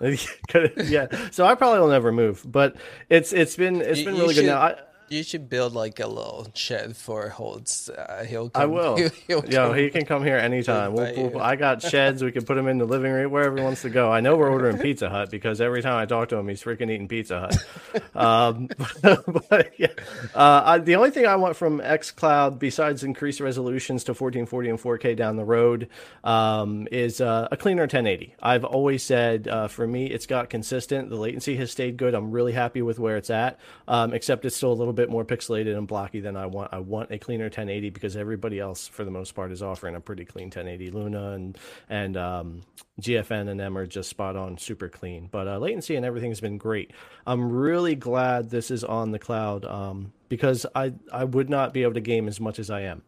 [0.84, 1.06] yeah.
[1.30, 2.76] So I probably will never move, but
[3.08, 4.60] it's it's been it's been really should, good now.
[4.60, 4.76] I,
[5.10, 7.88] you should build like a little shed for Holtz.
[7.88, 8.62] Uh, he'll come.
[8.62, 8.96] I will.
[8.96, 10.94] He'll, he'll Yo, he can come here anytime.
[10.94, 12.22] We'll, we'll, I got sheds.
[12.22, 14.10] We can put him in the living room wherever he wants to go.
[14.10, 16.90] I know we're ordering Pizza Hut because every time I talk to him, he's freaking
[16.90, 18.16] eating Pizza Hut.
[18.16, 18.68] um,
[19.50, 19.88] but, yeah,
[20.34, 24.78] uh, I, the only thing I want from XCloud besides increased resolutions to 1440 and
[24.78, 25.88] 4K down the road
[26.22, 28.36] um, is uh, a cleaner 1080.
[28.40, 31.10] I've always said uh, for me, it's got consistent.
[31.10, 32.14] The latency has stayed good.
[32.14, 33.58] I'm really happy with where it's at,
[33.88, 36.72] um, except it's still a little bit bit more pixelated and blocky than I want.
[36.72, 40.00] I want a cleaner 1080 because everybody else, for the most part, is offering a
[40.00, 40.90] pretty clean 1080.
[40.90, 41.58] Luna and
[41.88, 42.62] and um,
[43.00, 45.28] GFN and them are just spot on, super clean.
[45.30, 46.92] But uh, latency and everything has been great.
[47.26, 51.82] I'm really glad this is on the cloud um, because I I would not be
[51.82, 53.02] able to game as much as I am.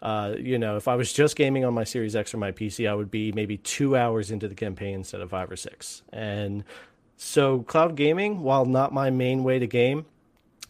[0.00, 2.88] Uh, you know, if I was just gaming on my Series X or my PC,
[2.88, 6.02] I would be maybe two hours into the campaign instead of five or six.
[6.12, 6.62] And
[7.16, 10.04] so, cloud gaming, while not my main way to game,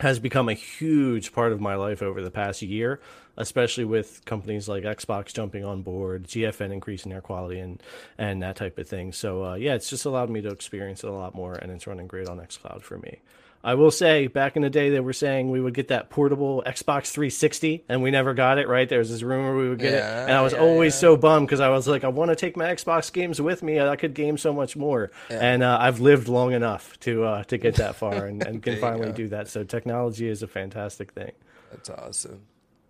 [0.00, 3.00] has become a huge part of my life over the past year,
[3.36, 7.82] especially with companies like Xbox jumping on board, GFN increasing their quality, and
[8.18, 9.12] and that type of thing.
[9.12, 11.86] So uh, yeah, it's just allowed me to experience it a lot more, and it's
[11.86, 13.20] running great on XCloud for me.
[13.66, 16.62] I will say, back in the day, they were saying we would get that portable
[16.64, 18.68] Xbox 360, and we never got it.
[18.68, 18.88] Right?
[18.88, 21.00] There was this rumor we would get yeah, it, and I was yeah, always yeah.
[21.00, 23.80] so bummed because I was like, I want to take my Xbox games with me.
[23.80, 27.58] I could game so much more, and uh, I've lived long enough to uh, to
[27.58, 29.48] get that far, and, and can finally do that.
[29.48, 31.32] So technology is a fantastic thing.
[31.72, 32.42] That's awesome.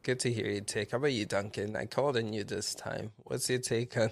[0.02, 0.90] Good to hear your take.
[0.90, 1.74] How about you, Duncan?
[1.74, 3.12] I called on you this time.
[3.24, 4.10] What's your take on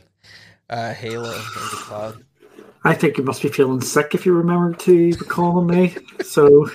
[0.70, 2.24] uh, Halo in the cloud?
[2.85, 5.97] I think you must be feeling sick if you remember to be calling me.
[6.23, 6.69] So,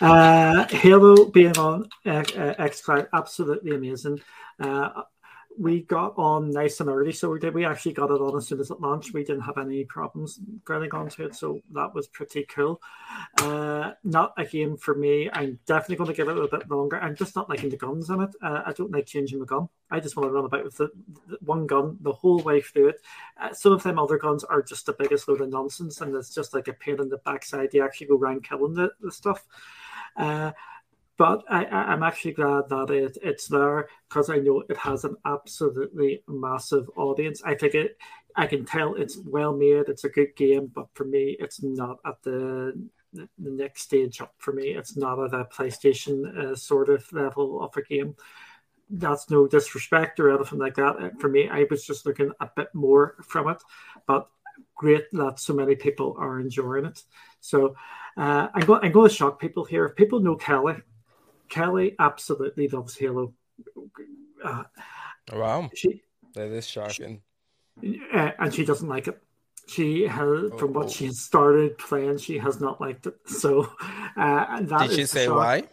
[0.00, 4.20] uh, Halo being on xCloud, absolutely amazing.
[4.58, 5.02] Uh,
[5.58, 7.54] we got on nice and early, so we did.
[7.54, 9.14] We actually got it on as soon as it launched.
[9.14, 12.80] We didn't have any problems getting onto it, so that was pretty cool.
[13.38, 15.30] Uh, not a game for me.
[15.32, 17.00] I'm definitely going to give it a bit longer.
[17.00, 18.30] I'm just not liking the guns in it.
[18.42, 19.68] Uh, I don't like changing the gun.
[19.90, 20.90] I just want to run about with the,
[21.28, 23.00] the one gun the whole way through it.
[23.40, 26.34] Uh, some of them other guns are just the biggest load of nonsense, and it's
[26.34, 27.72] just like a pain in the backside.
[27.72, 29.44] You actually go around killing the, the stuff.
[31.18, 35.16] But I, am actually glad that it, it's there because I know it has an
[35.24, 37.42] absolutely massive audience.
[37.42, 37.96] I think it,
[38.36, 39.88] I can tell it's well made.
[39.88, 44.34] It's a good game, but for me, it's not at the the next stage up
[44.38, 44.68] for me.
[44.68, 48.14] It's not at a PlayStation uh, sort of level of a game.
[48.90, 50.96] That's no disrespect or anything like that.
[50.96, 53.62] Uh, for me, I was just looking a bit more from it,
[54.06, 54.28] but
[54.74, 57.02] great that so many people are enjoying it.
[57.40, 57.74] So
[58.16, 59.86] uh, I'm, go- I'm going to shock people here.
[59.86, 60.76] If people know Kelly,
[61.48, 63.32] Kelly absolutely loves Halo.
[64.44, 64.64] Uh,
[65.32, 66.02] wow, she
[66.34, 67.22] that is shocking,
[68.12, 69.20] uh, and she doesn't like it.
[69.68, 70.90] She has, oh, from what oh.
[70.90, 73.16] she started playing, she has not liked it.
[73.26, 73.72] So,
[74.16, 75.36] uh, that did she say shock.
[75.36, 75.64] why?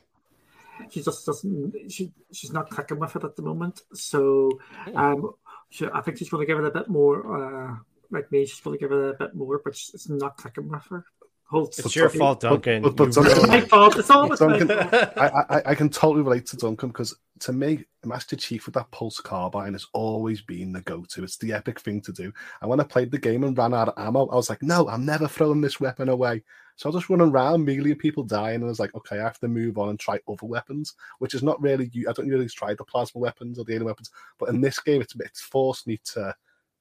[0.89, 1.91] she just doesn't.
[1.91, 3.81] She she's not clicking with it at the moment.
[3.93, 4.97] So hmm.
[4.97, 5.31] um,
[5.69, 7.71] she, I think she's going to give it a bit more.
[7.71, 7.77] Uh,
[8.11, 10.85] like me, she's going to give it a bit more, but it's not clicking with
[10.89, 11.05] her.
[11.53, 12.81] It's your fault, Duncan.
[12.81, 13.97] But, but, but Duncan, my fault.
[13.97, 15.13] It's always Duncan, my fault.
[15.17, 18.89] I, I, I, can totally relate to Duncan because to me, Master Chief with that
[18.91, 21.23] pulse carbine has always been the go-to.
[21.23, 22.31] It's the epic thing to do.
[22.61, 24.87] And when I played the game and ran out of ammo, I was like, no,
[24.87, 26.43] I'm never throwing this weapon away.
[26.75, 29.23] So I was just running around, melee people dying, and I was like, okay, I
[29.23, 31.91] have to move on and try other weapons, which is not really.
[32.09, 34.09] I don't really try the plasma weapons or the alien weapons,
[34.39, 36.33] but in this game, it's it's forced me to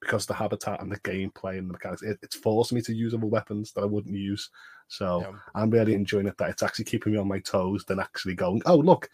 [0.03, 3.15] because the habitat and the gameplay and the mechanics, it, it's forced me to use
[3.15, 4.51] other weapons that I wouldn't use.
[4.89, 5.39] So yeah.
[5.55, 8.62] I'm really enjoying it that it's actually keeping me on my toes than actually going,
[8.66, 9.09] oh, look,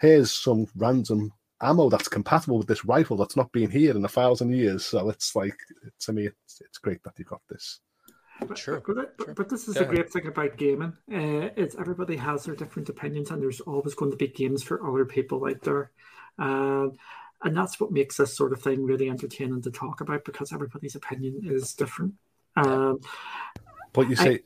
[0.00, 1.30] here's some random
[1.62, 4.86] ammo that's compatible with this rifle that's not been here in a thousand years.
[4.86, 5.56] So it's like,
[6.00, 7.80] to me, it's, it's great that you've got this.
[8.40, 8.82] But, sure.
[8.86, 10.94] But, but, but, this is Go the great thing about gaming.
[11.12, 14.88] Uh, it's everybody has their different opinions, and there's always going to be games for
[14.88, 15.90] other people out there.
[16.38, 16.88] Uh,
[17.42, 20.94] and that's what makes this sort of thing really entertaining to talk about because everybody's
[20.94, 22.14] opinion is different.
[22.56, 23.00] Um,
[23.92, 24.40] but you say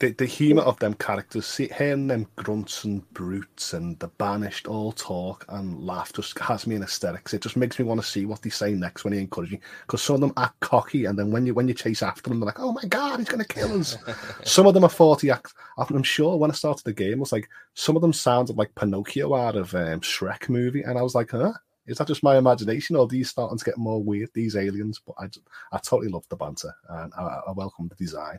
[0.00, 4.68] the, the humour of them characters, see, hearing them grunts and brutes and the banished
[4.68, 7.34] all talk and laugh just has me in hysterics.
[7.34, 9.58] It just makes me want to see what they say next when they encourage you.
[9.82, 12.38] Because some of them act cocky, and then when you when you chase after them,
[12.38, 13.96] they're like, "Oh my god, he's going to kill us."
[14.44, 15.54] some of them are forty acts.
[15.76, 18.74] I'm sure when I started the game, it was like some of them sounded like
[18.76, 21.52] Pinocchio out of um, Shrek movie, and I was like, "Huh."
[21.86, 24.28] Is that just my imagination, or are these starting to get more weird?
[24.34, 25.24] These aliens, but I,
[25.72, 28.36] I totally love the banter and I, I welcome the design.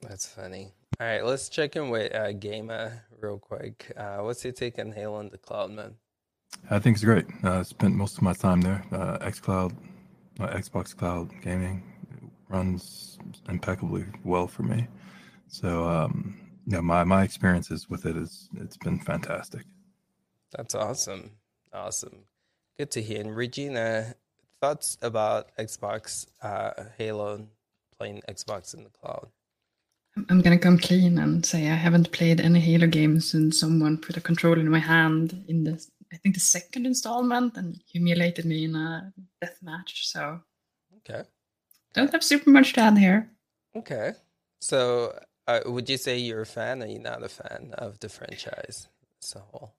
[0.00, 0.72] That's funny.
[0.98, 3.90] All right, let's check in with uh, Gamer real quick.
[3.96, 5.94] Uh, what's your take on Halo in the cloud, man?
[6.70, 7.26] I think it's great.
[7.42, 8.84] Uh, I spent most of my time there.
[8.92, 9.74] Uh, XCloud,
[10.40, 11.82] uh, Xbox Cloud Gaming
[12.48, 13.18] runs
[13.48, 14.88] impeccably well for me.
[15.48, 19.64] So, um, yeah, my my experiences with it is it's been fantastic.
[20.52, 21.30] That's awesome,
[21.72, 22.24] awesome,
[22.76, 23.20] good to hear.
[23.20, 24.16] And Regina,
[24.60, 27.46] thoughts about Xbox uh, Halo
[27.96, 29.28] playing Xbox in the cloud?
[30.28, 34.16] I'm gonna come clean and say I haven't played any Halo games since someone put
[34.16, 38.64] a controller in my hand in the I think the second installment and humiliated me
[38.64, 40.08] in a death match.
[40.08, 40.40] So
[40.98, 41.22] okay,
[41.94, 43.30] don't have super much to add here.
[43.76, 44.12] Okay,
[44.60, 48.08] so uh, would you say you're a fan or you're not a fan of the
[48.08, 48.88] franchise
[49.22, 49.74] as a whole?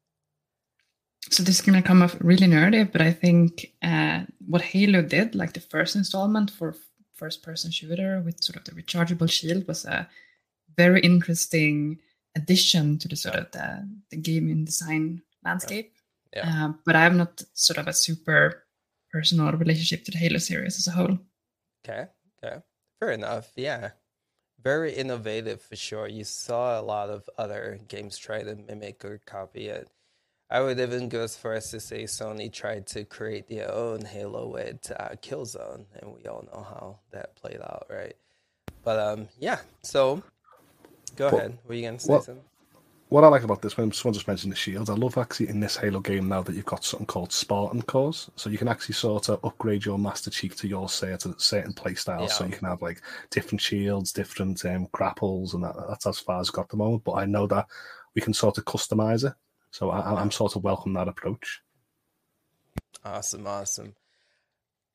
[1.30, 5.36] So this is gonna come off really nerdy, but I think uh, what Halo did,
[5.36, 6.76] like the first installment for
[7.14, 10.10] first person shooter with sort of the rechargeable shield was a
[10.78, 12.00] very interesting
[12.36, 15.94] addition to the sort of the, the gaming design landscape.
[16.36, 16.66] Yeah.
[16.68, 18.64] Uh, but I have not sort of a super
[19.12, 21.18] personal relationship to the Halo series as a whole.
[21.84, 22.06] Okay,
[22.44, 22.62] okay,
[23.00, 23.52] fair enough.
[23.56, 23.92] Yeah,
[24.64, 26.08] very innovative for sure.
[26.08, 29.90] You saw a lot of other games try to mimic or copy it.
[30.50, 34.04] I would even go as far as to say Sony tried to create their own
[34.04, 38.16] Halo with uh, Killzone, and we all know how that played out, right?
[38.84, 39.60] But um, yeah.
[39.84, 40.22] So,
[41.16, 41.58] go but, ahead.
[41.68, 42.42] Were you gonna say something?
[43.10, 45.60] What I like about this, when someone just mentioned the shields, I love actually in
[45.60, 48.96] this Halo game now that you've got something called Spartan cores, so you can actually
[48.96, 52.22] sort of upgrade your Master Chief to your certain certain playstyle.
[52.22, 52.28] Yeah.
[52.28, 56.40] So you can have like different shields, different um, grapples, and that, that's as far
[56.40, 57.04] as I've got the moment.
[57.04, 57.68] But I know that
[58.16, 59.34] we can sort of customize it
[59.72, 61.62] so I, am sort of welcome that approach.
[63.04, 63.96] Awesome, awesome.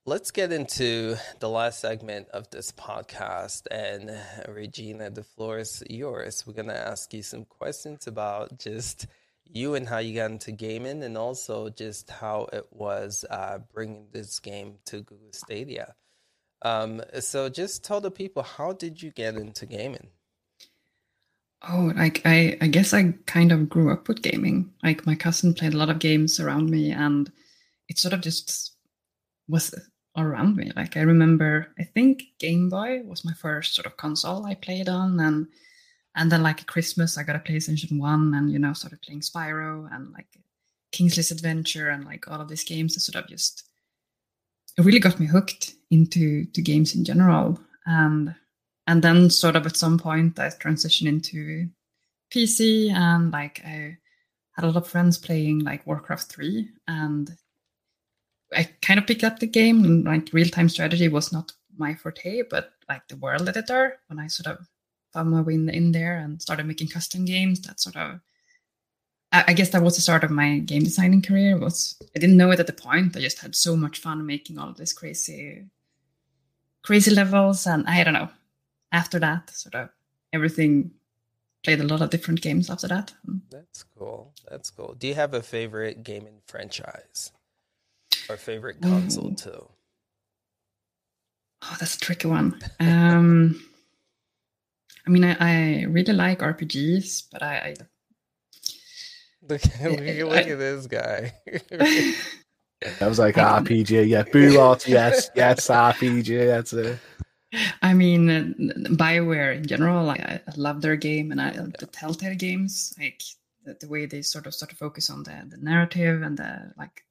[0.09, 3.63] Let's get into the last segment of this podcast.
[3.73, 4.17] And
[4.49, 6.45] Regina, the floor is yours.
[6.47, 9.09] We're going to ask you some questions about just
[9.45, 14.07] you and how you got into gaming, and also just how it was uh, bringing
[14.13, 15.97] this game to Google Stadia.
[16.63, 20.11] Um, so, just tell the people how did you get into gaming?
[21.69, 24.73] Oh, like I, I guess I kind of grew up with gaming.
[24.85, 27.33] Like my cousin played a lot of games around me, and
[27.89, 28.77] it sort of just
[29.49, 29.75] was
[30.17, 30.73] around me.
[30.77, 34.89] Like I remember, I think Game Boy was my first sort of console I played
[34.89, 35.47] on, and
[36.15, 39.89] and then like Christmas I got a PlayStation One, and you know started playing Spyro
[39.95, 40.29] and like
[40.93, 42.95] Kingsley's Adventure and like all of these games.
[42.95, 43.65] That sort of just
[44.79, 48.35] it really got me hooked into to games in general, and
[48.87, 51.69] and then sort of at some point I transitioned into
[52.33, 53.97] PC and like I
[54.53, 57.37] had a lot of friends playing like Warcraft 3 and
[58.53, 61.95] I kind of picked up the game and like real time strategy was not my
[61.95, 64.67] forte, but like the world editor, when I sort of
[65.13, 68.21] found my way in, in there and started making custom games, that sort of
[69.33, 71.59] I guess that was the start of my game designing career.
[71.59, 73.17] Was I didn't know it at the point.
[73.17, 75.67] I just had so much fun making all of these crazy,
[76.83, 78.31] crazy levels, and I don't know
[78.93, 79.91] after that, sort of
[80.33, 80.93] everything
[81.65, 83.13] played a lot of different games after that.
[83.51, 84.33] That's cool.
[84.49, 84.95] That's cool.
[84.99, 87.33] Do you have a favorite gaming franchise
[88.29, 89.35] or favorite console Ooh.
[89.35, 89.69] too?
[91.63, 92.61] Oh, that's a tricky one.
[92.81, 93.61] Um,
[95.07, 97.75] I mean, I, I really like RPGs, but I, I
[99.49, 101.33] look, look, look at this guy.
[103.01, 106.99] I was like RPG, yeah, boo RTS, yes, yes, RPG, that's it.
[107.81, 112.35] I mean, uh, Bioware in general, I, I love their game, and I the Telltale
[112.35, 113.23] games, like
[113.65, 116.73] the, the, way they sort of start to focus on the, the narrative and the
[116.77, 117.06] like,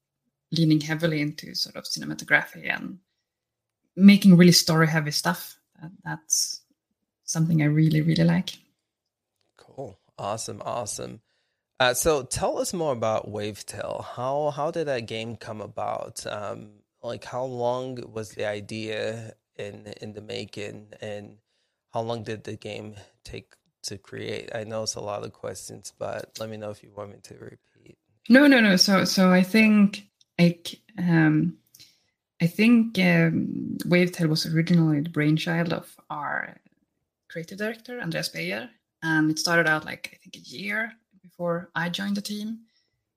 [0.58, 3.00] leaning heavily into sort of cinematography and
[3.96, 5.58] making really story heavy stuff.
[6.04, 6.62] That's
[7.24, 8.52] something I really, really like.
[9.58, 10.00] Cool.
[10.18, 10.62] Awesome.
[10.66, 11.22] Awesome.
[11.80, 14.04] Uh, so tell us more about Wavetale.
[14.16, 16.26] How how did that game come about?
[16.26, 16.70] Um,
[17.04, 21.38] like how long was the idea in in the making, and
[21.94, 22.96] how long did the game
[23.26, 24.56] take to create?
[24.56, 27.18] I know it's a lot of questions, but let me know if you want me
[27.24, 27.98] to repeat.
[28.30, 28.78] No, no, no.
[28.78, 30.08] So so I think
[30.40, 31.58] like um,
[32.42, 36.58] I think um, Wavetale was originally the brainchild of our
[37.30, 38.70] creative director Andreas Beyer,
[39.04, 42.60] and it started out like I think a year before I joined the team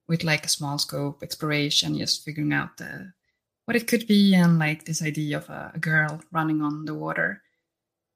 [0.08, 3.12] with like a small scope exploration, just figuring out the,
[3.66, 6.94] what it could be and like this idea of a, a girl running on the
[6.94, 7.42] water.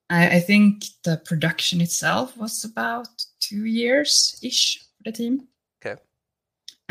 [0.09, 3.09] I, I, think the production itself was about
[3.41, 5.49] two years ish for the team.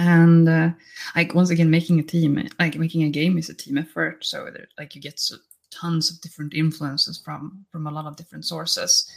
[0.01, 0.69] And uh,
[1.15, 4.25] like once again, making a team, like making a game is a team effort.
[4.25, 5.35] So there, like you get so,
[5.69, 9.09] tons of different influences from from a lot of different sources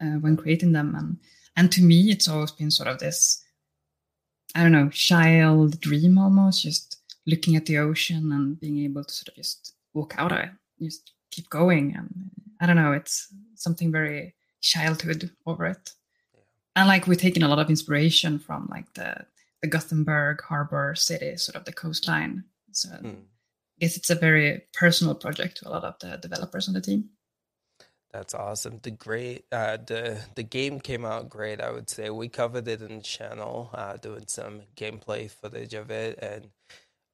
[0.00, 1.18] uh, when creating them and
[1.56, 3.44] and to me, it's always been sort of this,
[4.54, 9.12] I don't know, child dream almost, just looking at the ocean and being able to
[9.12, 10.50] sort of just walk out of it,
[10.80, 11.94] just keep going.
[11.96, 12.30] And
[12.60, 15.90] I don't know, it's something very childhood over it.
[16.34, 16.40] Yeah.
[16.76, 19.26] And like we're taking a lot of inspiration from like the,
[19.62, 22.44] the Gothenburg harbor city, sort of the coastline.
[22.72, 23.14] So mm.
[23.14, 26.80] I guess it's a very personal project to a lot of the developers on the
[26.80, 27.10] team.
[28.12, 28.80] That's awesome.
[28.82, 31.62] The great uh, the the game came out great.
[31.62, 35.90] I would say we covered it in the channel, uh, doing some gameplay footage of
[35.90, 36.48] it, and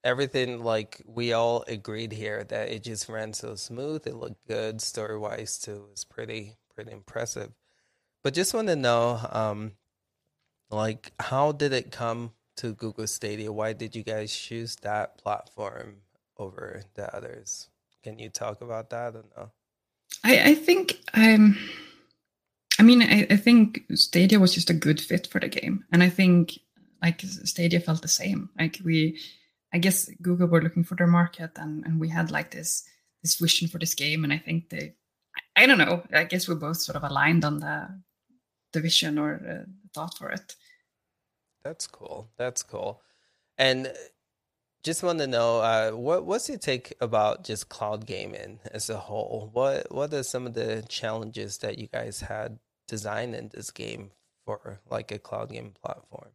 [0.03, 0.65] everything.
[0.65, 4.09] Like we all agreed here that it just ran so smooth.
[4.09, 5.85] It looked good story wise too.
[5.87, 7.53] It was pretty pretty impressive.
[8.25, 9.73] But just want to know, um,
[10.70, 13.51] like, how did it come to Google Stadia?
[13.52, 15.97] Why did you guys choose that platform
[16.36, 17.68] over the others?
[18.02, 19.51] Can you talk about that or no?
[20.24, 21.59] I, I think um,
[22.78, 26.02] I mean I, I think Stadia was just a good fit for the game, and
[26.02, 26.59] I think
[27.02, 28.51] like Stadia felt the same.
[28.59, 29.18] Like we,
[29.72, 32.85] I guess Google were looking for their market, and and we had like this
[33.22, 34.94] this vision for this game, and I think they,
[35.56, 36.02] I, don't know.
[36.12, 37.89] I guess we both sort of aligned on the
[38.72, 40.55] the vision or the thought for it.
[41.64, 42.28] That's cool.
[42.36, 43.02] That's cool.
[43.56, 43.93] And
[44.82, 48.97] just want to know uh, what what's your take about just cloud gaming as a
[48.97, 49.51] whole?
[49.52, 54.10] What what are some of the challenges that you guys had designing this game
[54.47, 56.30] for like a cloud game platform?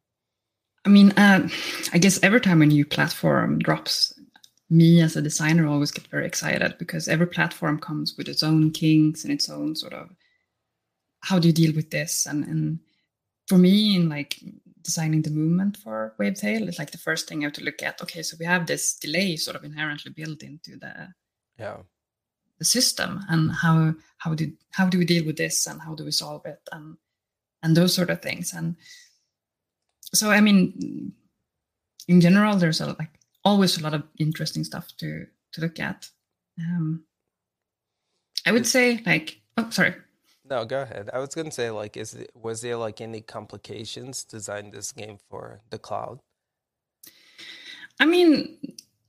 [0.85, 1.47] I mean, uh,
[1.93, 4.13] I guess every time a new platform drops,
[4.69, 8.71] me as a designer always get very excited because every platform comes with its own
[8.71, 10.09] kinks and its own sort of
[11.21, 12.79] how do you deal with this and and
[13.47, 14.39] for me in like
[14.84, 18.01] designing the movement for Wavetale, it's like the first thing you have to look at.
[18.01, 21.10] Okay, so we have this delay sort of inherently built into the
[21.57, 21.77] yeah
[22.60, 26.05] the system, and how how do how do we deal with this, and how do
[26.05, 26.97] we solve it, and
[27.64, 28.53] and those sort of things.
[28.53, 28.76] And
[30.14, 31.14] so, I mean,
[32.07, 36.10] in general, there's a like always a lot of interesting stuff to to look at.
[36.60, 37.05] Um,
[38.45, 39.95] I would say like oh sorry
[40.49, 41.09] no, go ahead.
[41.13, 44.91] I was going to say, like, is it, was there like any complications designing this
[44.91, 46.19] game for the cloud?
[47.99, 48.57] I mean,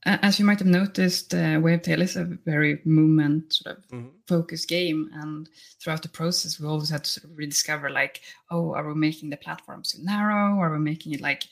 [0.05, 4.09] as you might have noticed, uh, Wavetale is a very movement sort of mm-hmm.
[4.29, 5.49] focused game, and
[5.81, 8.21] throughout the process, we always had to sort of rediscover, like,
[8.51, 10.59] oh, are we making the platform too narrow?
[10.59, 11.45] Are we making it like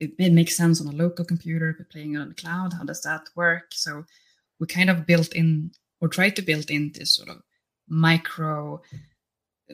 [0.00, 2.72] it, it makes sense on a local computer, but playing it on the cloud?
[2.72, 3.72] How does that work?
[3.72, 4.04] So
[4.60, 7.42] we kind of built in or tried to build in this sort of
[7.88, 8.80] micro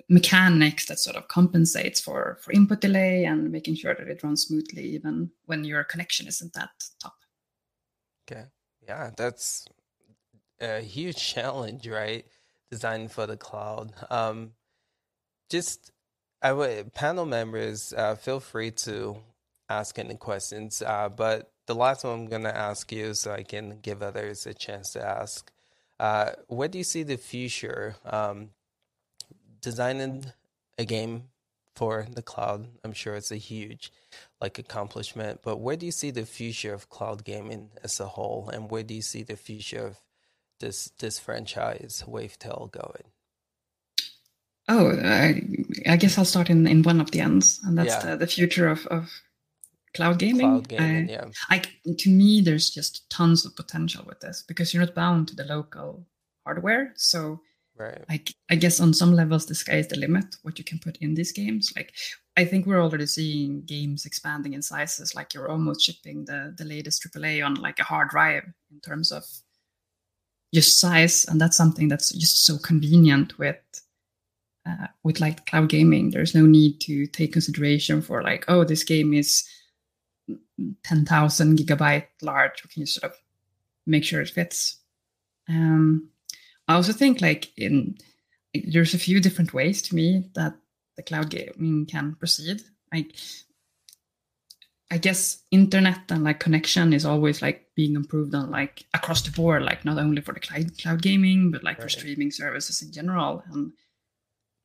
[0.08, 4.42] mechanics that sort of compensates for for input delay and making sure that it runs
[4.46, 7.14] smoothly even when your connection isn't that top.
[8.30, 8.44] Okay.
[8.86, 9.66] Yeah that's
[10.60, 12.26] a huge challenge right?
[12.70, 13.92] Designed for the cloud.
[14.10, 14.52] Um
[15.50, 15.92] just
[16.42, 19.16] i would panel members uh, feel free to
[19.68, 23.42] ask any questions uh, but the last one i'm going to ask you so i
[23.42, 25.50] can give others a chance to ask.
[26.00, 27.96] Uh, where do you see the future?
[28.04, 28.50] Um,
[29.64, 30.26] designing
[30.78, 31.24] a game
[31.74, 32.68] for the cloud.
[32.84, 33.90] I'm sure it's a huge
[34.40, 35.40] like accomplishment.
[35.42, 38.84] But where do you see the future of cloud gaming as a whole, and where
[38.84, 40.00] do you see the future of
[40.60, 43.08] this this franchise Wavetale going?
[44.66, 45.42] Oh, I,
[45.86, 48.12] I guess I'll start in, in one of the ends, and that's yeah.
[48.12, 49.10] the, the future of, of
[49.94, 50.40] cloud gaming.
[50.40, 51.24] Cloud gaming, I, yeah.
[51.50, 51.62] I,
[51.98, 55.44] to me, there's just tons of potential with this because you're not bound to the
[55.44, 56.06] local
[56.46, 56.92] hardware.
[56.96, 57.40] So,
[57.76, 58.04] right.
[58.08, 60.36] I, I guess on some levels, the sky is the limit.
[60.42, 61.92] What you can put in these games, like
[62.36, 65.14] I think we're already seeing games expanding in sizes.
[65.14, 69.12] Like you're almost shipping the the latest AAA on like a hard drive in terms
[69.12, 69.24] of
[70.52, 73.58] just size, and that's something that's just so convenient with
[74.66, 76.10] uh, with like cloud gaming.
[76.10, 79.44] There's no need to take consideration for like, oh, this game is
[80.84, 82.62] ten thousand gigabyte large.
[82.64, 83.18] We can just sort of
[83.86, 84.78] make sure it fits.
[85.48, 86.08] Um,
[86.68, 87.98] I also think like in
[88.54, 90.54] there's a few different ways to me that
[90.96, 92.62] the cloud gaming can proceed.
[92.92, 93.16] Like
[94.90, 99.30] I guess internet and like connection is always like being improved on like across the
[99.32, 101.84] board, like not only for the cloud cloud gaming, but like right.
[101.84, 103.42] for streaming services in general.
[103.50, 103.72] And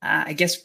[0.01, 0.57] uh, I guess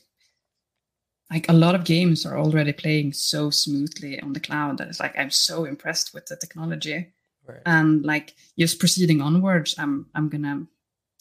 [1.30, 5.00] like a lot of games are already playing so smoothly on the cloud that it's
[5.00, 7.12] like I'm so impressed with the technology.
[7.46, 7.62] Right.
[7.64, 10.66] And like just proceeding onwards, I'm I'm gonna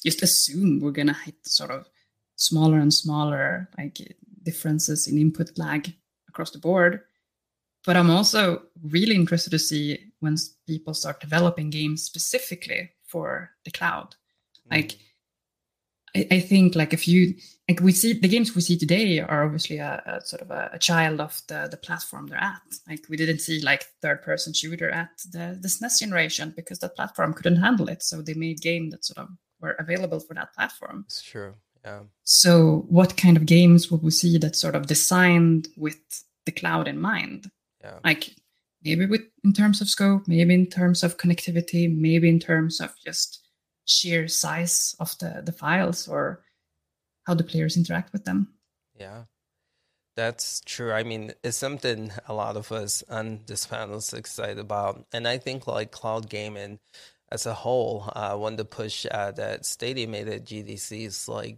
[0.04, 1.88] just assume we're gonna hit sort of
[2.36, 3.98] smaller and smaller like
[4.44, 5.94] differences in input lag
[6.28, 7.02] across the board.
[7.86, 13.72] But I'm also really interested to see when people start developing games specifically for the
[13.72, 14.16] cloud.
[14.68, 14.72] Mm.
[14.72, 14.98] Like,
[16.16, 17.36] I, I, think like if you
[17.68, 20.70] like we see the games we see today are obviously a, a sort of a,
[20.74, 22.62] a, child of the the platform they're at.
[22.88, 26.96] Like we didn't see like third person shooter at the the SNES generation because that
[26.96, 28.04] platform couldn't handle it.
[28.04, 29.30] So they made game that sort of
[29.64, 31.06] were available for that platform.
[31.08, 31.56] It's true.
[31.84, 32.02] Yeah.
[32.24, 35.98] So, what kind of games would we see that sort of designed with
[36.46, 37.50] the cloud in mind?
[37.82, 38.00] Yeah.
[38.04, 38.36] Like
[38.84, 42.94] maybe with in terms of scope, maybe in terms of connectivity, maybe in terms of
[43.04, 43.40] just
[43.86, 46.44] sheer size of the the files or
[47.26, 48.54] how the players interact with them.
[49.00, 49.24] Yeah.
[50.16, 50.92] That's true.
[50.92, 55.06] I mean, it's something a lot of us on this panel is excited about.
[55.12, 56.80] And I think like cloud gaming
[57.34, 61.58] as a whole, uh, one to push uh, that Stadia made at GDC is like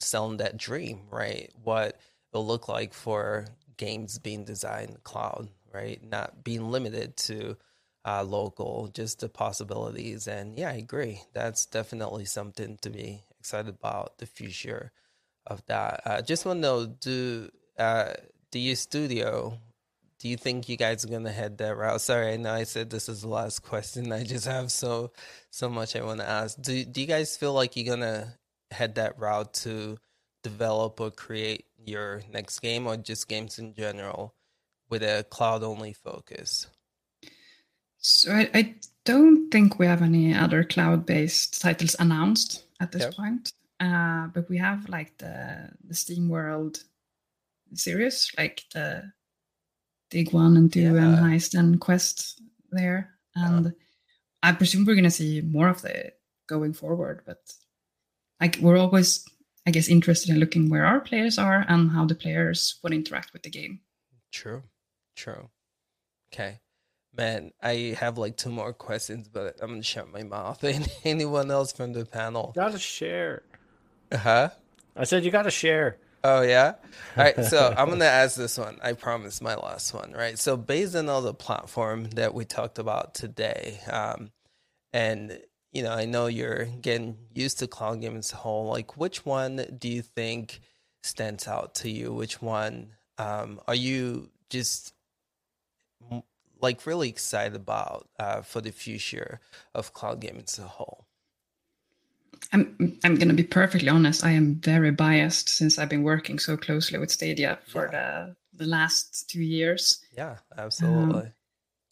[0.00, 1.52] selling that dream, right?
[1.62, 2.00] What
[2.32, 6.02] it'll look like for games being designed cloud, right?
[6.02, 7.58] Not being limited to
[8.06, 10.26] uh, local, just the possibilities.
[10.26, 11.20] And yeah, I agree.
[11.34, 14.92] That's definitely something to be excited about the future
[15.46, 16.00] of that.
[16.06, 18.14] Uh, just want to know, do uh,
[18.50, 19.58] do you studio?
[20.22, 22.00] Do you think you guys are gonna head that route?
[22.00, 24.12] Sorry, I know I said this is the last question.
[24.12, 25.10] I just have so
[25.50, 26.62] so much I want to ask.
[26.62, 28.38] Do do you guys feel like you're gonna
[28.70, 29.98] head that route to
[30.44, 34.36] develop or create your next game or just games in general
[34.88, 36.68] with a cloud only focus?
[37.98, 38.74] So I, I,
[39.04, 43.14] don't think we have any other cloud based titles announced at this yep.
[43.16, 43.52] point.
[43.80, 46.84] Uh, but we have like the the SteamWorld
[47.74, 49.10] series, like the
[50.12, 51.04] Dig One and Two yeah.
[51.04, 52.40] and Heist and Quest
[52.70, 53.70] there, and yeah.
[54.42, 57.22] I presume we're gonna see more of it going forward.
[57.24, 57.38] But
[58.42, 59.24] like we're always
[59.66, 63.32] i guess interested in looking where our players are and how the players would interact
[63.32, 63.80] with the game.
[64.32, 64.64] True.
[65.16, 65.48] True.
[66.32, 66.60] Okay.
[67.16, 70.62] Man i have like two more questions but i'm gonna shut my mouth.
[70.74, 72.52] And anyone else from the panel?
[72.54, 73.44] Gotta share.
[74.10, 74.48] Uh huh
[74.94, 76.74] i said you gotta share Oh yeah.
[77.16, 77.44] All right.
[77.44, 78.78] So I'm gonna ask this one.
[78.82, 80.12] I promise my last one.
[80.12, 80.38] Right.
[80.38, 84.30] So based on all the platform that we talked about today, um,
[84.92, 85.40] and
[85.72, 88.66] you know, I know you're getting used to cloud gaming as a whole.
[88.68, 90.60] Like, which one do you think
[91.02, 92.12] stands out to you?
[92.12, 94.94] Which one um, are you just
[96.60, 99.40] like really excited about uh, for the future
[99.74, 101.01] of cloud gaming as a whole?
[102.52, 104.24] I'm I'm gonna be perfectly honest.
[104.24, 107.90] I am very biased since I've been working so closely with Stadia for yeah.
[107.90, 110.04] the the last two years.
[110.16, 111.22] Yeah, absolutely.
[111.22, 111.32] Um,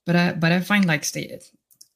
[0.07, 1.41] but I but I find like Stadia,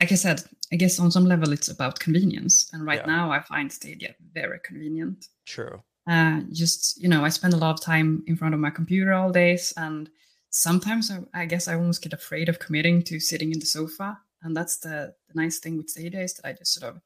[0.01, 0.43] like I said,
[0.73, 2.71] I guess on some level it's about convenience.
[2.73, 3.07] And right yeah.
[3.07, 5.29] now I find Stadia very convenient.
[5.47, 5.83] True.
[6.07, 9.15] Uh, just, you know, I spend a lot of time in front of my computer
[9.15, 9.73] all days.
[9.77, 10.11] And
[10.51, 14.19] sometimes I, I guess I almost get afraid of committing to sitting in the sofa.
[14.43, 17.01] And that's the, the nice thing with Stadia is that I just sort of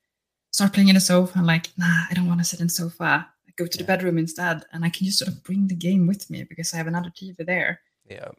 [0.51, 2.73] start playing in the sofa and like, nah, I don't want to sit in the
[2.73, 3.29] sofa.
[3.47, 3.83] I go to yeah.
[3.83, 4.65] the bedroom instead.
[4.73, 7.11] And I can just sort of bring the game with me because I have another
[7.11, 7.81] TV there.
[8.09, 8.31] Yeah.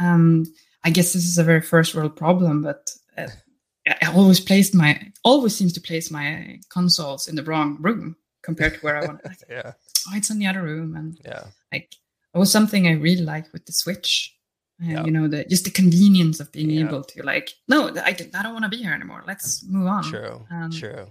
[0.00, 0.44] Um,
[0.84, 3.28] I guess this is a very first world problem, but uh,
[4.02, 8.74] I always placed my always seems to place my consoles in the wrong room compared
[8.74, 9.24] to where I want.
[9.24, 9.72] Like, yeah.
[10.08, 11.94] Oh, it's in the other room, and yeah, like
[12.34, 14.36] it was something I really liked with the Switch.
[14.82, 15.04] Uh, yeah.
[15.04, 16.86] You know, the just the convenience of being yeah.
[16.86, 19.22] able to like, no, I, I don't want to be here anymore.
[19.26, 20.04] Let's move on.
[20.04, 20.46] True.
[20.50, 21.06] Um, True.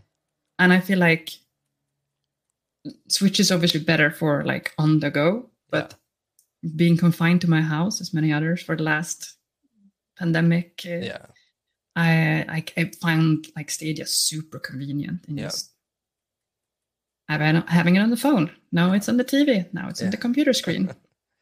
[0.59, 1.31] And I feel like
[3.07, 5.95] Switch is obviously better for like on the go, but
[6.61, 6.71] yeah.
[6.75, 9.35] being confined to my house, as many others for the last
[10.17, 11.25] pandemic, uh, yeah,
[11.95, 15.45] I, I I found like Stadia super convenient and yeah.
[15.45, 15.71] just
[17.30, 18.51] having having it on the phone.
[18.71, 19.71] Now it's on the TV.
[19.73, 20.07] Now it's yeah.
[20.07, 20.93] on the computer screen.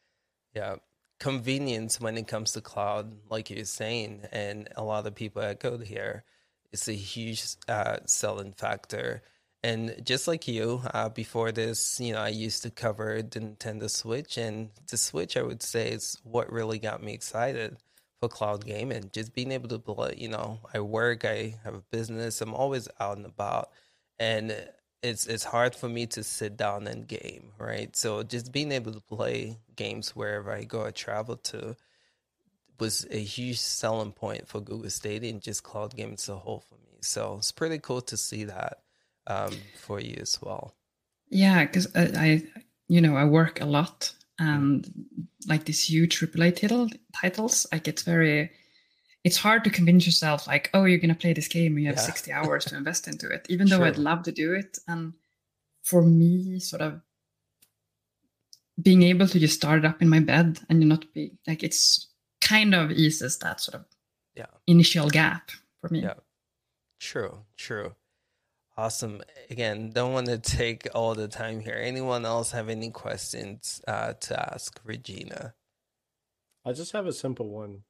[0.54, 0.76] yeah,
[1.18, 5.82] convenience when it comes to cloud, like you're saying, and a lot of people echoed
[5.82, 6.24] here,
[6.72, 9.22] is a huge uh, selling factor
[9.64, 13.88] and just like you, uh, before this, you know, I used to cover the Nintendo
[13.88, 17.76] Switch, and the Switch, I would say, is what really got me excited
[18.20, 19.10] for cloud gaming.
[19.12, 22.88] Just being able to play, you know, I work, I have a business, I'm always
[22.98, 23.70] out and about,
[24.18, 24.50] and
[25.02, 27.94] it's it's hard for me to sit down and game, right?
[27.96, 31.76] So just being able to play games wherever I go, I travel to,
[32.82, 36.64] was a huge selling point for Google Stadia and just cloud gaming as a whole
[36.68, 36.98] for me.
[37.00, 38.78] So it's pretty cool to see that
[39.28, 40.74] um, for you as well.
[41.30, 42.42] Yeah, because I, I,
[42.88, 44.84] you know, I work a lot, and
[45.46, 48.50] like these huge AAA title titles, like it's very,
[49.22, 51.96] it's hard to convince yourself like, oh, you're gonna play this game, and you have
[51.96, 52.02] yeah.
[52.02, 54.78] sixty hours to invest into it, even though I'd love to do it.
[54.88, 55.12] And
[55.84, 57.00] for me, sort of
[58.82, 62.08] being able to just start it up in my bed and not be like it's
[62.52, 63.86] kind of eases that sort of
[64.36, 65.50] yeah initial gap
[65.80, 66.02] for me.
[66.02, 66.20] Yeah,
[67.00, 67.94] true, true.
[68.76, 69.20] Awesome.
[69.50, 71.78] Again, don't want to take all the time here.
[71.78, 75.54] Anyone else have any questions uh, to ask Regina?
[76.64, 77.82] I just have a simple one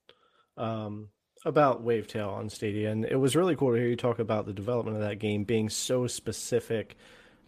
[0.57, 1.09] um,
[1.45, 4.53] about Wavetale on Stadia, and it was really cool to hear you talk about the
[4.53, 6.97] development of that game being so specific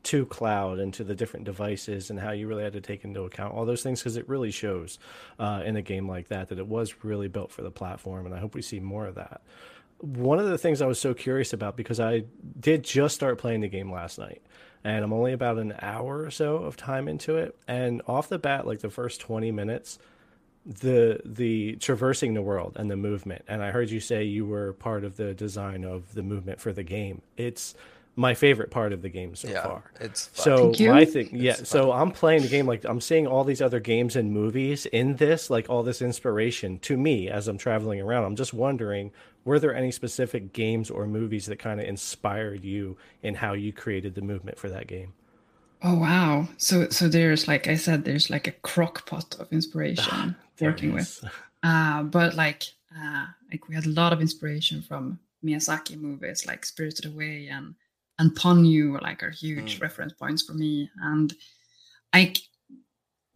[0.05, 3.23] to cloud and to the different devices and how you really had to take into
[3.23, 4.99] account all those things because it really shows
[5.39, 8.35] uh, in a game like that that it was really built for the platform, and
[8.35, 9.43] I hope we see more of that.
[9.99, 12.25] One of the things I was so curious about because I
[12.61, 14.43] did just start playing the game last night
[14.85, 18.39] and I'm only about an hour or so of time into it and off the
[18.39, 19.99] bat like the first 20 minutes
[20.67, 24.75] the the traversing the world and the movement and I heard you say you were
[24.75, 27.23] part of the design of the movement for the game.
[27.37, 27.75] It's
[28.17, 29.83] my favorite part of the game so yeah, far.
[30.01, 30.75] It's fun.
[30.75, 31.57] so my thing, yeah.
[31.59, 32.01] It's so fun.
[32.01, 35.51] I'm playing the game like I'm seeing all these other games and movies in this,
[35.51, 38.25] like all this inspiration to me as I'm traveling around.
[38.25, 39.11] I'm just wondering,
[39.45, 43.73] were there any specific games or movies that kind of inspired you in how you
[43.73, 45.13] created the movement for that game?
[45.83, 46.49] Oh wow!
[46.57, 51.23] So so there's like I said, there's like a crock pot of inspiration working with.
[51.63, 52.65] Uh, but like
[52.97, 57.75] uh, like we had a lot of inspiration from Miyazaki movies like Spirited Away and
[58.19, 59.83] and Ponyo like are huge mm.
[59.83, 60.91] reference points for me.
[61.03, 61.35] And
[62.13, 62.35] I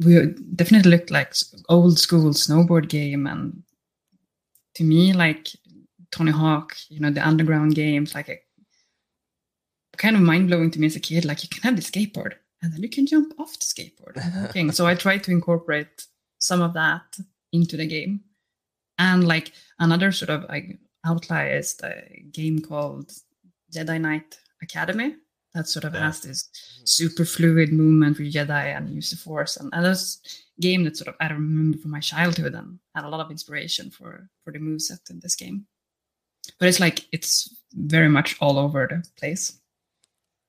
[0.01, 1.35] we definitely looked like
[1.69, 3.63] old school snowboard game and
[4.75, 5.49] to me like
[6.13, 8.39] Tony Hawk, you know, the underground games, like a
[9.97, 11.25] kind of mind blowing to me as a kid.
[11.25, 14.75] Like you can have the skateboard and then you can jump off the skateboard.
[14.75, 16.07] so I tried to incorporate
[16.39, 17.19] some of that
[17.53, 18.21] into the game.
[18.99, 22.03] And like another sort of like outlier is the
[22.33, 23.13] game called
[23.73, 25.17] Jedi Knight Academy
[25.55, 26.07] that sort of yeah.
[26.07, 26.49] has this
[26.85, 31.09] super fluid movement for Jedi and use the Force, and, and that's game that sort
[31.09, 34.59] of I remember from my childhood and had a lot of inspiration for for the
[34.59, 35.67] moveset in this game.
[36.59, 39.58] But it's like it's very much all over the place.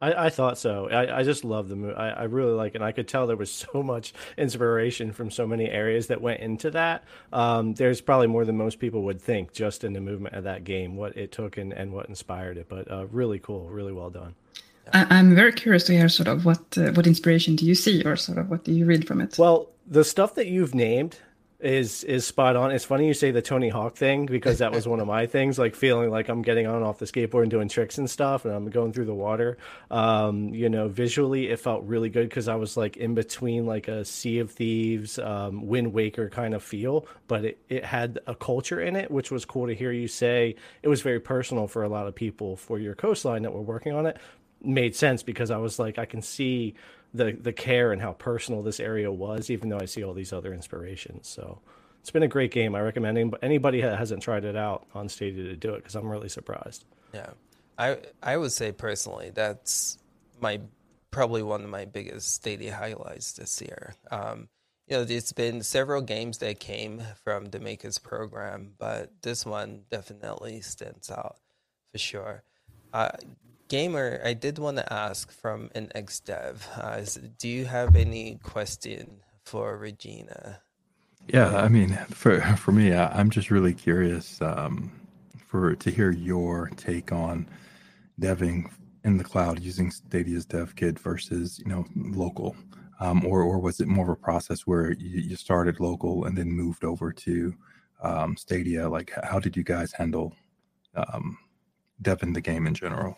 [0.01, 0.89] I, I thought so.
[0.89, 1.95] I, I just love the movie.
[1.95, 2.75] I, I really like it.
[2.75, 6.39] And I could tell there was so much inspiration from so many areas that went
[6.39, 7.03] into that.
[7.33, 10.63] Um, there's probably more than most people would think just in the movement of that
[10.63, 12.67] game, what it took and, and what inspired it.
[12.69, 14.35] But uh, really cool, really well done.
[14.91, 18.03] I, am very curious to hear sort of what uh, what inspiration do you see,
[18.03, 19.37] or sort of what do you read from it?
[19.37, 21.19] Well, the stuff that you've named
[21.59, 22.71] is is spot on.
[22.71, 25.59] It's funny you say the Tony Hawk thing because that was one of my things,
[25.59, 28.53] like feeling like I'm getting on off the skateboard and doing tricks and stuff, and
[28.53, 29.57] I'm going through the water.
[29.91, 33.89] Um, you know, visually it felt really good because I was like in between like
[33.89, 38.35] a Sea of Thieves, um, Wind Waker kind of feel, but it it had a
[38.35, 40.55] culture in it, which was cool to hear you say.
[40.81, 43.93] It was very personal for a lot of people for your coastline that were working
[43.93, 44.17] on it.
[44.61, 46.75] Made sense because I was like, I can see
[47.13, 50.33] the the care and how personal this area was, even though I see all these
[50.33, 51.27] other inspirations.
[51.27, 51.59] So
[52.01, 52.75] it's been a great game.
[52.75, 56.07] I recommend anybody that hasn't tried it out on Stadia to do it because I'm
[56.07, 56.85] really surprised.
[57.13, 57.31] Yeah,
[57.77, 59.97] I I would say personally that's
[60.39, 60.61] my
[61.11, 63.95] probably one of my biggest Stadia highlights this year.
[64.11, 64.47] Um,
[64.87, 69.81] you know, there's been several games that came from the Makers program, but this one
[69.91, 71.37] definitely stands out
[71.91, 72.43] for sure.
[72.91, 73.09] Uh,
[73.69, 77.01] gamer, I did want to ask from an ex dev, uh,
[77.37, 80.59] do you have any question for Regina?
[81.27, 84.91] Yeah, I mean, for for me, I, am just really curious um,
[85.47, 87.47] for to hear your take on
[88.19, 88.71] deving
[89.03, 92.55] in the cloud using Stadia's dev kit versus you know local,
[92.99, 96.35] um, or or was it more of a process where you, you started local and
[96.35, 97.53] then moved over to
[98.01, 98.89] um, Stadia?
[98.89, 100.33] Like, how did you guys handle
[100.95, 101.37] um,
[102.01, 103.17] deving the game in general?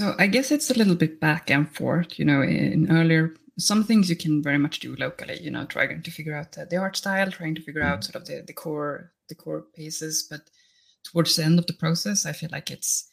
[0.00, 2.18] So I guess it's a little bit back and forth.
[2.18, 5.38] You know, in earlier some things you can very much do locally.
[5.42, 8.12] You know, trying to figure out the art style, trying to figure out mm-hmm.
[8.12, 10.26] sort of the, the core the core pieces.
[10.30, 10.40] But
[11.04, 13.10] towards the end of the process, I feel like it's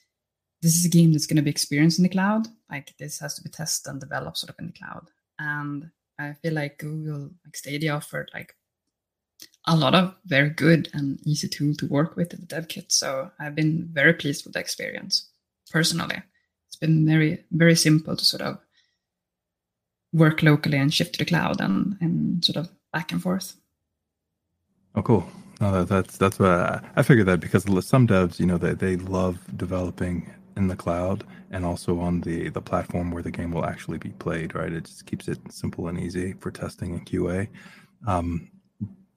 [0.61, 2.47] this is a game that's going to be experienced in the cloud.
[2.71, 5.09] Like this has to be tested and developed sort of in the cloud.
[5.37, 8.55] And I feel like Google, like Stadia, offered like
[9.65, 12.93] a lot of very good and easy tool to work with in the dev kit.
[12.93, 15.29] So I've been very pleased with the experience
[15.69, 16.23] personally.
[16.79, 18.59] Been very very simple to sort of
[20.13, 23.55] work locally and shift to the cloud and and sort of back and forth.
[24.95, 25.29] Oh, cool.
[25.61, 28.95] No, that's that's what I, I figured that because some devs, you know, they, they
[28.95, 33.65] love developing in the cloud and also on the the platform where the game will
[33.65, 34.55] actually be played.
[34.55, 37.47] Right, it just keeps it simple and easy for testing and QA.
[38.05, 38.49] Um,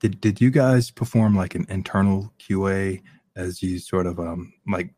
[0.00, 3.02] did did you guys perform like an internal QA
[3.36, 4.92] as you sort of um like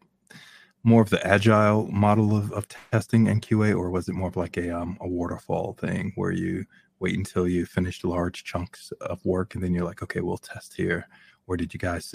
[0.84, 4.36] more of the agile model of, of testing and QA, or was it more of
[4.36, 6.64] like a um, a waterfall thing where you
[6.98, 10.74] wait until you finish large chunks of work and then you're like, okay, we'll test
[10.74, 11.08] here,
[11.46, 12.12] or did you guys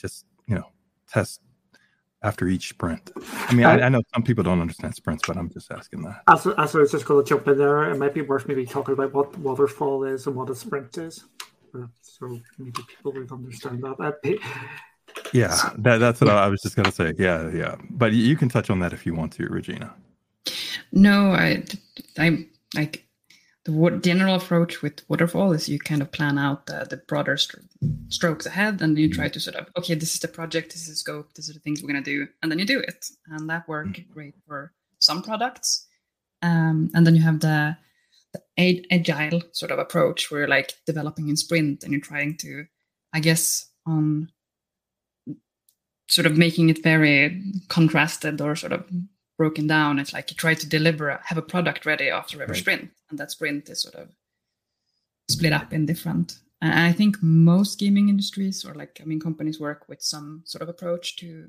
[0.00, 0.68] just you know
[1.08, 1.40] test
[2.22, 3.10] after each sprint?
[3.48, 6.22] I mean, I, I, know some people don't understand sprints, but I'm just asking that.
[6.28, 8.64] As, as I was just going to jump in there, it might be worth maybe
[8.64, 11.24] talking about what waterfall is and what a sprint is,
[11.74, 14.38] uh, so maybe people would understand that.
[15.32, 17.14] Yeah, that, that's what I was just gonna say.
[17.18, 17.76] Yeah, yeah.
[17.90, 19.94] But you can touch on that if you want to, Regina.
[20.92, 21.64] No, I,
[22.18, 23.06] I like
[23.64, 27.64] the general approach with waterfall is you kind of plan out the, the broader st-
[28.08, 30.88] strokes ahead, and you try to sort of okay, this is the project, this is
[30.88, 33.48] the scope, these are the things we're gonna do, and then you do it, and
[33.48, 34.12] that worked mm-hmm.
[34.12, 35.86] great for some products.
[36.42, 37.76] Um, and then you have the,
[38.56, 42.66] the agile sort of approach where you're like developing in sprint, and you're trying to,
[43.12, 44.28] I guess, on
[46.12, 48.84] sort of making it very contrasted or sort of
[49.38, 49.98] broken down.
[49.98, 52.60] It's like you try to deliver, have a product ready after every right.
[52.60, 54.10] sprint, and that sprint is sort of
[55.30, 56.38] split up in different.
[56.60, 60.60] And I think most gaming industries or like I mean companies work with some sort
[60.60, 61.48] of approach to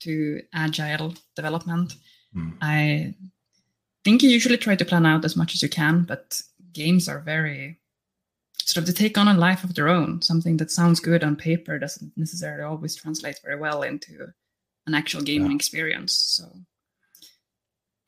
[0.00, 1.94] to agile development.
[2.36, 2.52] Mm.
[2.60, 3.14] I
[4.04, 6.42] think you usually try to plan out as much as you can, but
[6.74, 7.79] games are very
[8.70, 10.22] sort of to take on a life of their own.
[10.22, 14.28] Something that sounds good on paper doesn't necessarily always translate very well into
[14.86, 15.56] an actual gaming yeah.
[15.56, 16.12] experience.
[16.12, 16.44] So,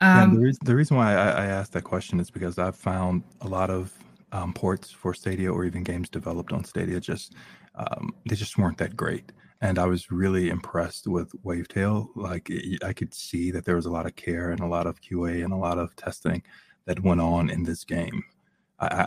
[0.01, 2.77] um, yeah, the, reason, the, reason, why I, I, asked that question is because I've
[2.77, 3.93] found a lot of
[4.33, 7.35] um, ports for Stadia or even games developed on Stadia just
[7.75, 9.33] um, they just weren't that great.
[9.61, 12.09] And I was really impressed with Wavetale.
[12.17, 12.51] Like
[12.85, 15.45] I could see that there was a lot of care and a lot of QA
[15.45, 16.43] and a lot of testing
[16.87, 18.25] that went on in this game.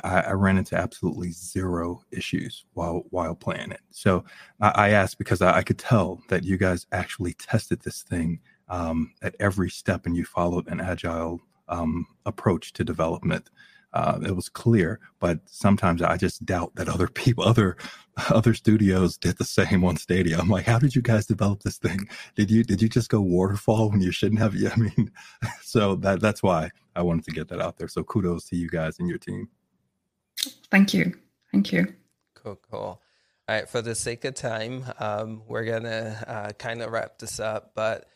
[0.03, 3.81] I, I, ran into absolutely zero issues while while playing it.
[3.91, 4.23] So
[4.61, 8.39] I, I asked because I, I, could tell that you guys actually tested this thing
[8.69, 13.49] um, at every step, and you followed an agile um, approach to development.
[13.93, 17.77] Uh, it was clear, but sometimes I just doubt that other people, other
[18.29, 20.37] other studios, did the same on Stadia.
[20.37, 22.07] I'm like, how did you guys develop this thing?
[22.35, 24.55] Did you did you just go waterfall when you shouldn't have?
[24.71, 25.11] I mean,
[25.61, 27.87] so that that's why I wanted to get that out there.
[27.87, 29.49] So kudos to you guys and your team.
[30.71, 31.13] Thank you.
[31.51, 31.93] Thank you.
[32.35, 33.01] Cool, cool.
[33.47, 37.39] All right, for the sake of time, um, we're gonna uh, kind of wrap this
[37.39, 37.73] up.
[37.75, 38.07] But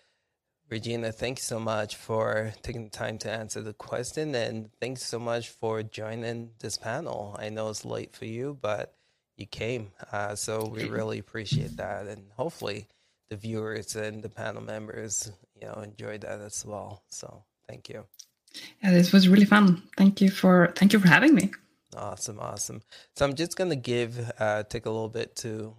[0.69, 5.19] Regina, thanks so much for taking the time to answer the question, and thanks so
[5.19, 7.35] much for joining this panel.
[7.39, 8.95] I know it's late for you, but
[9.37, 12.87] you came, uh, so we really appreciate that, and hopefully
[13.29, 17.03] the viewers and the panel members, you know, enjoyed that as well.
[17.09, 18.05] So thank you.
[18.83, 19.83] Yeah, this was really fun.
[19.95, 21.51] Thank you for thank you for having me.
[21.99, 22.81] Awesome, awesome.
[23.17, 25.75] So I'm just gonna give uh, take a little bit to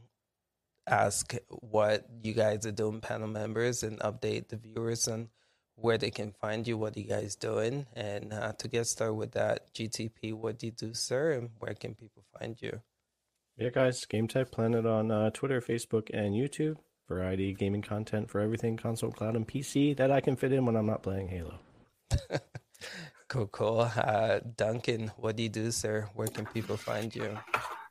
[0.86, 5.30] ask what you guys are doing, panel members, and update the viewers on
[5.76, 9.32] where they can find you, what you guys doing, and uh, to get started with
[9.32, 12.82] that GTP, what do you do, sir, and where can people find you?
[13.56, 16.76] Yeah, guys, Game Tech Planet on uh, Twitter, Facebook, and YouTube.
[17.08, 20.76] Variety gaming content for everything console, cloud, and PC that I can fit in when
[20.76, 21.58] I'm not playing Halo.
[23.30, 23.88] Cool, cool.
[23.96, 26.08] Uh, Duncan, what do you do, sir?
[26.14, 27.38] Where can people find you?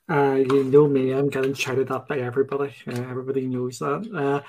[0.09, 2.73] Uh, you know me, I'm getting shouted at by everybody.
[2.85, 4.05] Uh, everybody knows that.
[4.13, 4.41] Uh,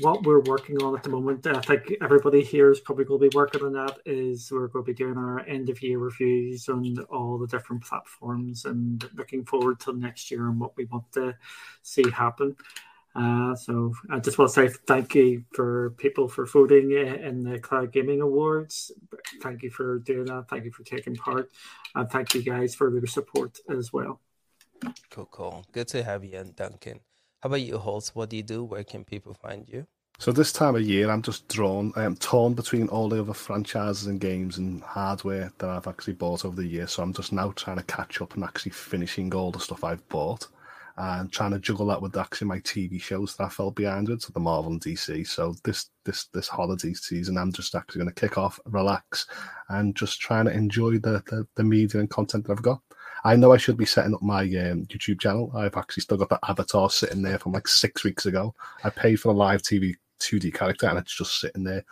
[0.00, 3.30] what we're working on at the moment, I think everybody here is probably going to
[3.30, 4.00] be working on that.
[4.04, 7.82] Is we're going to be doing our end of year reviews on all the different
[7.82, 11.34] platforms and looking forward to next year and what we want to
[11.80, 12.54] see happen.
[13.14, 17.58] Uh, so I just want to say thank you for people for voting in the
[17.58, 18.90] Cloud Gaming Awards.
[19.42, 20.48] Thank you for doing that.
[20.48, 21.50] Thank you for taking part,
[21.94, 24.20] and thank you guys for your support as well.
[25.10, 25.66] Cool, cool.
[25.72, 27.00] Good to have you, and Duncan.
[27.40, 28.14] How about you, Holtz?
[28.14, 28.64] What do you do?
[28.64, 29.86] Where can people find you?
[30.18, 34.06] So this time of year, I'm just drawn, I'm torn between all the other franchises
[34.06, 36.92] and games and hardware that I've actually bought over the years.
[36.92, 40.08] So I'm just now trying to catch up and actually finishing all the stuff I've
[40.08, 40.46] bought
[40.96, 44.22] and trying to juggle that with actually my TV shows that I fell behind with,
[44.22, 45.26] so the Marvel and DC.
[45.26, 49.26] So this this this holiday season, I'm just actually going to kick off, relax,
[49.68, 52.80] and just trying to enjoy the, the the media and content that I've got.
[53.24, 55.52] I know I should be setting up my um, YouTube channel.
[55.54, 58.54] I've actually still got that avatar sitting there from like six weeks ago.
[58.82, 61.84] I paid for the live TV 2D character and it's just sitting there.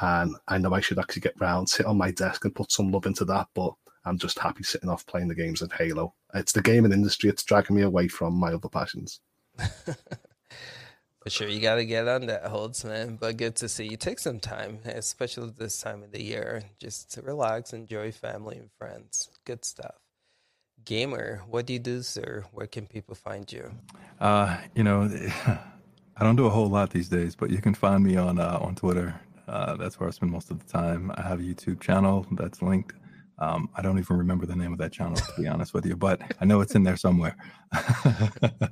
[0.00, 2.90] And I know I should actually get round, sit on my desk and put some
[2.90, 3.48] love into that.
[3.54, 3.72] But
[4.04, 6.14] I'm just happy sitting off playing the games of Halo.
[6.34, 9.20] It's the gaming industry, it's dragging me away from my other passions.
[11.22, 13.16] For sure, you got to get on that holds, man.
[13.16, 17.12] But good to see you take some time, especially this time of the year, just
[17.12, 19.28] to relax, enjoy family and friends.
[19.44, 19.96] Good stuff.
[20.84, 22.44] Gamer, what do you do, sir?
[22.52, 23.70] Where can people find you?
[24.20, 25.02] Uh, you know,
[26.16, 28.58] I don't do a whole lot these days, but you can find me on uh,
[28.60, 29.20] on Twitter.
[29.46, 31.10] Uh, that's where I spend most of the time.
[31.16, 32.94] I have a YouTube channel that's linked.
[33.40, 35.96] Um, I don't even remember the name of that channel to be honest with you,
[35.96, 37.36] but I know it's in there somewhere.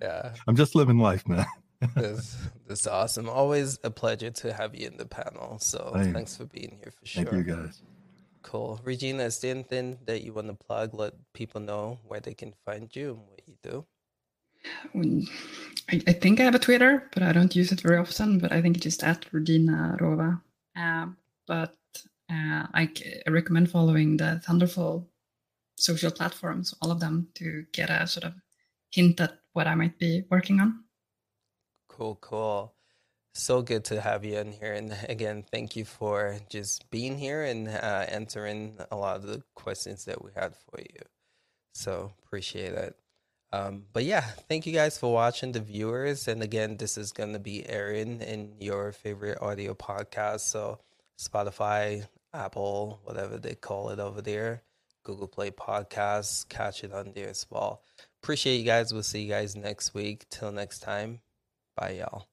[0.02, 1.46] yeah, I'm just living life, man.
[1.94, 2.36] this,
[2.66, 3.28] this is awesome.
[3.28, 5.58] Always a pleasure to have you in the panel.
[5.60, 7.24] So thanks, thanks for being here for sure.
[7.24, 7.82] Thank you, guys.
[8.42, 8.80] Cool.
[8.84, 10.94] Regina, is there anything that you want to plug?
[10.94, 13.86] Let people know where they can find you and what you do.
[15.90, 18.38] I, I think I have a Twitter, but I don't use it very often.
[18.38, 20.40] But I think it's just at Regina Rova.
[20.76, 21.06] Uh,
[21.46, 21.76] but
[22.30, 22.66] uh,
[23.28, 25.08] recommend following the Thunderful
[25.76, 28.34] social platforms, all of them, to get a sort of
[28.90, 30.84] hint at what I might be working on.
[31.88, 32.76] Cool, cool
[33.36, 34.72] so good to have you in here.
[34.72, 39.42] And again, thank you for just being here and uh, answering a lot of the
[39.54, 41.00] questions that we had for you.
[41.74, 42.96] So appreciate it.
[43.52, 46.26] Um, but yeah, thank you guys for watching, the viewers.
[46.26, 50.40] And again, this is going to be airing in your favorite audio podcast.
[50.40, 50.80] So
[51.18, 54.62] Spotify, Apple, whatever they call it over there,
[55.04, 57.82] Google Play Podcasts, catch it on there as well.
[58.22, 58.92] Appreciate you guys.
[58.92, 60.28] We'll see you guys next week.
[60.30, 61.20] Till next time.
[61.76, 62.26] Bye, y'all.